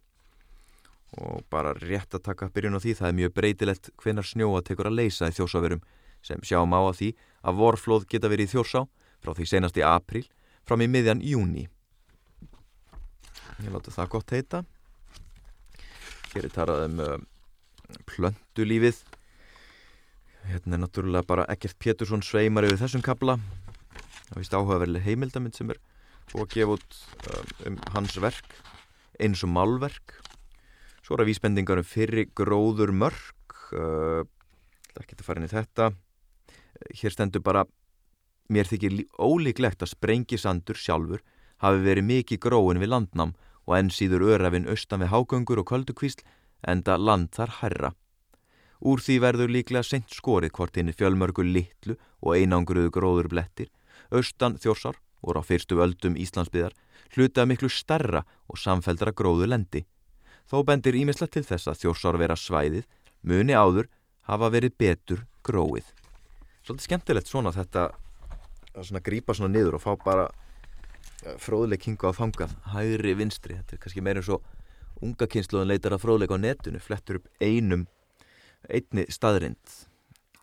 og 1.14 1.44
bara 1.54 1.74
rétt 1.78 2.16
að 2.16 2.26
taka 2.30 2.50
byrjun 2.54 2.78
á 2.78 2.82
því 2.82 2.96
það 2.98 3.10
er 3.10 3.18
mjög 3.20 3.34
breytilegt 3.38 3.90
hvenar 4.02 4.26
snjóa 4.26 4.64
tekur 4.66 4.90
að 4.90 4.98
leysa 5.02 5.30
í 5.30 5.36
þjósvaverum 5.38 5.84
sem 6.26 6.42
sjáum 6.46 6.74
á 6.74 6.82
að 6.82 6.98
því 7.00 7.10
að 7.44 7.60
vorflóð 7.60 8.08
geta 8.10 8.32
verið 8.32 8.50
í 8.50 8.54
þjórsá 8.56 8.86
frá 9.24 9.34
því 9.36 9.50
senast 9.50 9.78
í 9.78 9.86
april 9.86 10.24
fram 10.68 10.84
í 10.84 10.90
miðjan 10.90 11.22
júni. 11.24 11.68
Ég 13.62 13.74
láta 13.74 13.94
það 13.94 14.14
gott 14.16 14.34
heita. 14.34 14.64
Hér 16.34 16.48
er 16.48 16.54
tarað 16.54 16.86
um 16.88 17.04
uh, 17.04 17.18
plöntulífið. 18.10 19.04
Hérna 20.50 20.78
er 20.78 20.82
náttúrulega 20.84 21.28
bara 21.28 21.46
Ekkert 21.52 21.78
Pétursson 21.80 22.26
sveimar 22.26 22.66
yfir 22.68 22.82
þessum 22.82 23.06
kabla. 23.06 23.38
Það 24.34 24.42
vist 24.42 24.58
áhugaverli 24.58 25.04
heimildamind 25.06 25.58
sem 25.58 25.72
er 25.72 25.82
búið 26.32 26.44
að 26.44 26.54
gefa 26.58 26.78
út 26.78 27.02
uh, 27.30 27.44
um 27.70 27.80
hans 27.96 28.18
verk 28.22 28.56
eins 29.22 29.44
og 29.46 29.54
málverk. 29.54 30.18
Svo 31.06 31.16
er 31.16 31.24
að 31.24 31.30
vísbendingar 31.32 31.82
um 31.82 31.88
fyrri 31.88 32.26
gróður 32.34 32.94
mörg. 32.96 33.60
Uh, 33.74 34.26
ekki 34.98 35.18
að 35.18 35.28
fara 35.28 35.42
inn 35.42 35.50
í 35.50 35.54
þetta 35.54 35.94
hér 37.00 37.14
stendur 37.14 37.44
bara 37.44 37.66
mér 38.52 38.68
þykir 38.70 39.04
ólíklegt 39.18 39.84
að 39.84 39.94
sprengisandur 39.94 40.80
sjálfur 40.80 41.24
hafi 41.64 41.84
verið 41.86 42.10
mikið 42.10 42.42
gróin 42.44 42.82
við 42.82 42.92
landnám 42.92 43.36
og 43.64 43.76
enn 43.78 43.92
síður 43.94 44.26
örafinn 44.34 44.68
austan 44.70 45.04
við 45.04 45.14
hágöngur 45.14 45.62
og 45.62 45.70
köldukvísl 45.72 46.26
enda 46.68 46.98
land 47.00 47.32
þar 47.36 47.60
herra. 47.62 47.94
Úr 48.84 49.00
því 49.00 49.20
verður 49.24 49.54
líklega 49.56 49.86
sent 49.88 50.12
skorið 50.12 50.52
hvort 50.58 50.76
hinn 50.76 50.92
fjölmörgu 50.92 51.46
litlu 51.48 51.96
og 52.20 52.36
einangruðu 52.36 52.92
gróður 52.92 53.30
blettir, 53.32 53.70
austan 54.14 54.58
þjórsar 54.62 55.00
og 55.24 55.40
á 55.40 55.42
fyrstu 55.46 55.80
öldum 55.84 56.18
Íslandsbyðar 56.20 56.76
hlutað 57.16 57.50
miklu 57.50 57.70
starra 57.72 58.24
og 58.50 58.60
samfeldra 58.60 59.14
gróðu 59.16 59.48
lendi. 59.50 59.84
Þó 60.50 60.64
bendir 60.68 60.98
ímislega 61.00 61.38
til 61.38 61.46
þess 61.48 61.70
að 61.72 61.84
þjórsar 61.84 62.20
vera 62.20 62.38
svæðið, 62.38 62.88
muni 63.24 63.56
áður 63.56 63.90
hafa 64.28 64.50
verið 64.52 64.78
betur 64.80 65.26
gróið. 65.46 65.86
Svolítið 66.64 66.88
skemmtilegt 66.88 67.30
svona 67.32 67.54
þetta 67.56 67.90
að 68.74 68.88
svona 68.88 69.04
grípa 69.06 69.36
svona 69.36 69.54
niður 69.54 69.78
og 69.78 69.84
fá 69.84 69.94
bara 70.04 70.28
fróðleik 71.40 71.88
hinga 71.88 72.12
á 72.12 72.14
fangað 72.16 72.54
hægri 72.74 73.14
vinstri, 73.16 73.58
þetta 73.60 73.76
er 73.76 73.82
kannski 73.84 74.04
meira 74.04 74.24
og 74.34 74.44
unga 75.04 75.28
kynsluðan 75.28 75.72
leitar 75.72 75.96
að 75.96 76.04
fróðleik 76.04 76.34
á 76.36 76.38
netinu 76.40 76.82
flettur 76.84 77.20
upp 77.20 77.30
einum 77.44 77.86
einni 78.70 79.06
staðrind 79.12 79.76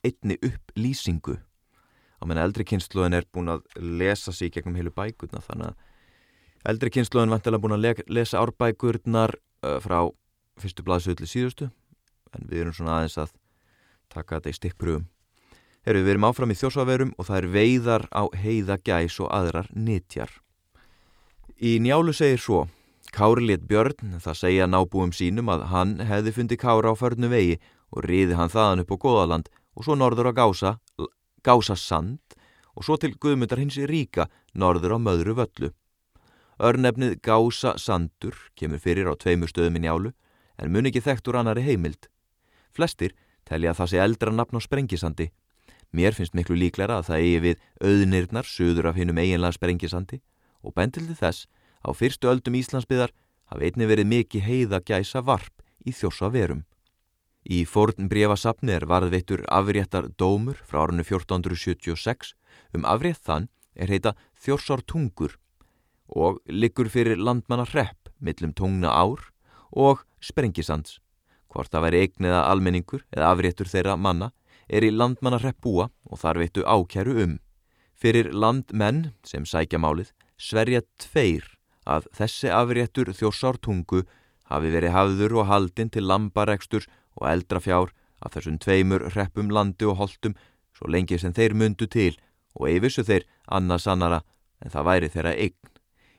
einni 0.05 0.37
upplýsingu 0.45 1.39
á 2.21 2.23
menna 2.29 2.45
eldri 2.45 2.67
kynsluðan 2.69 3.17
er 3.17 3.29
búin 3.33 3.53
að 3.53 3.65
lesa 3.77 4.33
sér 4.33 4.53
gegnum 4.55 4.77
heilu 4.77 4.93
bækurna 4.95 5.43
þannig 5.45 5.73
að 5.73 6.73
eldri 6.73 6.93
kynsluðan 6.97 7.33
vantilega 7.33 7.65
búin 7.65 7.79
að 7.79 8.05
lesa 8.13 8.43
árbækurnar 8.43 9.37
uh, 9.65 9.79
frá 9.81 10.11
fyrstu 10.61 10.85
blaðsöðli 10.85 11.29
síðustu 11.31 11.71
en 12.37 12.51
við 12.51 12.67
erum 12.67 12.77
svona 12.77 12.99
aðeins 12.99 13.19
að 13.21 13.33
taka 14.13 14.39
þetta 14.39 14.53
í 14.53 14.59
stikkpröfum 14.59 15.09
Herru, 15.81 16.03
við 16.05 16.13
erum 16.13 16.27
áfram 16.29 16.51
í 16.53 16.59
þjósvaverum 16.61 17.15
og 17.17 17.25
það 17.25 17.39
er 17.39 17.47
veiðar 17.55 18.03
á 18.13 18.23
heiða 18.37 18.77
gæs 18.85 19.15
og 19.25 19.31
aðrar 19.33 19.71
nýtjar. 19.73 20.35
Í 21.57 21.79
njálu 21.81 22.13
segir 22.13 22.43
svo, 22.43 22.67
Kári 23.17 23.47
let 23.49 23.65
Björn, 23.69 24.19
það 24.21 24.37
segja 24.43 24.67
nábúum 24.69 25.15
sínum 25.17 25.49
að 25.49 25.65
hann 25.73 25.95
hefði 26.05 26.35
fundið 26.37 26.61
Kára 26.61 26.93
á 26.93 27.01
förnu 27.01 27.31
vegi 27.33 27.57
og 27.97 28.05
riði 28.05 28.37
hann 28.37 28.53
þaðan 28.53 28.85
upp 28.85 28.93
á 28.93 29.03
Góðaland 29.07 29.49
og 29.73 29.87
svo 29.87 29.97
norður 29.97 30.31
á 30.31 30.33
Gása, 30.37 30.75
Gása 31.45 31.77
sand 31.77 32.21
og 32.77 32.87
svo 32.87 32.97
til 33.01 33.17
Guðmundar 33.17 33.61
hins 33.61 33.79
Ríka, 33.91 34.29
norður 34.55 34.97
á 34.97 34.99
Möðru 35.01 35.37
völlu. 35.39 35.73
Örnefnið 36.61 37.19
Gása 37.25 37.77
sandur 37.79 38.37
kemur 38.57 38.81
fyrir 38.81 39.09
á 39.09 39.15
tveimur 39.17 39.51
stöðum 39.51 39.81
í 39.81 39.85
njálu 39.87 40.15
en 40.61 40.73
mun 40.73 40.87
ekki 40.87 41.03
þekkt 41.05 41.29
úr 41.29 41.41
annari 41.41 41.65
heimild. 41.65 42.09
Flestir 42.73 43.17
telja 43.49 43.73
að 43.73 43.81
það 43.81 43.93
sé 43.93 44.03
eldra 44.05 44.33
nafn 44.35 44.59
á 44.59 44.61
Sprengisandi 44.61 45.31
Mér 45.91 46.15
finnst 46.15 46.37
miklu 46.39 46.55
líklæra 46.55 47.01
að 47.01 47.09
það 47.09 47.23
eigi 47.25 47.39
við 47.45 47.63
auðnirnar 47.83 48.47
söður 48.47 48.89
af 48.91 48.99
hinnum 48.99 49.19
eiginlega 49.19 49.57
sprengisandi 49.57 50.21
og 50.63 50.75
bendildi 50.77 51.17
þess 51.19 51.49
á 51.83 51.91
fyrstu 51.91 52.31
öldum 52.31 52.59
Íslandsbyðar 52.61 53.11
hafi 53.51 53.67
einni 53.67 53.89
verið 53.91 54.11
mikið 54.13 54.47
heiða 54.47 54.81
gæsa 54.87 55.23
varp 55.27 55.65
í 55.83 55.91
þjósa 55.91 56.31
verum. 56.31 56.63
Í 57.49 57.65
forn 57.65 58.11
brefasapni 58.11 58.75
er 58.77 58.85
varðveittur 58.85 59.47
afréttar 59.49 60.11
dómur 60.21 60.59
frá 60.69 60.85
árunni 60.85 61.07
1476 61.07 62.35
um 62.77 62.85
afrétt 62.85 63.23
þann 63.25 63.49
er 63.75 63.89
heita 63.89 64.13
þjórsár 64.37 64.85
tungur 64.85 65.39
og 66.11 66.41
liggur 66.47 66.91
fyrir 66.93 67.17
landmanna 67.17 67.65
hrepp 67.71 68.11
millum 68.21 68.53
tungna 68.53 68.93
ár 68.93 69.31
og 69.73 70.05
sprengisands. 70.21 70.99
Hvort 71.49 71.73
það 71.73 71.87
væri 71.87 72.03
eigniða 72.05 72.45
almenningur 72.51 73.07
eða 73.15 73.33
afréttur 73.33 73.71
þeirra 73.71 73.97
manna 73.97 74.31
er 74.69 74.85
í 74.85 74.93
landmannarrepp 74.93 75.63
búa 75.65 75.89
og 76.05 76.21
þar 76.21 76.43
veitu 76.45 76.67
ákjæru 76.67 77.17
um. 77.25 77.39
Fyrir 77.97 78.31
landmenn 78.33 79.15
sem 79.25 79.47
sækja 79.49 79.81
málið 79.81 80.13
sverja 80.41 80.85
tveir 81.01 81.47
að 81.89 82.07
þessi 82.17 82.53
afréttur 82.53 83.11
þjórsártungu 83.17 84.05
hafi 84.51 84.73
verið 84.73 84.95
hafður 84.95 85.37
og 85.41 85.49
haldinn 85.51 85.91
til 85.93 86.07
lambareksturs 86.07 86.89
og 87.21 87.29
eldrafjár 87.31 87.93
af 88.21 88.35
þessum 88.35 88.59
tveimur 88.61 89.07
reppum 89.15 89.53
landi 89.53 89.87
og 89.89 89.99
holdum 90.01 90.37
svo 90.77 90.91
lengi 90.91 91.19
sem 91.19 91.35
þeir 91.37 91.55
mundu 91.55 91.87
til 91.87 92.17
og 92.57 92.69
eifisu 92.69 93.05
þeir 93.07 93.27
annars 93.47 93.87
annara 93.87 94.23
en 94.61 94.73
það 94.73 94.89
væri 94.89 95.13
þeirra 95.15 95.37
eign. 95.37 95.71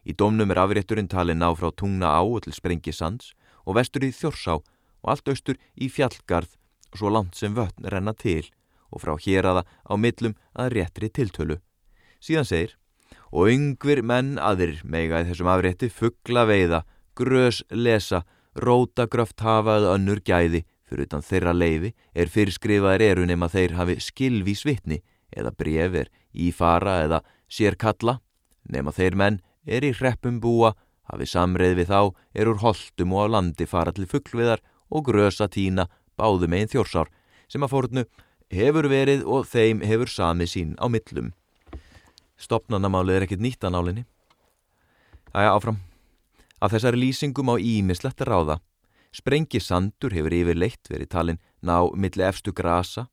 Í 0.06 0.16
domnum 0.18 0.52
er 0.52 0.62
afrétturinn 0.64 1.10
talin 1.12 1.46
á 1.46 1.50
frá 1.54 1.70
tungna 1.78 2.14
á 2.18 2.22
til 2.42 2.54
sprengisands 2.54 3.34
og 3.66 3.78
vestur 3.78 4.06
í 4.06 4.14
þjórsá 4.16 4.58
og 4.62 5.08
allt 5.14 5.30
austur 5.30 5.60
í 5.76 5.90
fjallgarð 5.90 6.58
svo 6.98 7.12
langt 7.14 7.38
sem 7.38 7.54
vötn 7.56 7.88
renna 7.90 8.14
til 8.14 8.50
og 8.92 9.04
frá 9.04 9.16
hér 9.16 9.48
aða 9.48 9.64
á 9.88 9.94
millum 9.96 10.36
að 10.58 10.74
réttri 10.78 11.10
tiltölu. 11.10 11.58
Síðan 12.22 12.48
segir, 12.48 12.76
og 13.32 13.50
yngvir 13.50 14.04
menn 14.04 14.36
aðrir 14.38 14.82
mega 14.84 15.22
í 15.22 15.30
þessum 15.30 15.50
afrétti 15.52 15.90
fuggla 15.90 16.44
veiða, 16.50 16.84
grös 17.16 17.62
lesa, 17.72 18.26
róta 18.56 19.08
gröft 19.08 19.40
hafaðu 19.40 19.94
önnur 19.96 20.20
gæði, 20.20 20.66
fyrir 20.92 21.08
utan 21.08 21.24
þeirra 21.24 21.54
leifi 21.56 21.94
er 22.14 22.28
fyrirskrifaðir 22.28 23.06
eru 23.14 23.26
nema 23.30 23.48
þeir 23.48 23.78
hafi 23.80 23.96
skilvís 24.04 24.66
vittni 24.68 25.00
eða 25.32 25.54
brefir 25.56 26.12
í 26.36 26.52
fara 26.52 27.00
eða 27.06 27.22
sér 27.52 27.78
kalla, 27.80 28.20
nema 28.68 28.92
þeir 28.92 29.16
menn 29.16 29.40
er 29.66 29.86
í 29.88 29.94
hreppum 29.96 30.42
búa, 30.44 30.74
hafi 31.08 31.28
samreið 31.28 31.78
við 31.80 31.92
þá, 31.92 32.02
er 32.36 32.52
úr 32.52 32.60
holdum 32.64 33.16
og 33.16 33.24
á 33.24 33.34
landi 33.38 33.68
fara 33.68 33.92
til 33.96 34.08
fugglviðar 34.08 34.64
og 34.92 35.06
grösa 35.08 35.48
tína 35.48 35.88
báðum 36.20 36.56
einn 36.56 36.72
þjórsár, 36.72 37.08
sem 37.48 37.64
að 37.64 37.72
fórnu 37.72 38.06
hefur 38.52 38.90
verið 38.92 39.24
og 39.24 39.48
þeim 39.48 39.84
hefur 39.88 40.12
samið 40.12 40.52
sín 40.52 40.74
á 40.76 40.92
millum. 40.92 41.32
Stopnarnamálið 42.42 43.16
er 43.16 43.28
ekkit 43.28 43.44
nýtt 43.44 43.64
að 43.64 43.76
nálinni. 43.76 44.04
Æja, 45.32 45.54
áfram. 45.54 45.78
Af 46.60 46.74
þessari 46.74 47.00
lýsingum 47.00 47.54
á 47.54 47.56
ímislegt 47.56 48.24
ráða. 48.26 48.60
Sprengi 49.12 49.60
sandur 49.60 50.14
hefur 50.16 50.34
yfir 50.36 50.58
leitt 50.58 50.88
verið 50.92 51.12
talinn 51.12 51.42
ná 51.62 51.84
milli 51.94 52.24
efstu 52.24 52.54
grasa. 52.56 53.10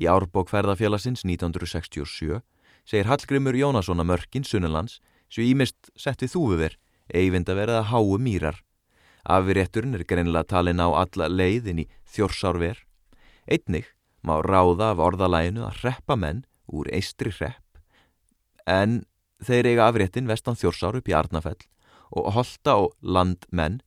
Í 0.00 0.06
árbók 0.06 0.50
ferðafélagsins 0.52 1.24
1967 1.26 2.40
segir 2.86 3.08
Hallgrimur 3.10 3.58
Jónasson 3.58 4.00
að 4.00 4.10
mörkin 4.12 4.46
Sunnelands 4.46 5.00
sem 5.30 5.44
ímist 5.46 5.90
setti 5.98 6.30
þúfuver, 6.30 6.76
eyfinda 7.10 7.56
verið 7.58 7.80
að 7.80 7.90
háu 7.90 8.18
mýrar. 8.18 8.60
Afrétturinn 9.26 9.98
er 9.98 10.06
greinilega 10.08 10.48
talinn 10.54 10.80
á 10.80 10.88
alla 10.88 11.28
leiðin 11.28 11.82
í 11.84 11.88
þjórsárver. 12.14 12.78
Einnig 13.50 13.90
má 14.22 14.38
ráða 14.44 14.94
af 14.94 15.02
orðalæginu 15.02 15.66
að 15.66 15.82
reppa 15.84 16.16
menn 16.16 16.44
úr 16.70 16.88
eistri 16.94 17.34
repp 17.34 17.70
en 18.70 19.02
þeir 19.42 19.70
eiga 19.72 19.86
afréttin 19.88 20.28
vestan 20.28 20.58
þjórsár 20.58 21.00
upp 21.00 21.08
í 21.08 21.14
Arnafell 21.16 21.58
og 22.10 22.32
holta 22.36 22.76
og 22.84 22.92
landmenn 23.00 23.80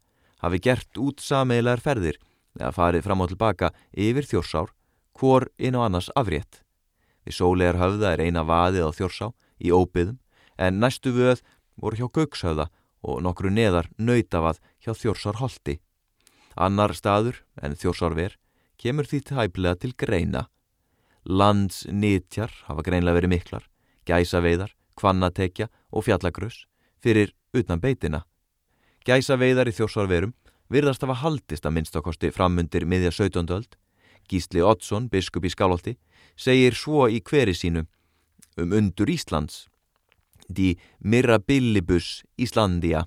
hafi 0.43 0.59
gert 0.59 0.99
út 0.99 1.23
sameilar 1.23 1.81
ferðir 1.81 2.19
eða 2.59 2.73
farið 2.75 3.05
fram 3.07 3.23
og 3.23 3.31
tilbaka 3.31 3.71
yfir 3.95 4.27
þjórsár 4.27 4.73
hvor 5.17 5.47
inn 5.57 5.77
á 5.79 5.87
annars 5.87 6.11
afrétt. 6.19 6.61
Við 7.23 7.37
sólegar 7.39 7.79
höfða 7.79 8.13
er 8.13 8.25
eina 8.27 8.43
vaðið 8.43 8.89
á 8.89 8.91
þjórsá 8.97 9.31
í 9.63 9.71
óbyðum 9.71 10.19
en 10.59 10.79
næstu 10.83 11.13
vöð 11.15 11.43
voru 11.79 11.99
hjá 12.01 12.07
Gaukshöfða 12.17 12.67
og 13.03 13.21
nokkru 13.23 13.51
neðar 13.51 13.89
nöytavad 13.97 14.59
hjá 14.83 14.93
þjórsár 14.95 15.39
holti. 15.39 15.79
Annar 16.55 16.93
staður 16.93 17.41
en 17.61 17.77
þjórsárver 17.79 18.37
kemur 18.77 19.07
því 19.07 19.21
tæplega 19.29 19.79
til 19.79 19.93
greina. 19.97 20.47
Landsnitjar 21.23 22.51
hafa 22.67 22.83
greinlega 22.83 23.15
verið 23.17 23.31
miklar, 23.31 23.63
gæsaveiðar, 24.05 24.73
kvannatekja 24.99 25.69
og 25.89 26.05
fjallagrös 26.05 26.65
fyrir 27.01 27.33
utan 27.55 27.79
beitina. 27.79 28.25
Gæsaveiðar 29.03 29.67
í 29.67 29.75
þjórsárverum 29.75 30.31
virðast 30.71 31.03
hafa 31.03 31.17
haldist 31.19 31.65
að 31.67 31.75
minnstakosti 31.77 32.31
framundir 32.31 32.85
miðja 32.87 33.11
17. 33.11 33.49
öld. 33.51 33.75
Gísli 34.31 34.63
Oddsson, 34.63 35.09
biskup 35.11 35.43
í 35.43 35.51
Skálholti, 35.51 35.97
segir 36.39 36.77
svo 36.79 37.09
í 37.11 37.19
hveri 37.19 37.51
sínu 37.51 37.83
um 38.61 38.71
undur 38.71 39.11
Íslands, 39.11 39.65
di 40.47 40.77
Mirabilibus 41.03 42.21
Íslandia, 42.39 43.03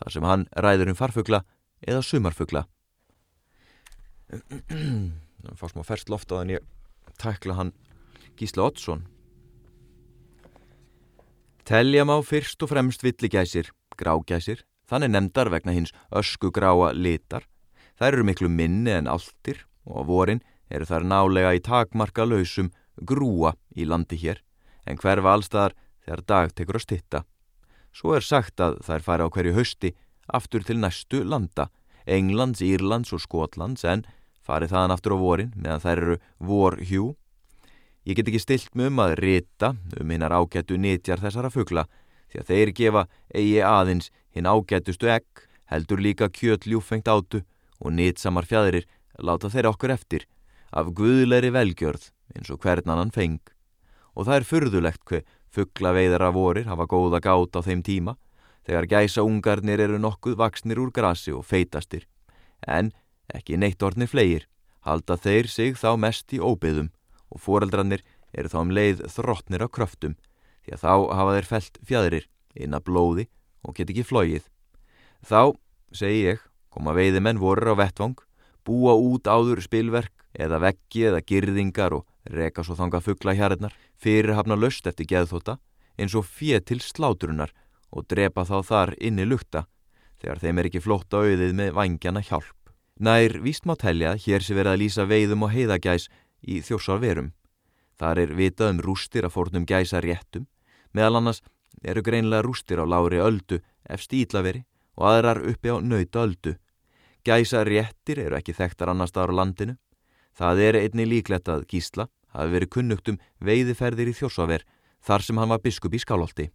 þar 0.00 0.14
sem 0.14 0.26
hann 0.26 0.46
ræður 0.58 0.90
um 0.90 0.98
farfugla 0.98 1.44
eða 1.86 2.02
sumarfugla. 2.02 2.64
Það 4.28 5.54
fá 5.60 5.66
smá 5.70 5.84
ferst 5.86 6.10
loft 6.10 6.34
á 6.34 6.42
þannig 6.42 6.58
að 6.58 7.14
tækla 7.22 7.58
hann 7.60 7.72
Gísli 8.34 8.64
Oddsson. 8.64 9.06
Telja 11.68 12.02
má 12.08 12.16
fyrst 12.24 12.62
og 12.64 12.72
fremst 12.72 13.04
villigæsir, 13.04 13.70
grágæsir, 14.00 14.64
þannig 14.88 15.12
nefndar 15.12 15.50
vegna 15.52 15.74
hins 15.76 15.94
ösku 16.10 16.50
gráa 16.54 16.92
litar. 16.92 17.46
Þær 17.98 18.12
eru 18.12 18.26
miklu 18.28 18.48
minni 18.48 18.94
en 18.94 19.10
alltir 19.10 19.64
og 19.84 20.08
vorin 20.08 20.42
eru 20.70 20.86
þær 20.88 21.06
nálega 21.08 21.54
í 21.56 21.64
takmarka 21.64 22.26
lausum 22.28 22.70
grúa 22.98 23.54
í 23.76 23.86
landi 23.88 24.18
hér, 24.20 24.42
en 24.86 24.98
hverfa 24.98 25.32
allstaðar 25.32 25.74
þegar 26.04 26.24
dag 26.26 26.54
tekur 26.54 26.78
að 26.78 26.86
stitta. 26.86 27.24
Svo 27.92 28.14
er 28.16 28.24
sagt 28.24 28.60
að 28.60 28.78
þær 28.86 29.04
færa 29.04 29.28
á 29.28 29.32
hverju 29.32 29.56
hausti 29.56 29.94
aftur 30.28 30.64
til 30.64 30.78
næstu 30.80 31.22
landa, 31.24 31.68
Englands, 32.06 32.60
Írlands 32.64 33.12
og 33.12 33.20
Skotlands, 33.20 33.84
en 33.84 34.04
farið 34.44 34.72
þaðan 34.72 34.94
aftur 34.94 35.16
á 35.16 35.18
vorin 35.20 35.54
meðan 35.56 35.84
þær 35.84 36.02
eru 36.02 36.18
vorhjú. 36.40 37.08
Ég 38.08 38.16
get 38.16 38.30
ekki 38.30 38.40
stilt 38.40 38.76
með 38.78 38.92
um 38.92 39.02
að 39.04 39.16
rita 39.20 39.74
um 40.00 40.12
hinnar 40.14 40.32
ágættu 40.32 40.78
nýtjar 40.80 41.20
þessara 41.20 41.52
fugla, 41.52 41.84
því 42.28 42.40
að 42.40 42.50
þeir 42.50 42.72
gefa 42.80 43.04
eigi 43.34 43.60
aðins 43.64 44.10
hinn 44.34 44.48
ágættustu 44.48 45.10
egg, 45.10 45.28
heldur 45.68 46.00
líka 46.00 46.28
kjöt 46.28 46.66
ljúfengt 46.68 47.08
átu 47.08 47.42
og 47.78 47.94
nýtsamar 47.94 48.48
fjæðirir 48.48 48.86
láta 49.18 49.50
þeir 49.52 49.70
okkur 49.72 49.94
eftir, 49.94 50.26
af 50.72 50.92
guðleiri 50.96 51.50
velgjörð 51.54 52.10
eins 52.36 52.50
og 52.52 52.60
hvern 52.62 52.90
annan 52.92 53.12
feng. 53.14 53.40
Og 54.14 54.28
það 54.28 54.38
er 54.38 54.48
fyrðulegt 54.48 55.04
hver 55.08 55.24
fuggla 55.48 55.94
veiðara 55.96 56.30
vorir 56.34 56.68
hafa 56.68 56.86
góða 56.90 57.20
gát 57.24 57.56
á 57.56 57.60
þeim 57.64 57.82
tíma, 57.86 58.16
þegar 58.68 58.90
gæsa 58.90 59.24
ungarnir 59.24 59.80
eru 59.80 59.98
nokkuð 60.00 60.36
vaksnir 60.36 60.80
úr 60.82 60.92
grasi 60.92 61.32
og 61.32 61.46
feitastir. 61.48 62.04
En 62.66 62.92
ekki 63.32 63.56
neitt 63.56 63.82
orðni 63.82 64.08
flegir, 64.10 64.44
halda 64.84 65.16
þeir 65.16 65.48
sig 65.48 65.78
þá 65.80 65.96
mest 66.00 66.32
í 66.36 66.40
óbyðum 66.40 66.90
og 67.32 67.40
foreldrarnir 67.44 68.04
eru 68.32 68.52
þá 68.52 68.58
um 68.60 68.72
leið 68.76 69.04
þróttnir 69.12 69.64
á 69.64 69.68
kröftum, 69.72 70.16
því 70.68 70.76
að 70.76 70.84
þá 70.84 71.16
hafa 71.16 71.34
þeir 71.36 71.48
felt 71.48 71.78
fjæðrir 71.88 72.28
inn 72.58 72.76
að 72.76 72.84
blóði 72.84 73.24
og 73.64 73.74
get 73.76 73.90
ekki 73.90 74.04
flóið. 74.04 74.44
Þá, 75.24 75.56
segi 75.96 76.20
ég, 76.26 76.42
koma 76.68 76.94
veiðimenn 76.96 77.40
vorur 77.40 77.72
á 77.72 77.80
vettvang, 77.80 78.18
búa 78.68 78.94
út 78.94 79.26
áður 79.26 79.62
spilverk 79.64 80.12
eða 80.36 80.60
veggi 80.60 81.08
eða 81.08 81.24
girðingar 81.24 81.96
og 81.96 82.04
reka 82.28 82.62
svo 82.62 82.76
þanga 82.76 83.00
fuggla 83.00 83.34
hjarnar, 83.34 83.72
fyrirhafna 83.96 84.58
löst 84.58 84.86
eftir 84.86 85.08
geðþóta 85.08 85.56
eins 85.98 86.14
og 86.14 86.28
fér 86.28 86.60
til 86.62 86.78
sláturunar 86.84 87.54
og 87.90 88.06
drepa 88.10 88.44
þá 88.44 88.60
þar 88.62 88.94
inni 89.00 89.24
lukta 89.24 89.64
þegar 90.20 90.42
þeim 90.42 90.60
er 90.60 90.68
ekki 90.68 90.84
flótt 90.84 91.14
á 91.16 91.24
auðið 91.24 91.56
með 91.56 91.74
vangjana 91.78 92.22
hjálp. 92.22 92.54
Nær 92.98 93.38
víst 93.40 93.64
má 93.64 93.76
telja 93.78 94.16
hér 94.18 94.42
sé 94.42 94.54
verið 94.58 94.74
að 94.74 94.80
lýsa 94.82 95.06
veiðum 95.08 95.46
og 95.46 95.52
heiðagæs 95.54 96.08
í 96.42 96.60
þjórsarverum. 96.66 97.32
Þar 97.98 98.20
er 98.24 98.34
vitað 98.38 98.72
um 98.74 98.80
rústir 98.82 99.26
að 99.26 99.34
fórnum 99.34 99.66
gæsa 99.66 100.02
réttum, 100.02 100.46
meðal 100.94 101.20
annars 101.20 101.42
eru 101.82 102.02
greinlega 102.02 102.44
rústir 102.46 102.80
á 102.82 102.86
lári 102.86 103.20
öldu 103.22 103.60
efst 103.88 104.12
ídlaveri 104.12 104.64
og 104.98 105.10
aðrar 105.12 105.42
uppi 105.46 105.70
á 105.70 105.76
nauta 105.80 106.24
öldu. 106.26 106.56
Gæsa 107.24 107.64
réttir 107.66 108.22
eru 108.24 108.38
ekki 108.38 108.54
þekktar 108.56 108.92
annar 108.92 109.10
staðar 109.10 109.34
á 109.34 109.38
landinu. 109.42 109.74
Það 110.38 110.62
er 110.66 110.78
einni 110.82 111.06
líklegt 111.06 111.48
að 111.50 111.66
Gísla 111.70 112.08
hafi 112.34 112.54
verið 112.54 112.72
kunnugt 112.76 113.10
um 113.10 113.18
veiðiferðir 113.44 114.12
í 114.12 114.16
þjórsarver 114.16 114.64
þar 115.04 115.24
sem 115.24 115.38
hann 115.38 115.52
var 115.52 115.62
biskup 115.62 115.94
í 115.94 116.02
Skálholti. 116.02 116.48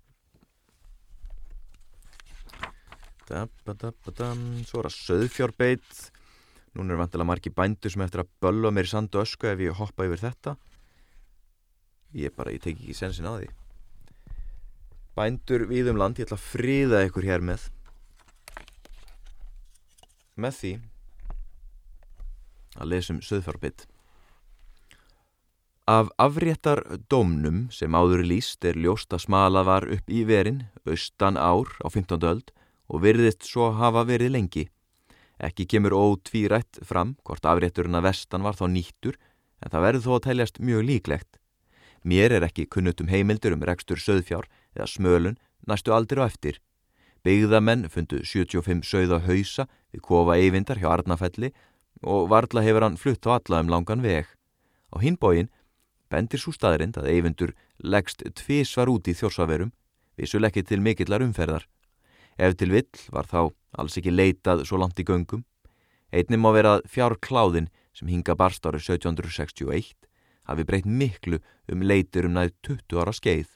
Svo 3.24 4.84
er 4.84 4.90
það 4.90 4.96
söðfjárbeitt. 4.98 6.12
Nún 6.74 6.92
er 6.92 7.00
vantilega 7.00 7.30
margi 7.30 7.54
bændur 7.54 7.94
sem 7.94 8.04
eftir 8.06 8.24
að 8.24 8.32
bölva 8.42 8.72
mér 8.74 8.90
í 8.90 8.92
sandu 8.92 9.22
ösku 9.22 9.50
ef 9.50 9.62
ég 9.62 9.78
hoppa 9.78 10.08
yfir 10.08 10.24
þetta. 10.26 10.56
Ég 12.18 12.34
bara, 12.36 12.54
ég 12.54 12.62
tek 12.62 12.78
ekki 12.78 12.96
sensin 12.98 13.30
á 13.30 13.34
því. 13.38 13.50
Bændur 15.14 15.68
við 15.70 15.92
um 15.92 16.00
land, 16.02 16.18
ég 16.18 16.26
ætla 16.26 16.40
að 16.40 16.48
fríða 16.50 17.04
ykkur 17.06 17.28
hér 17.28 17.44
með. 17.46 17.68
Með 20.34 20.56
því 20.60 20.72
að 22.74 22.90
lesum 22.90 23.20
söðfjárbeitt. 23.22 23.86
Af 25.86 26.10
afréttar 26.18 26.80
dómnum 27.12 27.68
sem 27.76 27.94
áður 27.94 28.24
líst 28.26 28.66
er 28.66 28.78
ljóst 28.80 29.14
að 29.14 29.26
smala 29.26 29.66
var 29.68 29.86
upp 29.92 30.10
í 30.10 30.24
verin, 30.26 30.64
austan 30.88 31.38
ár 31.38 31.68
á 31.84 31.92
15. 31.92 32.24
öld 32.24 32.54
og 32.88 33.04
virðist 33.04 33.44
svo 33.46 33.70
hafa 33.76 34.06
verið 34.08 34.34
lengi. 34.34 34.66
Ekki 35.44 35.68
kemur 35.68 35.94
ótvírætt 35.94 36.80
fram 36.88 37.18
hvort 37.28 37.46
afrétturinn 37.46 38.00
að 38.00 38.08
vestan 38.08 38.48
var 38.48 38.56
þá 38.56 38.66
nýttur 38.72 39.20
en 39.62 39.70
það 39.70 39.86
verður 39.86 40.06
þó 40.06 40.14
að 40.16 40.26
teljast 40.30 40.60
mjög 40.64 40.88
líklegt. 40.88 41.32
Mér 42.04 42.40
er 42.40 42.48
ekki 42.48 42.66
kunnutum 42.66 43.12
heimildur 43.12 43.54
um 43.56 43.68
rekstur 43.68 44.00
söðfjár 44.00 44.48
eða 44.76 44.90
smölun 44.90 45.40
næstu 45.68 45.94
aldir 45.94 46.22
og 46.22 46.32
eftir. 46.32 46.60
Byggðamenn 47.24 47.88
fundu 47.90 48.20
75 48.28 48.84
sögða 48.84 49.22
hausa 49.24 49.68
við 49.94 50.04
kofa 50.04 50.36
eyvindar 50.36 50.82
hjá 50.82 50.90
Arnafelli 50.92 51.54
og 52.04 52.28
varla 52.30 52.64
hefur 52.66 52.84
hann 52.84 53.00
flutt 53.00 53.28
á 53.30 53.40
alla 53.40 53.62
um 53.64 53.72
langan 53.72 54.04
veg. 54.04 54.28
Á 54.92 54.96
hinbóin 55.00 55.50
bendir 56.12 56.42
svo 56.42 56.52
staðrind 56.52 57.00
að 57.00 57.10
eyvindur 57.14 57.54
leggst 57.80 58.26
tvísvar 58.36 58.92
út 58.92 59.08
í 59.08 59.16
þjórsaverum, 59.18 59.72
vissuleikki 60.20 60.66
til 60.68 60.82
mikillar 60.84 61.24
umferðar. 61.26 61.66
Ef 62.38 62.58
til 62.58 62.74
vill 62.74 62.92
var 63.14 63.30
þá 63.30 63.54
alls 63.80 63.98
ekki 63.98 64.14
leitað 64.14 64.66
svo 64.68 64.78
langt 64.82 65.00
í 65.00 65.08
göngum. 65.08 65.46
Einnig 66.14 66.42
má 66.42 66.52
vera 66.54 66.78
að 66.78 66.88
fjár 66.92 67.18
kláðin 67.18 67.72
sem 67.94 68.10
hinga 68.10 68.36
barst 68.38 68.66
árið 68.66 68.98
1761 68.98 69.94
hafi 70.50 70.66
breytt 70.68 70.86
miklu 70.86 71.40
um 71.72 71.82
leitur 71.82 72.28
um 72.28 72.36
næð 72.38 72.54
20 72.68 73.00
ára 73.02 73.14
skeið. 73.16 73.48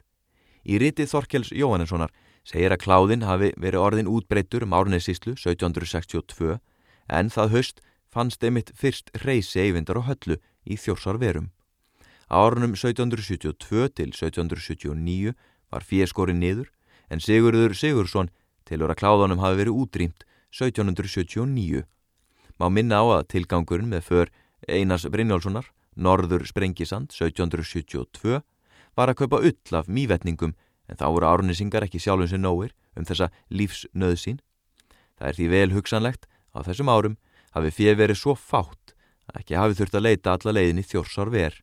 Í 0.67 0.79
ritið 0.83 1.11
Þorkels 1.13 1.53
Jóhannessonar 1.55 2.11
segir 2.47 2.73
að 2.75 2.81
kláðin 2.83 3.23
hafi 3.23 3.53
verið 3.55 3.83
orðin 3.83 4.09
útbreytur 4.11 4.65
um 4.67 4.75
árneðsíslu 4.75 5.37
1762 5.39 6.57
en 7.07 7.29
það 7.31 7.53
höst 7.55 7.79
fannst 8.11 8.43
einmitt 8.43 8.73
fyrst 8.75 9.11
reysi 9.23 9.61
eyvindar 9.63 10.01
og 10.01 10.09
höllu 10.09 10.37
í 10.67 10.75
þjórsarverum. 10.75 11.51
Árunum 12.27 12.75
1772 12.75 13.87
til 13.95 14.11
1779 14.11 15.35
var 15.71 15.87
fjerskorinn 15.87 16.41
niður 16.43 16.67
en 17.07 17.23
Sigurður 17.23 17.75
Sigursson 17.75 18.31
tilur 18.67 18.91
að 18.91 18.99
kláðunum 18.99 19.39
hafi 19.39 19.61
verið 19.61 19.79
útrýmt 19.83 20.27
1779. 20.51 21.85
Má 22.59 22.67
minna 22.67 22.99
á 22.99 23.05
að 23.21 23.27
tilgangurinn 23.35 23.91
með 23.91 24.03
för 24.09 24.31
Einars 24.67 25.07
Brynjálssonar, 25.07 25.71
Norður 25.95 26.43
Sprengisand 26.49 27.13
1772, 27.15 28.41
var 28.97 29.11
að 29.11 29.19
kaupa 29.21 29.41
ull 29.45 29.77
af 29.77 29.87
mývetningum 29.87 30.55
en 30.87 30.99
þá 30.99 31.05
voru 31.11 31.29
árnisingar 31.29 31.85
ekki 31.85 32.01
sjálfum 32.01 32.29
sér 32.31 32.41
nóir 32.41 32.73
um 32.97 33.05
þessa 33.05 33.29
lífsnöðsín. 33.53 34.41
Það 35.17 35.29
er 35.29 35.37
því 35.37 35.47
vel 35.53 35.69
hugsanlegt 35.75 36.27
á 36.55 36.59
þessum 36.65 36.91
árum 36.91 37.17
hafi 37.53 37.73
fyrir 37.73 37.99
verið 38.01 38.21
svo 38.21 38.35
fátt 38.37 38.95
að 39.27 39.41
ekki 39.41 39.57
hafi 39.59 39.79
þurft 39.79 39.97
að 39.97 40.05
leita 40.07 40.35
alla 40.35 40.55
leiðin 40.57 40.81
í 40.81 40.87
þjórsár 40.87 41.31
ver. 41.33 41.57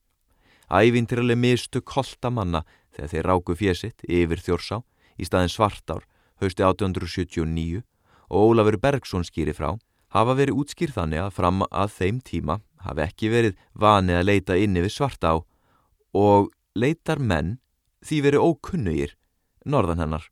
Ævintirlega 0.70 1.41
mistu 1.41 1.82
kolta 1.85 2.30
manna 2.32 2.64
þegar 2.95 3.11
þeir 3.12 3.28
ráku 3.28 3.57
fésitt 3.59 4.05
yfir 4.09 4.43
þjórsá 4.43 4.80
í 5.18 5.26
staðin 5.28 5.53
svartár 5.53 6.05
hausti 6.43 6.64
1879 6.64 7.82
og 8.30 8.53
Ólafur 8.53 8.78
Bergson 8.80 9.26
skýri 9.26 9.55
frá 9.57 9.74
hafa 10.14 10.37
verið 10.39 10.61
útskýr 10.62 10.93
þannig 10.95 11.24
að 11.24 11.35
fram 11.37 11.64
að 11.68 11.95
þeim 11.99 12.20
tíma 12.24 12.59
hafi 12.85 13.05
ekki 13.05 13.30
verið 13.32 13.59
vanið 13.72 14.20
að 14.20 14.28
leita 14.30 14.59
inn 14.61 14.78
yfir 14.80 14.95
svartá 14.95 15.32
og 16.14 16.51
leitar 16.74 17.20
menn 17.22 17.58
því 18.04 18.20
verið 18.26 18.44
ókunnugir 18.44 19.16
norðan 19.64 20.02
hennar. 20.02 20.28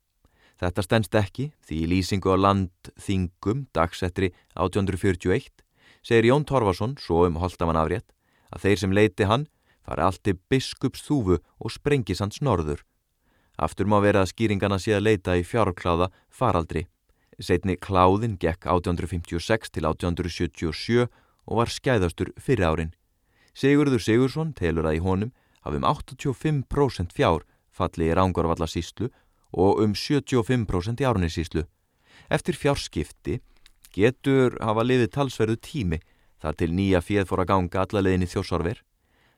Þetta 0.60 0.84
stendst 0.84 1.16
ekki 1.18 1.50
því 1.66 1.78
í 1.82 1.88
lýsingu 1.90 2.34
á 2.34 2.36
landþingum 2.38 3.66
dagsettri 3.74 4.30
1841 4.54 5.62
segir 6.02 6.28
Jón 6.30 6.46
Torfarsson 6.46 6.96
svo 7.00 7.24
um 7.26 7.38
Holtamann 7.42 7.78
afrétt 7.78 8.10
að 8.52 8.66
þeir 8.66 8.82
sem 8.82 8.94
leiti 8.94 9.26
hann 9.30 9.48
fari 9.82 10.04
allt 10.06 10.22
til 10.22 10.38
biskups 10.50 11.02
þúfu 11.06 11.38
og 11.58 11.74
sprengis 11.74 12.22
hans 12.22 12.42
norður. 12.42 12.82
Aftur 13.58 13.86
má 13.86 13.98
vera 14.02 14.22
að 14.22 14.32
skýringana 14.32 14.78
sé 14.82 14.94
að 14.96 15.06
leita 15.08 15.36
í 15.38 15.44
fjárkláða 15.46 16.10
faraldri. 16.30 16.86
Setni 17.38 17.76
kláðin 17.76 18.36
gekk 18.38 18.66
1856 18.70 19.72
til 19.74 19.86
1877 19.88 21.06
og 21.46 21.58
var 21.58 21.70
skæðastur 21.70 22.32
fyrir 22.38 22.68
árin. 22.70 22.92
Sigurður 23.54 24.00
Sigursson 24.00 24.52
telur 24.56 24.86
að 24.88 24.98
í 24.98 25.02
honum 25.04 25.32
hafum 25.66 25.86
85% 25.88 27.14
fjár 27.16 27.46
falli 27.72 28.10
í 28.10 28.16
Rángarvalla 28.16 28.68
síslu 28.68 29.08
og 29.52 29.82
um 29.84 29.94
75% 29.96 31.02
í 31.02 31.08
árnisíslu. 31.08 31.64
Eftir 32.32 32.56
fjárskipti 32.56 33.40
getur 33.92 34.56
hafa 34.60 34.84
liðið 34.86 35.12
talsverðu 35.16 35.58
tími 35.60 36.00
þar 36.42 36.58
til 36.58 36.72
nýja 36.74 37.02
fjöð 37.04 37.28
fór 37.30 37.44
að 37.44 37.50
ganga 37.52 37.84
alla 37.84 38.02
leðin 38.04 38.26
í 38.26 38.30
þjósarver. 38.32 38.78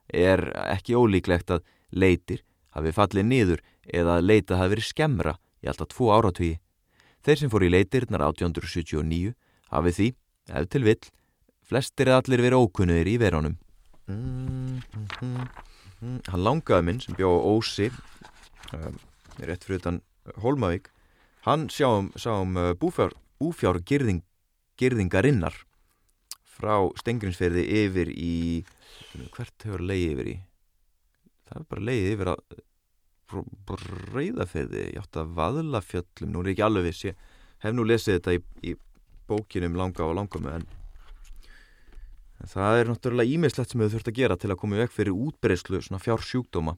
Er 0.09 0.47
ekki 0.70 0.97
ólíklegt 0.97 1.51
að 1.51 1.64
leitir 1.91 2.45
hafi 2.75 2.93
fallið 2.95 3.27
niður 3.29 3.64
eða 3.87 4.18
að 4.18 4.29
leita 4.31 4.59
hafi 4.59 4.75
verið 4.75 4.89
skemmra 4.91 5.35
í 5.62 5.68
alltaf 5.70 5.91
tvo 5.93 6.12
áratvíi. 6.14 6.61
Þeir 7.25 7.41
sem 7.41 7.53
fór 7.53 7.64
í 7.64 7.72
leitirnar 7.72 8.25
1879 8.29 9.35
hafi 9.72 9.93
því, 9.97 10.09
ef 10.53 10.66
til 10.70 10.83
vill, 10.85 11.05
flestir 11.64 12.11
eða 12.11 12.22
allir 12.22 12.45
verið 12.45 12.64
ókunnuðir 12.64 13.11
í 13.11 13.16
verónum. 13.20 13.55
Mm, 14.11 14.83
mm, 15.25 15.47
mm. 16.05 16.20
Hann 16.30 16.44
langaði 16.44 16.88
minn 16.88 17.02
sem 17.02 17.16
bjóð 17.18 17.40
á 17.40 17.48
Ósi 17.48 17.90
um, 18.76 18.98
rétt 19.40 19.64
fyrir 19.66 19.80
utan 19.80 20.02
Holmavík 20.44 20.90
hann 21.44 21.68
sjáum, 21.72 22.11
sáum 22.16 22.57
uh, 22.57 22.72
búfjár, 22.80 23.12
búfjár 23.40 23.80
girðing, 23.84 24.22
girðingarinnar 24.80 25.57
frá 26.55 26.78
Stengrinsferði 27.00 27.64
yfir 27.82 28.12
í 28.14 28.64
hvert 29.34 29.66
hefur 29.66 29.82
leiði 29.82 30.12
yfir 30.14 30.30
í 30.30 30.36
það 31.48 31.59
er 31.61 31.66
bara 31.72 31.86
leiði 31.88 32.14
yfir 32.14 32.32
að 32.34 32.62
breyðaferði 33.68 34.86
ég 34.92 35.00
átti 35.00 35.20
að 35.22 35.34
vaðla 35.38 35.80
fjöllum 35.82 36.32
nú 36.32 36.42
er 36.42 36.50
ég 36.50 36.57
ekki 36.57 36.66
alveg 36.68 36.88
viss 36.88 37.07
ég 37.09 37.28
hef 37.64 37.74
nú 37.74 37.86
lesið 37.88 38.18
þetta 38.18 38.36
í, 38.36 38.40
í 38.70 38.74
bókinum 39.28 39.78
langa 39.80 40.07
og 40.07 40.16
langamu 40.18 40.52
en 40.52 40.66
það 42.51 42.80
er 42.80 42.90
náttúrulega 42.90 43.34
ímislegt 43.36 43.72
sem 43.72 43.80
við 43.80 43.95
þurfum 43.95 44.12
að 44.12 44.18
gera 44.18 44.36
til 44.40 44.51
að 44.53 44.61
koma 44.61 44.76
í 44.76 44.82
vekk 44.82 44.95
fyrir 44.95 45.16
útbreyslu 45.26 45.80
svona 45.84 46.03
fjársjúkdóma. 46.03 46.76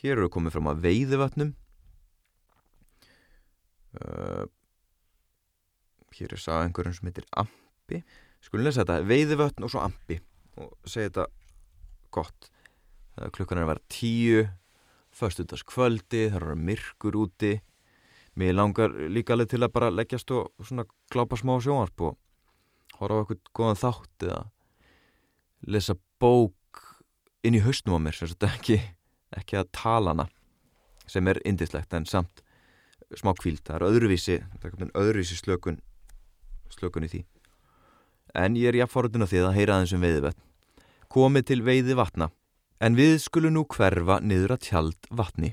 Hér 0.00 0.16
eru 0.16 0.28
við 0.28 0.34
komið 0.36 0.56
fram 0.56 0.70
að 0.70 0.82
veiðivatnum. 0.86 1.50
Uh, 4.00 4.44
hér 6.16 6.36
er 6.36 6.42
sagð 6.42 6.68
einhverjum 6.68 6.96
sem 6.96 7.10
heitir 7.10 7.26
Ampi. 7.42 8.02
Skulum 8.44 8.66
lesa 8.68 8.84
þetta, 8.84 9.00
veiðivatn 9.08 9.66
og 9.66 9.72
svo 9.72 9.82
Ampi. 9.84 10.20
Og 10.60 10.72
segja 10.88 11.10
þetta 11.10 11.26
gott. 12.14 12.50
Klukkan 13.34 13.60
er 13.60 13.66
að 13.66 13.72
vera 13.74 13.88
tíu. 13.92 14.46
Förstundas 15.10 15.66
kvöldi, 15.66 16.28
það 16.30 16.38
eru 16.38 16.56
myrkur 16.56 17.18
úti. 17.18 17.56
Mér 18.38 18.54
langar 18.54 18.94
líka 19.10 19.34
alveg 19.34 19.50
til 19.50 19.64
að 19.64 19.74
bara 19.74 19.90
leggjast 19.92 20.30
og 20.32 20.52
svona 20.62 20.86
klápa 21.10 21.36
smá 21.36 21.56
sjónvarp 21.60 22.06
og 22.06 22.18
horfa 23.00 23.16
á 23.16 23.20
eitthvað 23.24 23.50
góðan 23.58 23.80
þátt 23.80 24.26
eða 24.28 24.40
lesa 25.66 25.96
bók 26.20 26.54
inn 27.44 27.56
í 27.56 27.62
hausnum 27.64 27.98
á 27.98 28.00
mér 28.06 28.20
ekki, 28.48 28.80
ekki 29.36 29.60
að 29.60 29.70
tala 29.72 30.14
hana 30.14 30.28
sem 31.06 31.26
er 31.28 31.40
indislegt 31.44 31.94
en 31.94 32.06
samt 32.06 32.44
smá 33.18 33.32
kvíld, 33.34 33.64
það 33.66 33.76
er 33.76 33.86
öðruvísi 33.88 34.36
það 34.62 34.82
er 34.86 34.92
öðruvísi 34.94 35.36
slökun 35.36 35.80
slökun 36.70 37.04
í 37.04 37.10
því. 37.10 37.24
En 38.38 38.54
ég 38.54 38.70
er 38.70 38.78
jafnforðun 38.84 39.26
á 39.26 39.30
því 39.30 39.40
að 39.42 39.56
heyra 39.58 39.78
aðeins 39.78 39.94
um 39.96 40.04
veiðivett 40.04 40.44
komið 41.10 41.48
til 41.50 41.62
veiði 41.66 41.96
vatna 41.98 42.30
En 42.80 42.94
við 42.96 43.18
skulum 43.20 43.52
nú 43.52 43.66
hverfa 43.68 44.22
niður 44.24 44.54
að 44.54 44.62
tjald 44.64 45.08
vatni. 45.12 45.50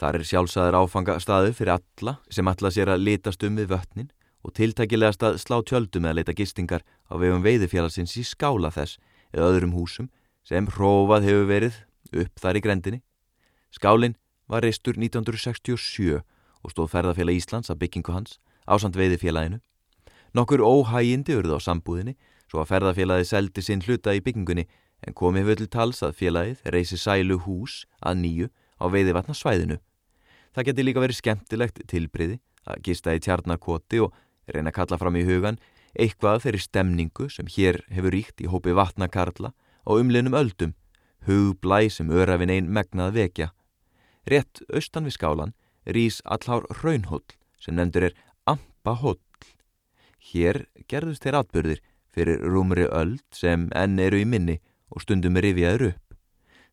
Þar 0.00 0.16
er 0.16 0.22
sjálfsæðar 0.30 0.76
áfangastaðu 0.80 1.50
fyrir 1.52 1.74
alla 1.74 2.14
sem 2.32 2.48
alla 2.48 2.70
sér 2.72 2.94
að 2.94 3.04
litast 3.04 3.44
um 3.44 3.58
við 3.60 3.68
vötnin 3.74 4.08
og 4.44 4.54
tiltækilegast 4.56 5.26
að 5.28 5.36
slá 5.42 5.58
tjöldum 5.60 6.08
eða 6.08 6.16
leita 6.18 6.34
gistingar 6.36 6.80
á 7.12 7.20
vegum 7.20 7.44
veiðifélagsins 7.44 8.16
í 8.16 8.24
skála 8.24 8.72
þess 8.72 8.96
eða 9.34 9.50
öðrum 9.50 9.74
húsum 9.74 10.10
sem 10.46 10.68
hrófað 10.70 11.26
hefur 11.28 11.48
verið 11.50 11.80
upp 12.14 12.40
þar 12.40 12.58
í 12.58 12.62
grendinni. 12.64 13.00
Skálinn 13.74 14.16
var 14.46 14.62
reistur 14.64 14.96
1967 14.96 16.20
og 16.64 16.72
stóð 16.72 16.92
ferðarfélag 16.92 17.40
Íslands 17.40 17.72
að 17.72 17.80
byggingu 17.82 18.14
hans 18.14 18.38
ásand 18.64 18.96
veiðifélaginu. 18.96 19.60
Nokkur 20.34 20.62
óhægindi 20.64 21.36
urðu 21.38 21.58
á 21.58 21.60
sambúðinni 21.62 22.16
svo 22.48 22.62
að 22.62 22.70
ferðarfélagi 22.72 23.28
seldi 23.28 23.64
sinn 23.64 23.84
hluta 23.84 24.14
í 24.14 24.22
byggingunni 24.24 24.66
en 25.04 25.16
komið 25.16 25.44
hefur 25.44 25.60
til 25.60 25.70
tals 25.72 26.02
að 26.06 26.16
félagið 26.20 26.70
reysi 26.72 26.98
sælu 27.00 27.40
hús 27.44 27.84
að 28.00 28.20
nýju 28.22 28.48
á 28.80 28.84
veiðivatnarsvæðinu. 28.94 29.78
Það 30.54 30.66
geti 30.68 30.86
líka 30.86 31.02
verið 31.02 31.20
skemmtilegt 31.20 31.82
tilbriði 31.90 32.38
að 32.64 32.82
gista 32.86 33.14
í 33.14 33.20
tjarnarkoti 33.20 34.00
og 34.04 34.14
reyna 34.48 34.70
að 34.70 34.78
kalla 34.78 35.00
fram 35.00 35.16
í 35.18 35.24
hugan 35.26 35.58
eitthvað 35.94 36.42
þeirri 36.44 36.62
stemningu 36.62 37.28
sem 37.30 37.48
hér 37.50 37.80
hefur 37.90 38.14
ríkt 38.14 38.42
í 38.42 38.48
hópi 38.50 38.74
vatnakarla 38.74 39.52
og 39.84 40.00
umlinum 40.02 40.36
öldum, 40.36 40.74
hugblæ 41.26 41.88
sem 41.90 42.10
örafin 42.10 42.52
einn 42.52 42.70
megnað 42.72 43.14
vekja. 43.18 43.48
Rétt 44.26 44.62
austan 44.72 45.06
við 45.08 45.18
skálan 45.18 45.54
rýs 45.86 46.20
allhár 46.24 46.66
raunhóll 46.82 47.24
sem 47.60 47.76
nefndur 47.76 48.08
er 48.10 48.16
Ampahóll. 48.48 49.20
Hér 50.24 50.64
gerðust 50.88 51.24
þeir 51.24 51.40
atbyrðir 51.40 51.82
fyrir 52.14 52.40
rúmri 52.40 52.86
öld 52.88 53.24
sem 53.34 53.68
enn 53.76 53.98
eru 54.00 54.20
í 54.20 54.28
minni 54.28 54.60
og 54.90 55.04
stundum 55.04 55.36
rifjaður 55.36 55.90
upp. 55.92 56.16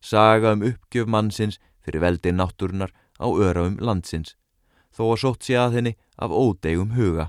Saga 0.00 0.54
um 0.56 0.64
uppgjöf 0.66 1.08
mannsins 1.08 1.60
fyrir 1.84 2.02
veldi 2.02 2.32
náttúrunar 2.34 2.92
á 3.20 3.26
öraum 3.28 3.78
landsins, 3.78 4.36
þó 4.90 5.12
að 5.12 5.20
sótt 5.22 5.46
sé 5.46 5.58
að 5.58 5.78
henni 5.78 5.96
af 6.16 6.34
ódegum 6.34 6.94
huga. 6.96 7.28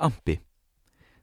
Ampi 0.00 0.40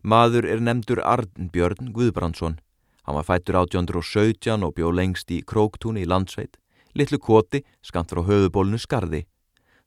Maður 0.06 0.46
er 0.46 0.62
nefndur 0.62 1.02
Arnbjörn 1.02 1.92
Guðbrandsson. 1.94 2.60
Hann 3.08 3.16
var 3.16 3.26
fættur 3.26 3.56
1817 3.58 4.64
og 4.64 4.76
bjó 4.78 4.92
lengst 4.94 5.32
í 5.34 5.42
Króktúni 5.42 6.04
í 6.04 6.10
landsveit, 6.10 6.58
litlu 6.94 7.18
koti 7.18 7.64
skamt 7.82 8.12
frá 8.12 8.22
höfubólnu 8.28 8.78
skarði. 8.78 9.24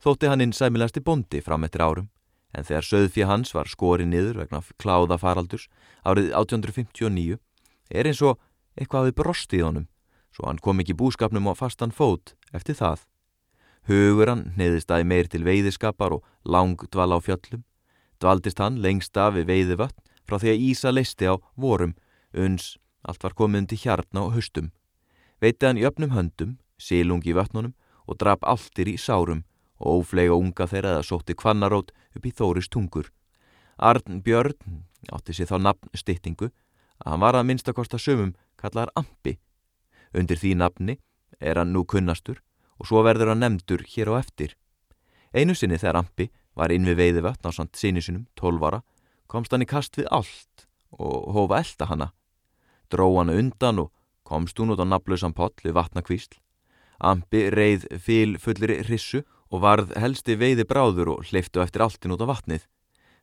Þótti 0.03 0.31
hann 0.33 0.41
inn 0.41 0.57
sæmilasti 0.57 1.03
bondi 1.05 1.43
fram 1.45 1.65
eftir 1.69 1.85
árum, 1.85 2.09
en 2.57 2.65
þegar 2.65 2.89
söðfið 2.89 3.29
hans 3.29 3.55
var 3.55 3.69
skorið 3.69 4.11
niður 4.11 4.41
vegna 4.43 4.63
kláðafaraldurs 4.81 5.69
árið 6.03 6.33
1859, 6.33 7.39
er 7.91 8.11
eins 8.11 8.23
og 8.25 8.41
eitthvað 8.75 9.11
við 9.11 9.19
brost 9.21 9.55
í 9.55 9.63
honum, 9.63 9.87
svo 10.35 10.49
hann 10.49 10.59
kom 10.59 10.81
ekki 10.81 10.97
búskapnum 10.97 11.53
á 11.53 11.55
fastan 11.55 11.95
fót 11.95 12.35
eftir 12.57 12.81
það. 12.81 13.05
Hugur 13.87 14.33
hann 14.33 14.49
neðist 14.57 14.91
aði 14.91 15.07
meir 15.07 15.29
til 15.31 15.45
veiðiskapar 15.47 16.19
og 16.19 16.25
lang 16.45 16.81
dval 16.91 17.13
á 17.15 17.19
fjöllum. 17.21 17.63
Dvaldist 18.21 18.61
hann 18.61 18.81
lengst 18.85 19.17
af 19.17 19.35
við 19.37 19.49
veiðivötn 19.49 19.97
frá 20.29 20.39
því 20.39 20.53
að 20.53 20.65
Ísa 20.69 20.93
leisti 20.93 21.27
á 21.27 21.35
vorum, 21.57 21.95
uns 22.37 22.77
allt 23.03 23.23
var 23.25 23.35
komið 23.35 23.71
til 23.71 23.81
hjartna 23.85 24.27
og 24.27 24.35
höstum. 24.37 24.71
Veiti 25.41 25.67
hann 25.67 25.81
í 25.81 25.87
öfnum 25.89 26.13
höndum, 26.13 26.59
sílungi 26.77 27.33
í 27.33 27.37
vötnunum 27.37 27.73
og 28.07 28.19
drap 28.21 28.45
alltir 28.45 28.91
í 28.93 28.99
sárum 29.01 29.45
og 29.81 30.05
óflega 30.05 30.37
unga 30.37 30.69
þeirra 30.69 30.99
eða 30.99 31.07
sótti 31.09 31.35
kvannarót 31.35 31.95
upp 32.17 32.27
í 32.27 32.35
Þóris 32.37 32.69
tungur. 32.69 33.09
Arn 33.81 34.21
Björn 34.21 34.85
átti 35.09 35.33
sér 35.33 35.49
þá 35.49 35.57
nafn 35.65 35.97
styttingu 35.97 36.51
að 37.01 37.15
hann 37.15 37.23
var 37.25 37.39
að 37.39 37.47
minnstakosta 37.49 37.99
sömum 37.99 38.35
kallar 38.61 38.93
Ampi. 38.95 39.39
Undir 40.13 40.37
því 40.37 40.55
nafni 40.61 40.99
er 41.41 41.57
hann 41.57 41.73
nú 41.73 41.87
kunnastur 41.89 42.43
og 42.77 42.91
svo 42.91 43.01
verður 43.07 43.33
hann 43.33 43.41
nefndur 43.41 43.87
hér 43.89 44.13
á 44.13 44.21
eftir. 44.21 44.57
Einu 45.33 45.57
sinni 45.57 45.81
þegar 45.81 46.03
Ampi 46.03 46.29
var 46.61 46.73
inn 46.75 46.85
við 46.85 46.99
veiði 47.01 47.25
vötn 47.25 47.49
á 47.49 47.51
samt 47.57 47.79
síni 47.81 48.03
sinum, 48.05 48.27
12 48.37 48.67
ára, 48.69 48.83
komst 49.31 49.55
hann 49.55 49.65
í 49.65 49.69
kast 49.69 49.97
við 49.97 50.11
allt 50.13 50.67
og 50.93 51.33
hófa 51.33 51.63
elda 51.63 51.89
hana. 51.89 52.09
Dró 52.93 53.07
hann 53.17 53.33
undan 53.33 53.87
og 53.87 53.93
komst 54.29 54.59
hún 54.61 54.75
út 54.75 54.83
á 54.83 54.87
naflausan 54.87 55.37
poll 55.37 55.55
við 55.65 55.77
vatnakvísl. 55.79 56.37
Ampi 57.01 57.47
reið 57.55 57.87
fíl 58.05 58.37
fullir 58.43 58.83
rissu 58.91 59.23
og 59.49 59.65
varð 59.65 59.95
helsti 59.99 60.37
veiði 60.37 60.67
bráður 60.69 61.15
og 61.15 61.31
hliftu 61.31 61.63
eftir 61.65 61.87
alltin 61.87 62.13
út 62.15 62.23
á 62.23 62.29
vatnið. 62.29 62.67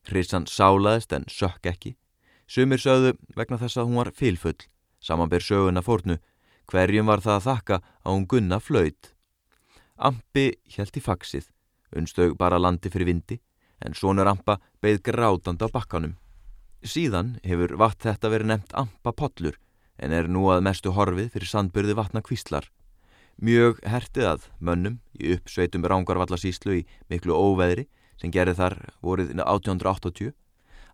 Hrissan 0.07 0.47
sálaðist 0.49 1.13
en 1.13 1.27
sökk 1.29 1.69
ekki. 1.69 1.93
Sumir 2.47 2.81
sögðu 2.81 3.13
vegna 3.35 3.59
þess 3.59 3.77
að 3.77 3.89
hún 3.89 3.99
var 4.01 4.11
fílfull, 4.15 4.59
samanber 5.03 5.43
söguna 5.43 5.83
fórnu, 5.83 6.17
hverjum 6.71 7.11
var 7.11 7.21
það 7.23 7.35
að 7.35 7.47
þakka 7.47 7.79
að 7.83 8.15
hún 8.15 8.27
gunna 8.31 8.59
flöyt. 8.63 9.11
Ampi 9.97 10.47
hjælt 10.71 10.97
í 10.97 11.03
faksið, 11.03 11.49
unstau 11.95 12.35
bara 12.35 12.59
landi 12.59 12.89
fyrir 12.91 13.07
vindi, 13.11 13.39
en 13.85 13.93
svonur 13.93 14.27
Ampa 14.27 14.57
beigð 14.81 15.03
grátand 15.11 15.61
á 15.61 15.67
bakkanum. 15.71 16.15
Síðan 16.83 17.37
hefur 17.45 17.75
vatn 17.77 18.09
þetta 18.09 18.31
verið 18.33 18.51
nefnt 18.51 18.73
Ampa 18.77 19.13
pollur, 19.13 19.57
en 19.97 20.13
er 20.13 20.27
nú 20.29 20.47
að 20.53 20.65
mestu 20.67 20.93
horfið 20.93 21.31
fyrir 21.33 21.51
sandbyrði 21.51 21.97
vatna 21.97 22.21
kvíslar. 22.21 22.67
Mjög 23.37 23.79
hertið 23.85 24.27
að 24.31 24.49
mönnum 24.59 24.99
í 25.13 25.35
uppsveitum 25.35 25.85
rángarvallasíslu 25.85 26.79
í 26.79 26.85
miklu 27.09 27.37
óveðri 27.37 27.85
sem 28.17 28.33
gerði 28.33 28.57
þar 28.57 28.75
vorið 29.05 29.35
1880. 29.37 30.33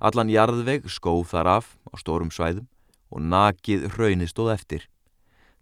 Allan 0.04 0.32
jarðveg 0.32 0.90
skóð 0.92 1.30
þar 1.32 1.50
af 1.58 1.70
á 1.88 1.96
stórum 2.02 2.32
svæðum 2.36 2.68
og 3.14 3.24
nakið 3.24 3.88
hraunið 3.96 4.34
stóð 4.34 4.52
eftir. 4.58 4.88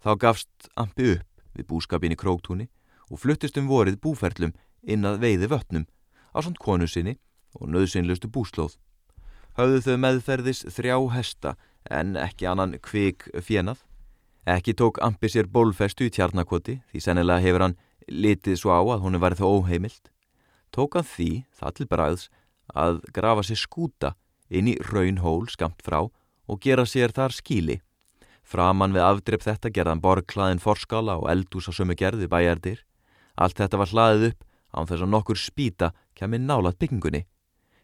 Þá 0.02 0.10
gafst 0.18 0.70
ampi 0.74 1.12
upp 1.14 1.54
við 1.54 1.68
búskapin 1.70 2.14
í 2.14 2.18
króktúni 2.18 2.66
og 3.12 3.20
fluttist 3.22 3.58
um 3.60 3.68
vorið 3.70 4.00
búferlum 4.02 4.54
inn 4.82 5.06
að 5.08 5.20
veiði 5.24 5.50
vötnum 5.52 5.86
á 6.32 6.38
samt 6.42 6.58
konu 6.62 6.88
sinni 6.88 7.18
og 7.58 7.68
nöðsynlustu 7.68 8.30
búslóð. 8.32 8.78
Hauðu 9.58 9.82
þau 9.84 9.96
meðferðis 10.00 10.64
þrjá 10.72 10.96
hesta 11.12 11.56
en 11.90 12.16
ekki 12.16 12.48
annan 12.48 12.78
kvik 12.80 13.28
fjenað. 13.44 13.82
Ekki 14.48 14.74
tók 14.74 14.98
ampi 15.04 15.28
sér 15.28 15.46
bólfestu 15.46 16.08
í 16.08 16.14
tjarnakoti 16.14 16.80
því 16.90 17.04
sennilega 17.04 17.44
hefur 17.44 17.66
hann 17.68 17.78
litið 18.08 18.58
svo 18.58 18.72
á 18.74 18.80
að 18.80 19.04
hún 19.04 19.18
er 19.18 19.22
værið 19.22 19.44
þó 19.44 19.48
óheimilt 19.60 20.12
tók 20.72 20.96
hann 20.96 21.06
því, 21.06 21.30
það 21.52 21.76
til 21.76 21.88
bræðs, 21.92 22.26
að 22.72 23.00
grafa 23.14 23.44
sér 23.46 23.60
skúta 23.60 24.14
inn 24.48 24.70
í 24.72 24.78
raunhól 24.88 25.46
skamt 25.52 25.82
frá 25.84 26.00
og 26.02 26.62
gera 26.64 26.86
sér 26.88 27.12
þar 27.14 27.34
skíli. 27.36 27.80
Framan 28.42 28.94
við 28.96 29.04
afdrepp 29.06 29.44
þetta 29.44 29.70
gerðan 29.72 30.02
borgklaðin 30.02 30.62
forskala 30.62 31.18
og 31.20 31.28
eldús 31.30 31.68
á 31.70 31.72
sömu 31.76 31.94
gerði 31.96 32.26
bæjardir. 32.28 32.80
Allt 33.36 33.60
þetta 33.60 33.80
var 33.80 33.92
hlaðið 33.92 34.26
upp 34.32 34.48
án 34.72 34.88
þess 34.88 35.04
að 35.04 35.12
nokkur 35.12 35.38
spýta 35.38 35.92
kemur 36.18 36.42
nálat 36.42 36.78
byggingunni. 36.80 37.26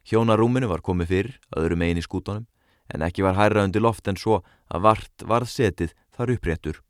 Hjónarúminu 0.08 0.68
var 0.70 0.80
komið 0.80 1.10
fyrr, 1.12 1.30
öðru 1.56 1.76
megin 1.76 2.00
í 2.00 2.04
skútonum, 2.04 2.46
en 2.88 3.04
ekki 3.04 3.24
var 3.24 3.36
hærra 3.36 3.64
undir 3.66 3.84
loft 3.84 4.08
en 4.08 4.16
svo 4.16 4.40
að 4.72 4.84
vart 4.86 5.24
varð 5.28 5.50
setið 5.52 5.94
þar 6.16 6.32
uppréttur. 6.36 6.80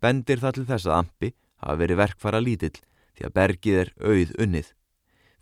Bendir 0.00 0.40
það 0.42 0.58
til 0.58 0.66
þess 0.70 0.86
að 0.86 0.98
ampi 1.00 1.32
hafi 1.64 1.80
verið 1.82 2.00
verkfara 2.02 2.42
lítill 2.42 2.76
því 3.16 3.26
að 3.26 3.36
bergið 3.38 3.78
er 3.82 3.92
auð 4.00 4.34
unnið. 4.44 4.72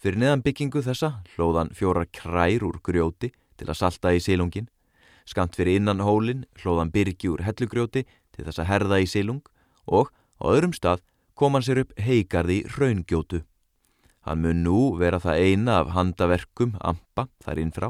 Fyrir 0.01 0.21
neðan 0.21 0.45
byggingu 0.45 0.83
þessa 0.85 1.11
hlóðan 1.35 1.73
fjórar 1.77 2.09
krær 2.13 2.65
úr 2.67 2.81
grjóti 2.85 3.33
til 3.59 3.69
að 3.69 3.79
salta 3.81 4.13
í 4.15 4.21
sílungin. 4.23 4.69
Skamt 5.25 5.57
fyrir 5.57 5.81
innan 5.81 6.05
hólinn 6.05 6.45
hlóðan 6.61 6.93
byrgi 6.93 7.31
úr 7.33 7.45
hellugrjóti 7.47 8.05
til 8.05 8.45
þess 8.45 8.61
að 8.61 8.71
herða 8.71 9.01
í 9.01 9.09
sílung 9.09 9.43
og 9.89 10.13
á 10.41 10.45
öðrum 10.53 10.75
stað 10.77 11.03
kom 11.35 11.57
hann 11.57 11.65
sér 11.67 11.83
upp 11.85 11.95
heigarði 11.99 12.63
raungjótu. 12.77 13.43
Hann 14.25 14.41
mun 14.41 14.63
nú 14.65 14.79
vera 14.97 15.21
það 15.21 15.41
eina 15.45 15.81
af 15.83 15.93
handaverkum 15.93 16.79
ampa 16.81 17.29
þar 17.45 17.61
innfrá 17.61 17.89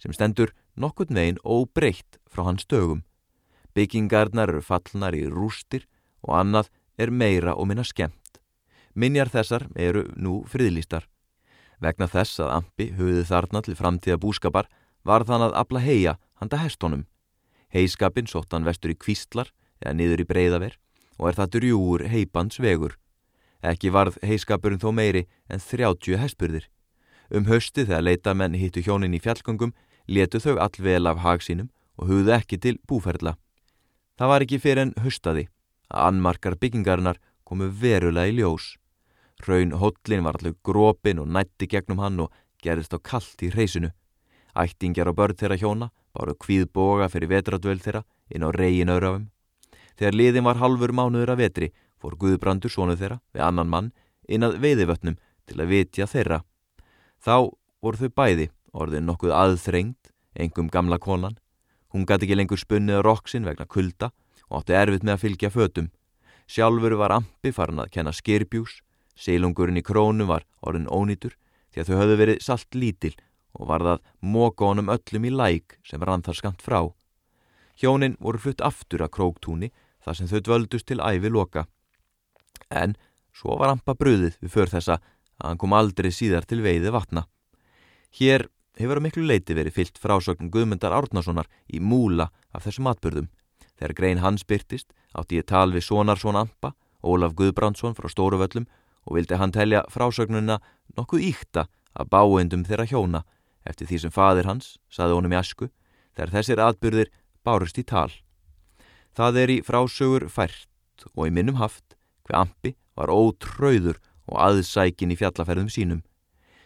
sem 0.00 0.12
stendur 0.16 0.54
nokkurt 0.80 1.12
megin 1.12 1.40
óbreytt 1.44 2.18
frá 2.28 2.44
hans 2.48 2.64
dögum. 2.64 3.04
Byggingarnar 3.74 4.48
eru 4.48 4.62
fallnar 4.64 5.16
í 5.16 5.24
rústir 5.28 5.84
og 6.24 6.38
annað 6.40 6.70
er 6.96 7.10
meira 7.10 7.56
og 7.58 7.68
minna 7.68 7.84
skemmt. 7.84 8.40
Minjar 8.94 9.28
þessar 9.28 9.66
eru 9.74 10.06
nú 10.16 10.42
friðlýstar. 10.48 11.08
Vegna 11.82 12.06
þess 12.08 12.40
að 12.40 12.52
Ampi 12.60 12.90
höfðu 12.96 13.24
þarna 13.28 13.62
til 13.66 13.76
framtíða 13.76 14.20
búskapar 14.22 14.70
var 15.04 15.26
þann 15.26 15.48
að 15.48 15.56
abla 15.58 15.82
heia 15.84 16.16
handa 16.40 16.62
hestónum. 16.62 17.04
Heiskapin 17.74 18.30
sótt 18.30 18.54
hann 18.54 18.64
vestur 18.64 18.94
í 18.94 18.96
kvíslar 18.96 19.50
eða 19.82 19.96
niður 19.98 20.22
í 20.22 20.28
breyðaver 20.30 20.78
og 21.18 21.28
er 21.28 21.38
það 21.40 21.56
drjúur 21.58 22.06
heipans 22.08 22.60
vegur. 22.62 22.94
Ekki 23.64 23.92
varð 23.94 24.18
heiskapurinn 24.20 24.82
þó 24.82 24.90
meiri 24.92 25.24
en 25.48 25.62
30 25.62 26.20
hespurðir. 26.20 26.68
Um 27.32 27.48
hösti 27.48 27.86
þegar 27.86 28.04
leita 28.04 28.34
menn 28.36 28.56
hittu 28.60 28.82
hjónin 28.84 29.16
í 29.16 29.22
fjallgöngum 29.24 29.72
letu 30.06 30.40
þau 30.44 30.58
allvel 30.60 31.08
af 31.08 31.22
hagsínum 31.24 31.70
og 31.96 32.10
hugðu 32.10 32.34
ekki 32.36 32.60
til 32.60 32.76
búferðla. 32.88 33.36
Það 34.18 34.30
var 34.30 34.44
ekki 34.44 34.60
fyrir 34.60 34.82
en 34.84 34.94
höstaði 35.00 35.48
að 35.88 36.08
annmarkar 36.10 36.58
byggingarinnar 36.60 37.20
komu 37.44 37.70
verulega 37.80 38.30
í 38.30 38.36
ljós. 38.38 38.74
Raun 39.46 39.74
hotlin 39.80 40.24
var 40.24 40.38
allir 40.38 40.56
grópin 40.62 41.20
og 41.22 41.30
nætti 41.32 41.68
gegnum 41.70 42.02
hann 42.04 42.20
og 42.26 42.32
gerðist 42.62 42.94
á 42.94 42.98
kallt 43.00 43.42
í 43.42 43.50
reysinu. 43.54 43.90
Ættingjar 44.54 45.10
og 45.10 45.16
börn 45.18 45.38
þeirra 45.40 45.58
hjóna 45.58 45.90
báru 46.14 46.36
kvíð 46.38 46.68
boga 46.72 47.08
fyrir 47.10 47.32
vetradvöld 47.32 47.82
þeirra 47.82 48.04
inn 48.30 48.46
á 48.46 48.48
reygin 48.54 48.92
öðrafum. 48.92 49.30
Þegar 49.98 50.18
liðin 50.18 50.46
var 50.46 50.60
halfur 50.62 50.92
mánuður 50.94 51.34
að 51.34 51.42
vetri 51.42 51.72
fór 52.04 52.18
Guðbrandur 52.20 52.72
sónuð 52.72 53.00
þeirra 53.00 53.20
við 53.32 53.46
annan 53.46 53.72
mann 53.72 53.92
inn 54.28 54.44
að 54.44 54.58
veiðivötnum 54.60 55.16
til 55.48 55.60
að 55.60 55.72
vitja 55.72 56.08
þeirra. 56.10 56.42
Þá 57.24 57.50
voru 57.80 58.00
þau 58.00 58.12
bæði 58.20 58.50
orðin 58.76 59.08
nokkuð 59.08 59.32
aðþrengt, 59.32 60.12
engum 60.36 60.68
gamla 60.68 61.00
konan. 61.00 61.38
Hún 61.88 62.04
gæti 62.04 62.26
ekki 62.26 62.36
lengur 62.36 62.60
spunnið 62.60 63.00
á 63.00 63.06
roksinn 63.06 63.46
vegna 63.48 63.64
kulda 63.64 64.10
og 64.50 64.60
átti 64.60 64.76
erfitt 64.76 65.04
með 65.06 65.16
að 65.16 65.22
fylgja 65.24 65.52
fötum. 65.54 65.92
Sjálfur 66.44 66.98
var 67.00 67.14
Ampi 67.16 67.54
farin 67.54 67.80
að 67.80 67.94
kenna 67.94 68.12
skirbjús 68.12 68.82
Sílungurinn 69.14 69.78
í 69.78 69.84
krónu 69.86 70.26
var 70.26 70.44
orðin 70.66 70.90
ónýtur 70.90 71.36
því 71.72 71.82
að 71.82 71.88
þau 71.88 71.96
höfðu 72.00 72.18
verið 72.20 72.42
salt 72.42 72.76
lítil 72.78 73.14
og 73.54 73.68
var 73.70 73.84
það 73.86 74.02
móka 74.34 74.66
honum 74.66 74.90
öllum 74.90 75.28
í 75.28 75.30
læk 75.30 75.78
sem 75.86 76.02
rann 76.02 76.24
þar 76.26 76.38
skamt 76.40 76.64
frá. 76.64 76.80
Hjónin 77.78 78.18
voru 78.18 78.42
flutt 78.42 78.62
aftur 78.62 79.04
að 79.06 79.14
króktúni 79.14 79.70
þar 80.02 80.18
sem 80.18 80.30
þau 80.30 80.40
dvöldust 80.48 80.88
til 80.90 81.00
æfi 81.02 81.30
loka. 81.30 81.66
En 82.70 82.96
svo 83.34 83.58
var 83.60 83.72
ampa 83.74 83.94
bröðið 83.98 84.38
við 84.40 84.52
för 84.52 84.72
þessa 84.72 84.98
að 84.98 85.48
hann 85.48 85.60
kom 85.60 85.74
aldrei 85.74 86.10
síðar 86.14 86.46
til 86.46 86.62
veiði 86.64 86.92
vatna. 86.94 87.26
Hér 88.14 88.48
hefur 88.78 88.98
að 89.00 89.06
miklu 89.06 89.26
leiti 89.26 89.56
verið 89.56 89.76
fyllt 89.78 89.98
frásögn 90.02 90.50
Guðmundar 90.54 90.94
Árnasonar 90.94 91.50
í 91.66 91.80
múla 91.80 92.30
af 92.54 92.66
þessum 92.66 92.90
atbyrðum. 92.90 93.28
Þegar 93.74 93.96
grein 93.98 94.22
hans 94.22 94.46
byrtist 94.46 94.94
átti 95.14 95.40
ég 95.40 95.46
tal 95.50 95.70
við 95.74 95.86
Sonarsson 95.88 96.38
Ampa, 96.38 96.74
Ólaf 97.02 97.34
Guðbrandsson 97.38 97.94
frá 97.94 98.08
Stóruvöllum 98.10 98.66
og 99.04 99.16
vildi 99.18 99.38
hann 99.38 99.52
telja 99.52 99.84
frásögnuna 99.92 100.60
nokkuð 100.96 101.26
íkta 101.30 101.66
að 101.94 102.10
báendum 102.10 102.64
þeirra 102.66 102.86
hjóna 102.88 103.24
eftir 103.64 103.88
því 103.88 103.98
sem 104.02 104.12
fadir 104.14 104.48
hans, 104.48 104.76
saði 104.92 105.16
honum 105.16 105.34
í 105.34 105.38
asku, 105.38 105.70
þegar 106.14 106.32
þessir 106.36 106.62
atbyrðir 106.64 107.10
bárust 107.44 107.78
í 107.80 107.84
tal. 107.86 108.10
Það 109.14 109.40
er 109.42 109.52
í 109.54 109.58
frásögur 109.64 110.28
fært 110.32 111.06
og 111.14 111.28
í 111.28 111.34
minnum 111.34 111.60
haft 111.60 111.96
hver 112.24 112.40
ampi 112.40 112.74
var 112.96 113.12
ótröður 113.12 114.00
og 114.30 114.38
aðsækin 114.40 115.12
í 115.12 115.18
fjallaferðum 115.20 115.70
sínum. 115.72 116.04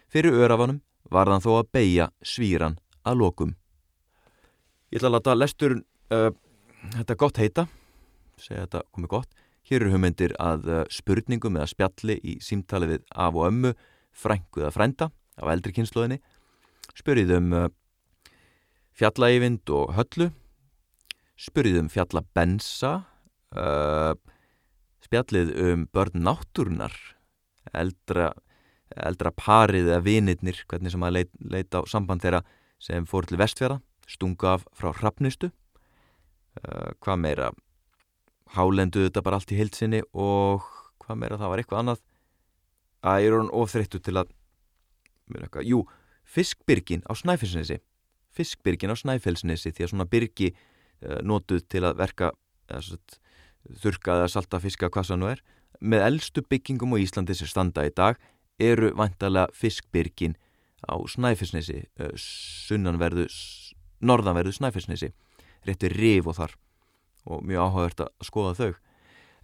Fyrir 0.08 0.36
örafanum 0.36 0.80
var 1.10 1.30
þann 1.30 1.44
þó 1.44 1.50
að 1.58 1.72
beigja 1.74 2.10
svíran 2.22 2.78
að 3.04 3.20
lokum. 3.22 3.56
Ég 4.92 5.00
ætla 5.00 5.10
að 5.10 5.16
lata 5.18 5.36
lestur 5.36 5.74
uh, 5.78 6.30
þetta 6.94 7.18
gott 7.20 7.40
heita, 7.42 7.66
segja 8.40 8.64
þetta 8.64 8.84
komið 8.94 9.12
gott, 9.16 9.32
Hér 9.68 9.82
eru 9.84 9.92
hugmyndir 9.92 10.32
að 10.40 10.68
eh, 10.72 10.84
spurningum 10.88 11.58
eða 11.58 11.68
spjalli 11.68 12.14
í 12.24 12.38
símtali 12.40 12.86
við 12.88 13.02
af 13.12 13.36
og 13.36 13.50
ömmu, 13.50 13.74
frængu 14.16 14.62
eða 14.62 14.72
frænda 14.72 15.08
á 15.12 15.44
eldri 15.52 15.74
kynsluðinni. 15.76 16.22
Spurðið 16.96 17.34
um 17.36 17.50
eh, 17.52 17.66
fjallaeyvind 18.96 19.68
og 19.76 19.92
höllu. 19.98 20.30
Spurðið 21.36 21.82
um 21.82 21.90
fjallabensa. 21.92 22.94
Uh, 23.48 24.12
spjallið 25.08 25.54
um 25.64 25.86
börn 25.92 26.22
náttúrunar. 26.28 26.94
Eldra, 27.76 28.32
eldra 28.96 29.32
parið 29.36 29.90
eða 29.90 30.04
vinirnir, 30.04 30.64
hvernig 30.68 30.94
sem 30.94 31.04
að 31.04 31.16
leit, 31.18 31.32
leita 31.40 31.82
á 31.82 31.90
samband 31.90 32.24
þeirra 32.24 32.44
sem 32.80 33.08
fór 33.08 33.28
til 33.28 33.40
vestfjara. 33.40 33.80
Stunga 34.08 34.54
af 34.56 34.68
frá 34.76 34.92
hrappnistu. 34.96 35.50
Uh, 36.58 36.92
hvað 37.04 37.24
meira? 37.24 37.50
hálendu 38.56 39.04
þetta 39.04 39.24
bara 39.24 39.40
allt 39.40 39.52
í 39.52 39.58
heilsinni 39.58 40.00
og 40.16 40.64
hvað 41.02 41.20
meira 41.20 41.38
það 41.40 41.52
var 41.52 41.62
eitthvað 41.62 41.82
annað 41.82 42.02
að 43.08 43.20
ég 43.22 43.28
er 43.28 43.36
orðin 43.36 43.54
ofþreyttu 43.60 44.00
til 44.02 44.16
að 44.18 44.32
eitthvað, 45.36 45.68
jú, 45.68 45.82
fiskbyrgin 46.24 47.04
á 47.04 47.12
Snæfellsnesi 47.18 47.78
fiskbyrgin 48.34 48.92
á 48.92 48.96
Snæfellsnesi 48.96 49.72
því 49.74 49.84
að 49.84 49.92
svona 49.92 50.08
byrgi 50.08 50.52
uh, 50.54 51.20
notuð 51.26 51.64
til 51.68 51.84
að 51.84 51.98
verka 52.00 52.32
eða, 52.70 52.82
þurka 52.88 53.26
eða 53.68 54.28
salta 54.28 54.60
fiska 54.60 54.90
hvað 54.90 55.12
það 55.12 55.20
nú 55.20 55.30
er 55.32 55.42
með 55.80 56.04
eldstu 56.08 56.42
byggingum 56.42 56.94
á 56.94 57.02
Íslandi 57.02 57.36
sem 57.38 57.48
standa 57.50 57.86
í 57.86 57.92
dag 57.94 58.18
eru 58.58 58.90
vantalega 58.98 59.52
fiskbyrgin 59.54 60.34
á 60.86 60.94
Snæfellsnesi, 61.10 61.84
sunnanverðu, 62.18 63.26
norðanverðu 64.02 64.54
Snæfellsnesi, 64.58 65.12
rétti 65.66 65.90
rif 65.92 66.26
og 66.30 66.38
þar 66.38 66.54
og 67.28 67.42
mjög 67.46 67.64
áhugavert 67.66 68.04
að 68.06 68.12
skoða 68.26 68.54
þau. 68.58 68.70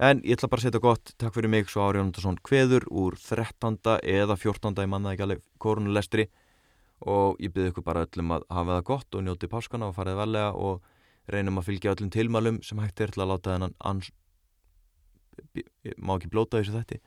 En 0.04 0.22
ég 0.26 0.34
ætla 0.34 0.50
bara 0.50 0.62
að 0.62 0.66
setja 0.66 0.82
gott, 0.82 1.12
takk 1.22 1.36
fyrir 1.36 1.50
mig, 1.52 1.68
svo 1.70 1.84
Ári 1.84 2.00
Jónandarsson 2.00 2.40
Kveður 2.42 2.86
úr 2.90 3.14
13. 3.20 3.78
eða 4.02 4.34
14. 4.34 4.74
ég 4.82 4.90
manna 4.90 5.12
ekki 5.14 5.26
alveg 5.26 5.44
korunulestri 5.62 6.26
og 7.04 7.38
ég 7.42 7.52
byrði 7.54 7.70
ykkur 7.70 7.86
bara 7.86 8.02
öllum 8.06 8.32
að 8.34 8.46
hafa 8.50 8.78
það 8.78 8.88
gott 8.90 9.14
og 9.14 9.24
njóti 9.26 9.50
páskana 9.50 9.90
og 9.90 9.94
farið 9.94 10.18
velega 10.18 10.50
og 10.58 10.82
reynum 11.30 11.60
að 11.60 11.70
fylgja 11.70 11.94
öllum 11.94 12.10
tilmælum 12.12 12.60
sem 12.62 12.80
hægt 12.82 13.00
er 13.00 13.14
til 13.14 13.24
að 13.24 13.32
láta 13.34 13.54
þennan 13.54 13.76
ans... 13.80 14.10
má 15.98 16.14
ekki 16.16 16.30
blóta 16.30 16.60
þessu 16.60 16.76
þetta 16.76 17.00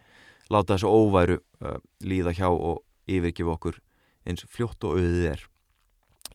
láta 0.54 0.76
þessu 0.76 0.92
óværu 0.92 1.38
uh, 1.38 1.78
líða 2.04 2.34
hjá 2.36 2.50
og 2.50 2.84
yfirgefa 3.08 3.56
okkur 3.56 3.80
eins 4.28 4.44
fljótt 4.52 4.84
og 4.84 4.98
auðið 4.98 5.30
er. 5.32 5.46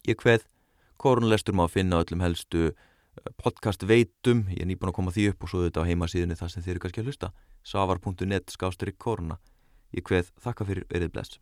Ég 0.09 0.19
hveð, 0.21 0.47
korunlestur 1.01 1.57
má 1.57 1.67
finna 1.71 2.01
öllum 2.03 2.25
helstu 2.25 2.71
uh, 2.71 2.75
podcast 3.41 3.85
veitum, 3.89 4.47
ég 4.53 4.65
er 4.65 4.71
nýbúin 4.71 4.93
að 4.93 4.99
koma 5.01 5.15
því 5.15 5.31
upp 5.33 5.47
og 5.47 5.53
svo 5.53 5.65
þetta 5.67 5.85
á 5.85 5.89
heimasíðunni 5.91 6.39
það 6.41 6.55
sem 6.55 6.67
þið 6.67 6.75
eru 6.75 6.85
kannski 6.85 7.03
að 7.05 7.11
hlusta, 7.11 7.33
savar.net 7.73 8.53
skástrík 8.53 9.01
koruna. 9.01 9.41
Ég 9.93 10.07
hveð, 10.09 10.33
þakka 10.41 10.69
fyrir 10.69 10.89
verið 10.93 11.17
bless. 11.17 11.41